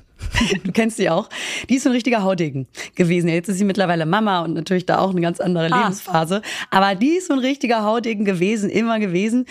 du 0.64 0.72
kennst 0.72 0.96
sie 0.96 1.10
auch, 1.10 1.28
die 1.68 1.76
ist 1.76 1.82
so 1.82 1.90
ein 1.90 1.94
richtiger 1.94 2.22
Haudegen 2.22 2.66
gewesen. 2.94 3.28
Jetzt 3.28 3.48
ist 3.48 3.58
sie 3.58 3.64
mittlerweile 3.64 4.06
Mama 4.06 4.40
und 4.40 4.54
natürlich 4.54 4.86
da 4.86 4.98
auch 4.98 5.10
eine 5.10 5.20
ganz 5.20 5.40
andere 5.40 5.72
Ah. 5.72 5.80
Lebensphase. 5.82 6.42
Aber 6.70 6.94
die 6.94 7.16
ist 7.16 7.26
so 7.28 7.34
ein 7.34 7.40
richtiger 7.40 7.82
Haudegen 7.82 8.24
gewesen, 8.24 8.70
immer 8.70 8.98
gewesen. 8.98 9.46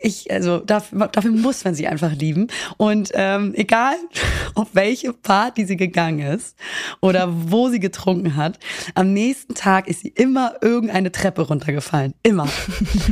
Ich, 0.00 0.30
also 0.30 0.58
dafür, 0.58 1.08
dafür 1.08 1.32
muss 1.32 1.64
man 1.64 1.74
sie 1.74 1.88
einfach 1.88 2.12
lieben. 2.12 2.46
Und 2.76 3.10
ähm, 3.14 3.52
egal, 3.56 3.94
auf 4.54 4.68
welche 4.72 5.12
Party 5.12 5.64
sie 5.66 5.76
gegangen 5.76 6.20
ist 6.20 6.56
oder 7.00 7.28
wo 7.50 7.68
sie 7.68 7.80
getrunken 7.80 8.36
hat, 8.36 8.58
am 8.94 9.12
nächsten 9.12 9.54
Tag 9.54 9.88
ist 9.88 10.00
sie 10.02 10.08
immer 10.08 10.54
irgendeine 10.60 11.10
Treppe 11.10 11.42
runtergefallen. 11.42 12.14
Immer. 12.22 12.48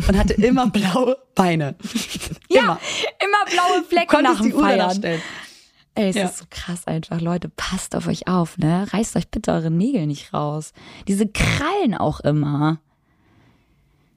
Und 0.06 0.16
hatte 0.16 0.34
immer 0.34 0.70
blaue 0.70 1.16
Beine. 1.34 1.74
Immer. 2.48 2.78
Immer 3.20 3.50
blaue 3.52 3.84
Flecken 3.86 4.06
Konntest 4.08 4.34
nach 4.34 4.40
dem 4.42 4.52
die 4.52 4.58
Feiern. 4.58 5.02
Ey, 5.96 6.08
es 6.10 6.16
Ja. 6.16 6.26
ist 6.26 6.38
so 6.38 6.44
krass 6.48 6.86
einfach. 6.86 7.20
Leute, 7.20 7.48
passt 7.48 7.96
auf 7.96 8.06
euch 8.06 8.28
auf, 8.28 8.56
ne? 8.58 8.86
Reißt 8.92 9.16
euch 9.16 9.28
bitte 9.28 9.50
eure 9.52 9.70
Nägel 9.70 10.06
nicht 10.06 10.32
raus. 10.32 10.72
Diese 11.08 11.26
Krallen 11.26 11.94
auch 11.94 12.20
immer. 12.20 12.78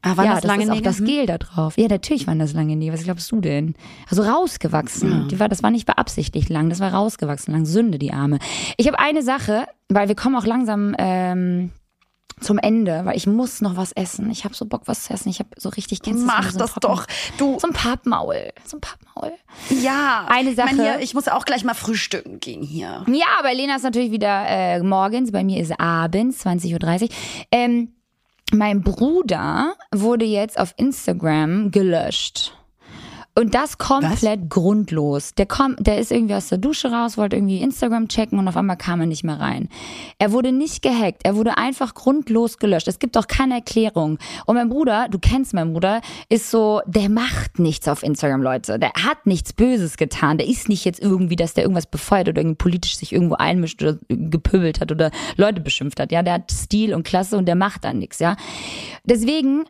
Ah, 0.02 0.16
waren 0.16 0.26
ja, 0.26 0.32
das 0.34 0.42
das, 0.44 0.48
lange 0.50 0.64
ist 0.64 0.70
auch 0.70 0.76
Nägel? 0.76 0.84
das 0.92 1.04
Gel 1.04 1.26
da 1.26 1.38
drauf. 1.38 1.74
Ja, 1.78 1.88
natürlich 1.90 2.26
waren 2.28 2.40
das 2.40 2.54
lange 2.54 2.76
Nägel. 2.76 2.94
Was 2.94 3.04
glaubst 3.04 3.32
du 3.32 3.42
denn? 3.42 3.76
Also 4.10 4.24
rausgewachsen. 4.24 5.28
Die 5.30 5.40
war, 5.40 5.50
das 5.50 5.62
war 5.64 5.72
nicht 5.72 5.86
beabsichtigt 5.86 6.50
lang, 6.50 6.70
das 6.70 6.80
war 6.80 6.94
rausgewachsen 6.94 7.54
lang. 7.54 7.66
Sünde, 7.66 8.00
die 8.00 8.14
Arme. 8.14 8.40
Ich 8.78 8.88
habe 8.88 8.98
eine 9.00 9.22
Sache, 9.24 9.66
weil 9.90 10.08
wir 10.08 10.16
kommen 10.16 10.36
auch 10.36 10.46
langsam 10.46 10.96
ähm, 10.98 11.72
zum 12.40 12.58
Ende, 12.58 13.02
weil 13.04 13.18
ich 13.18 13.28
muss 13.28 13.60
noch 13.60 13.76
was 13.76 13.92
essen. 13.92 14.32
Ich 14.32 14.46
habe 14.46 14.56
so 14.56 14.66
Bock, 14.66 14.84
was 14.86 15.04
zu 15.04 15.14
essen. 15.14 15.28
Ich 15.28 15.40
habe 15.40 15.50
so 15.58 15.68
richtig, 15.68 16.02
kennst 16.02 16.26
Mach 16.26 16.46
du 16.46 16.52
so 16.54 16.60
das 16.60 16.74
doch. 16.76 17.06
Du, 17.38 17.60
So 17.60 17.68
ein 17.68 17.74
Pappmaul. 17.74 18.52
So 18.66 18.78
ein 18.78 18.82
Pappmaul. 18.82 19.34
ja. 19.84 20.26
Eine 20.30 20.52
Ich 20.52 20.56
mein, 20.58 20.78
Sache- 20.78 20.82
hier, 20.82 21.00
ich 21.02 21.14
muss 21.14 21.28
auch 21.28 21.44
gleich 21.44 21.66
mal 21.66 21.74
frühstücken 21.74 22.40
gehen 22.40 22.62
hier. 22.64 23.04
Ja, 23.08 23.26
bei 23.44 23.54
Lena 23.54 23.76
ist 23.76 23.84
natürlich 23.84 24.12
wieder 24.12 24.46
äh, 24.48 24.82
morgens, 24.82 25.34
bei 25.34 25.44
mir 25.44 25.60
ist 25.62 25.78
abends, 25.78 26.46
20.30 26.46 27.02
Uhr. 27.04 27.10
Ähm, 27.52 27.90
mein 28.54 28.82
Bruder 28.82 29.76
wurde 29.94 30.26
jetzt 30.26 30.60
auf 30.60 30.74
Instagram 30.78 31.72
gelöscht. 31.72 32.59
Und 33.40 33.56
das 33.56 33.78
komplett 33.78 34.50
grundlos. 34.50 35.34
Der, 35.34 35.46
kommt, 35.46 35.88
der 35.88 35.98
ist 35.98 36.12
irgendwie 36.12 36.36
aus 36.36 36.50
der 36.50 36.58
Dusche 36.58 36.92
raus, 36.92 37.18
wollte 37.18 37.38
irgendwie 37.38 37.62
Instagram 37.62 38.10
checken 38.10 38.38
und 38.38 38.50
auf 38.50 38.58
einmal 38.58 38.76
kam 38.76 39.00
er 39.00 39.06
nicht 39.06 39.24
mehr 39.24 39.40
rein. 39.40 39.70
Er 40.18 40.34
wurde 40.34 40.52
nicht 40.52 40.82
gehackt, 40.82 41.22
er 41.24 41.38
wurde 41.38 41.58
einfach 41.58 41.94
grundlos 41.94 42.58
gelöscht. 42.58 42.90
Es 42.90 43.00
gibt 43.00 43.18
auch 43.18 43.28
keine 43.28 43.54
Erklärung. 43.54 44.18
Und 44.46 44.56
mein 44.56 44.68
Bruder, 44.68 45.08
du 45.10 45.20
kennst 45.20 45.54
meinen 45.54 45.72
Bruder, 45.72 46.02
ist 46.28 46.52
so, 46.52 46.82
der 46.86 47.08
macht 47.08 47.60
nichts 47.60 47.88
auf 47.88 48.04
Instagram, 48.04 48.42
Leute. 48.42 48.78
Der 48.78 48.92
hat 48.92 49.26
nichts 49.26 49.54
Böses 49.54 49.96
getan. 49.96 50.38
Der 50.38 50.48
ist 50.48 50.68
nicht 50.68 50.84
jetzt 50.84 51.00
irgendwie, 51.00 51.38
dass 51.38 51.54
der 51.54 51.64
irgendwas 51.64 51.86
befeuert 51.86 52.28
oder 52.28 52.42
irgendwie 52.42 52.58
politisch 52.58 52.98
sich 52.98 53.14
irgendwo 53.14 53.36
einmischt 53.36 53.82
oder 53.82 54.00
gepöbelt 54.10 54.82
hat 54.82 54.92
oder 54.92 55.12
Leute 55.38 55.62
beschimpft 55.62 56.02
hat. 56.02 56.12
Ja, 56.12 56.24
der 56.24 56.34
hat 56.34 56.52
Stil 56.52 56.94
und 56.94 57.04
Klasse 57.04 57.38
und 57.38 57.46
der 57.46 57.56
macht 57.56 57.86
dann 57.86 58.00
nichts, 58.00 58.20
ja. 58.20 58.36
Deswegen 59.06 59.64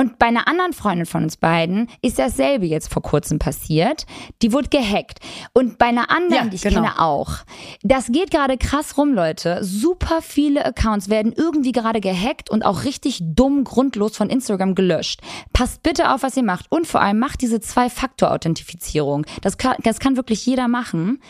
und 0.00 0.18
bei 0.20 0.26
einer 0.26 0.46
anderen 0.46 0.72
Freundin 0.72 1.06
von 1.06 1.24
uns 1.24 1.36
beiden 1.36 1.88
ist 2.02 2.20
dasselbe 2.20 2.66
jetzt 2.66 2.92
vor 2.92 3.02
kurzem 3.02 3.40
passiert. 3.40 4.06
Die 4.42 4.52
wurde 4.52 4.68
gehackt. 4.68 5.18
Und 5.54 5.76
bei 5.76 5.86
einer 5.86 6.08
anderen, 6.10 6.44
Ja, 6.44 6.50
die 6.50 6.54
ich 6.54 6.62
genau. 6.62 6.82
kenne, 6.82 7.00
auch. 7.02 7.38
Das 7.82 8.06
geht 8.06 8.30
gerade 8.30 8.56
krass 8.58 8.96
rum, 8.96 9.12
Leute. 9.12 9.64
Super 9.64 10.22
viele 10.22 10.64
Accounts 10.64 11.08
werden 11.08 11.32
irgendwie 11.36 11.72
gerade 11.72 12.00
gehackt 12.00 12.48
und 12.48 12.64
auch 12.64 12.84
richtig 12.84 13.20
dumm, 13.22 13.64
grundlos 13.64 14.16
von 14.16 14.30
Instagram 14.30 14.76
gelöscht. 14.76 15.20
Passt 15.52 15.82
bitte 15.82 16.14
auf, 16.14 16.22
was 16.22 16.36
ihr 16.36 16.44
macht. 16.44 16.70
Und 16.70 16.86
vor 16.86 17.00
allem 17.00 17.18
macht 17.18 17.42
diese 17.42 17.60
Zwei-Faktor-Authentifizierung. 17.60 19.26
Das 19.42 19.58
kann, 19.58 19.74
das 19.82 19.98
kann 19.98 20.16
wirklich 20.16 20.46
jeder 20.46 20.68
machen. 20.68 21.20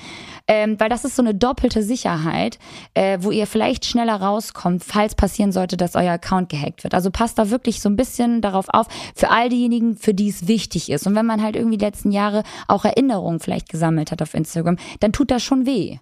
Ähm, 0.49 0.80
weil 0.80 0.88
das 0.88 1.05
ist 1.05 1.14
so 1.14 1.22
eine 1.22 1.34
doppelte 1.34 1.82
Sicherheit, 1.82 2.59
äh, 2.94 3.18
wo 3.20 3.30
ihr 3.30 3.46
vielleicht 3.46 3.84
schneller 3.84 4.16
rauskommt, 4.16 4.82
falls 4.82 5.14
passieren 5.14 5.53
sollte, 5.53 5.76
dass 5.76 5.94
euer 5.94 6.12
Account 6.12 6.49
gehackt 6.49 6.84
wird. 6.84 6.94
Also 6.94 7.11
passt 7.11 7.38
da 7.38 7.51
wirklich 7.51 7.80
so 7.80 7.88
ein 7.90 7.96
bisschen 7.96 8.40
darauf 8.40 8.66
auf, 8.70 8.86
für 9.14 9.30
all 9.30 9.51
diejenigen, 9.51 9.96
für 9.96 10.14
die 10.14 10.28
es 10.28 10.49
wichtig 10.49 10.90
ist. 10.90 11.07
Und 11.07 11.14
wenn 11.14 11.26
man 11.26 11.42
halt 11.42 11.55
irgendwie 11.55 11.76
die 11.76 11.84
letzten 11.84 12.12
Jahre 12.12 12.42
auch 12.66 12.84
Erinnerungen 12.84 13.40
vielleicht 13.40 13.68
gesammelt 13.68 14.11
hat 14.11 14.22
auf 14.22 14.34
Instagram, 14.34 14.78
dann 15.01 15.12
tut 15.12 15.30
das 15.30 15.42
schon 15.42 15.66
weh. 15.66 15.99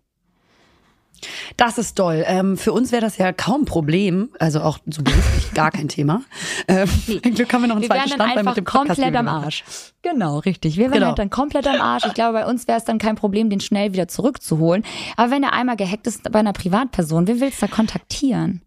Das 1.57 1.79
ist 1.79 1.95
toll. 1.97 2.23
Ähm, 2.27 2.59
für 2.59 2.73
uns 2.75 2.93
wäre 2.93 3.01
das 3.01 3.17
ja 3.17 3.33
kaum 3.33 3.63
ein 3.63 3.65
Problem. 3.65 4.29
Also 4.39 4.61
auch 4.61 4.79
so 4.87 5.03
beruflich 5.03 5.55
gar 5.55 5.71
kein 5.71 5.89
Thema. 5.89 6.21
Ähm, 6.69 6.87
Ein 7.25 7.35
Glück 7.35 7.51
haben 7.53 7.63
wir 7.63 7.69
noch 7.69 7.77
einen 7.77 7.83
Wir 7.83 7.89
zweiten 7.89 8.09
Standbein 8.11 8.45
mit 8.45 8.57
dem 8.59 8.65
Podcast. 8.65 8.89
komplett 9.01 9.17
am. 9.17 9.27
Arsch. 9.29 9.65
Genau, 10.03 10.39
richtig. 10.41 10.77
Wir 10.77 10.85
wären 10.87 10.93
Genau. 10.95 11.07
halt 11.09 11.19
dann 11.19 11.31
komplett 11.31 11.67
am 11.67 11.81
Arsch. 11.81 12.05
Ich 12.07 12.13
glaube, 12.15 12.35
bei 12.35 12.47
uns 12.47 12.69
wäre 12.69 12.77
es 12.79 12.85
dann 12.85 12.99
kein 12.99 13.15
Problem, 13.17 13.49
den 13.49 13.61
schnell 13.61 13.93
wieder 13.95 14.07
zurückzuholen. 14.07 14.85
Aber 15.17 15.31
wenn 15.31 15.43
er 15.43 15.55
einmal 15.55 15.77
gehackt 15.77 16.07
ist 16.07 16.31
bei 16.31 16.39
einer 16.41 16.53
Privatperson, 16.53 17.27
wen 17.27 17.41
willst 17.41 17.63
du 17.63 17.67
da 17.67 17.73
kontaktieren? 17.75 18.61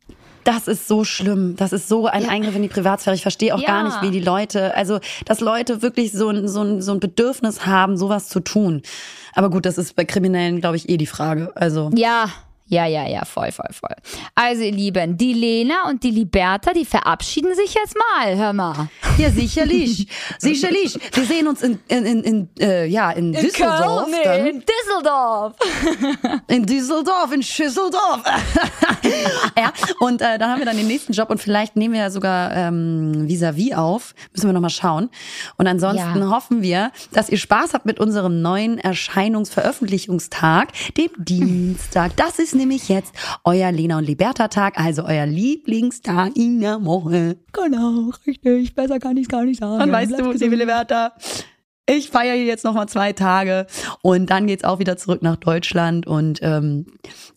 Das 0.46 0.68
ist 0.68 0.88
so 0.88 1.04
schlimm. 1.04 1.56
Das 1.58 1.74
ist 1.74 1.90
so 1.90 2.08
ein 2.08 2.28
Eingriff 2.28 2.56
in 2.56 2.64
die 2.64 2.70
Privatsphäre. 2.70 3.16
Ich 3.16 3.22
verstehe 3.22 3.54
auch 3.54 3.60
Ja. 3.62 3.68
gar 3.68 3.84
nicht, 3.84 4.02
wie 4.02 4.10
die 4.10 4.24
Leute, 4.26 4.74
also, 4.76 5.00
dass 5.26 5.42
Leute 5.42 5.84
wirklich 5.84 6.12
so 6.12 6.30
ein, 6.30 6.48
so 6.48 6.64
ein, 6.64 6.82
so 6.82 6.92
ein 6.94 7.00
Bedürfnis 7.00 7.68
haben, 7.68 7.98
sowas 7.98 8.30
zu 8.30 8.40
tun. 8.40 8.82
Aber 9.36 9.52
gut, 9.52 9.68
das 9.68 9.78
ist 9.78 9.96
bei 9.96 10.06
Kriminellen, 10.06 10.60
glaube 10.60 10.78
ich, 10.78 10.90
eh 10.90 10.98
die 10.98 11.06
Frage. 11.06 11.52
Also. 11.56 11.92
Ja, 11.94 12.30
ja, 12.70 12.86
ja, 12.86 13.08
ja, 13.08 13.26
voll, 13.26 13.52
voll, 13.52 13.70
voll. 13.72 13.96
Also, 14.36 14.62
ihr 14.64 14.72
Lieben, 14.72 15.18
die 15.18 15.34
Lena 15.34 15.88
und 15.90 16.04
die 16.04 16.12
Liberta, 16.12 16.72
die 16.72 16.86
verabschieden 16.86 17.54
sich 17.56 17.74
jetzt 17.74 17.96
mal, 17.98 18.38
hör 18.38 18.54
mal. 18.54 18.90
Ja, 19.18 19.30
sicherlich. 19.32 20.08
sicherlich. 20.38 20.98
Wir 21.14 21.26
sehen 21.26 21.48
uns 21.48 21.62
in, 21.62 21.80
in, 21.88 22.06
in, 22.06 22.24
in 22.24 22.50
äh, 22.60 22.86
ja, 22.86 23.12
in 23.12 23.34
Düsseldorf. 23.34 24.06
Köln, 24.06 24.24
dann. 24.24 24.46
in 24.48 24.64
Düsseldorf. 24.64 25.56
In 26.48 26.66
Düsseldorf, 26.66 27.32
in 27.32 27.44
Schüsseldorf. 27.44 28.22
ja, 29.58 29.72
und 30.00 30.22
äh, 30.22 30.38
dann 30.38 30.50
haben 30.52 30.60
wir 30.60 30.66
dann 30.66 30.78
den 30.78 30.88
nächsten 30.88 31.14
Job 31.14 31.30
und 31.30 31.40
vielleicht 31.40 31.76
nehmen 31.76 31.94
wir 31.94 32.02
ja 32.02 32.10
sogar 32.10 32.56
ähm, 32.56 33.28
vis-à-vis 33.28 33.74
auf. 33.76 34.14
Müssen 34.34 34.48
wir 34.48 34.54
nochmal 34.54 34.70
schauen. 34.70 35.10
Und 35.58 35.68
ansonsten 35.68 36.20
Ja. 36.20 36.30
hoffen 36.30 36.62
wir, 36.62 36.92
dass 37.12 37.30
ihr 37.30 37.38
Spaß 37.38 37.74
habt 37.74 37.86
mit 37.86 38.00
unserem 38.00 38.42
neuen 38.42 38.78
Erscheinungsveröffentlichungstag, 38.80 40.70
dem 40.98 41.10
Dienstag. 41.18 42.16
Das 42.18 42.40
ist 42.40 42.56
nämlich 42.60 42.90
jetzt 42.90 43.14
euer 43.44 43.72
Lena 43.72 43.98
und 43.98 44.06
Liberta-Tag, 44.06 44.80
also 44.80 45.04
euer 45.06 45.26
Lieblingstag 45.26 46.36
in 46.36 46.60
der 46.60 46.86
Woche. 46.86 47.38
Genau, 47.54 48.12
richtig. 48.28 48.76
Besser 48.76 49.00
kann 49.00 49.18
ich 49.18 49.24
es 49.24 49.30
gar 49.30 49.44
nicht 49.44 49.60
sagen. 49.60 49.82
Und 49.82 49.92
weißt 49.92 50.16
Bleib 50.16 50.24
du, 50.24 50.32
liebe 50.32 50.56
Liberta, 50.56 51.14
ich 51.90 52.10
feiere 52.10 52.36
hier 52.36 52.46
jetzt 52.46 52.64
noch 52.64 52.76
mal 52.76 52.88
zwei 52.88 53.14
Tage 53.14 53.66
und 54.04 54.30
dann 54.30 54.46
geht's 54.46 54.64
auch 54.64 54.78
wieder 54.78 54.98
zurück 54.98 55.24
nach 55.24 55.38
Deutschland 55.38 56.06
und 56.06 56.40
ähm, 56.44 56.86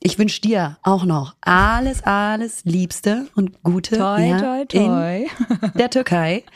ich 0.02 0.18
wünsche 0.18 0.42
dir 0.42 0.76
auch 0.82 1.04
noch 1.04 1.34
alles, 1.40 2.04
alles 2.04 2.64
Liebste 2.64 3.28
und 3.34 3.62
Gute 3.62 3.96
Toi, 3.96 4.28
ja, 4.28 4.38
toi, 4.38 4.64
toi. 4.66 5.26
in 5.62 5.78
der 5.78 5.88
Türkei. 5.88 6.44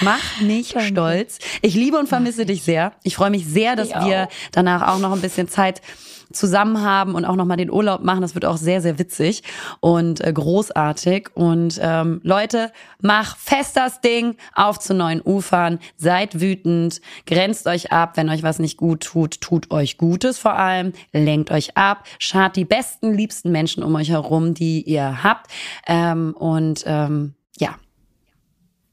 Mach 0.00 0.40
mich 0.40 0.72
Danke. 0.72 0.88
stolz. 0.88 1.38
Ich 1.62 1.74
liebe 1.74 1.98
und 1.98 2.08
vermisse 2.08 2.46
dich 2.46 2.62
sehr. 2.62 2.92
Ich 3.02 3.16
freue 3.16 3.30
mich 3.30 3.46
sehr, 3.46 3.76
dass 3.76 3.88
Ich 3.88 3.94
wir 3.94 4.24
auch. 4.24 4.28
danach 4.52 4.88
auch 4.88 4.98
noch 4.98 5.12
ein 5.12 5.20
bisschen 5.20 5.48
Zeit 5.48 5.82
zusammen 6.32 6.80
haben 6.82 7.14
und 7.14 7.24
auch 7.24 7.36
noch 7.36 7.44
mal 7.44 7.56
den 7.56 7.70
Urlaub 7.70 8.02
machen. 8.02 8.20
Das 8.20 8.34
wird 8.34 8.44
auch 8.44 8.56
sehr, 8.56 8.80
sehr 8.80 8.98
witzig 8.98 9.42
und 9.80 10.20
äh, 10.20 10.32
großartig. 10.32 11.30
Und 11.34 11.78
ähm, 11.82 12.20
Leute, 12.22 12.72
mach 13.00 13.36
fest 13.36 13.76
das 13.76 14.00
Ding 14.00 14.36
auf 14.54 14.78
zu 14.78 14.94
neuen 14.94 15.20
Ufern. 15.24 15.78
Seid 15.96 16.40
wütend, 16.40 17.00
grenzt 17.26 17.66
euch 17.66 17.92
ab, 17.92 18.16
wenn 18.16 18.28
euch 18.30 18.42
was 18.42 18.58
nicht 18.58 18.76
gut 18.76 19.02
tut, 19.02 19.40
tut 19.40 19.70
euch 19.70 19.98
Gutes 19.98 20.38
vor 20.38 20.54
allem, 20.54 20.92
lenkt 21.12 21.50
euch 21.50 21.76
ab, 21.76 22.04
schart 22.18 22.56
die 22.56 22.64
besten, 22.64 23.12
liebsten 23.12 23.50
Menschen 23.50 23.82
um 23.82 23.94
euch 23.96 24.10
herum, 24.10 24.54
die 24.54 24.82
ihr 24.82 25.22
habt. 25.24 25.50
Ähm, 25.86 26.34
und 26.38 26.84
ähm, 26.86 27.34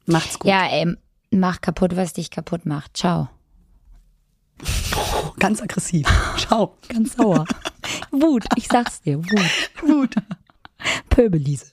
macht's 0.07 0.39
gut. 0.39 0.49
Ja, 0.49 0.65
ey, 0.67 0.95
mach 1.31 1.61
kaputt, 1.61 1.95
was 1.95 2.13
dich 2.13 2.31
kaputt 2.31 2.65
macht. 2.65 2.97
Ciao. 2.97 3.29
Ganz 5.39 5.61
aggressiv. 5.61 6.07
Ciao. 6.37 6.77
Ganz 6.89 7.15
sauer. 7.15 7.45
Wut, 8.11 8.45
ich 8.55 8.67
sag's 8.67 9.01
dir, 9.01 9.19
Wut. 9.19 9.71
Gut. 9.81 10.15
Pöbelise. 11.09 11.67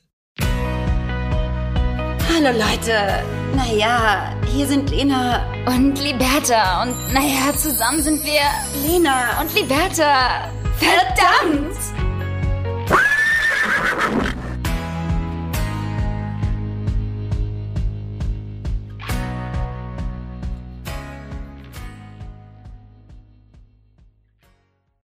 Hallo 2.29 2.51
Leute. 2.51 3.23
Naja, 3.55 4.35
hier 4.53 4.67
sind 4.67 4.91
Lena 4.91 5.47
Und 5.67 6.01
Liberta. 6.03 6.83
Und 6.83 6.95
naja, 7.13 7.55
zusammen 7.57 8.03
sind 8.03 8.25
wir 8.25 8.43
Lena 8.87 9.41
und 9.41 9.55
Liberta. 9.55 10.51
Verdammt! 10.79 11.77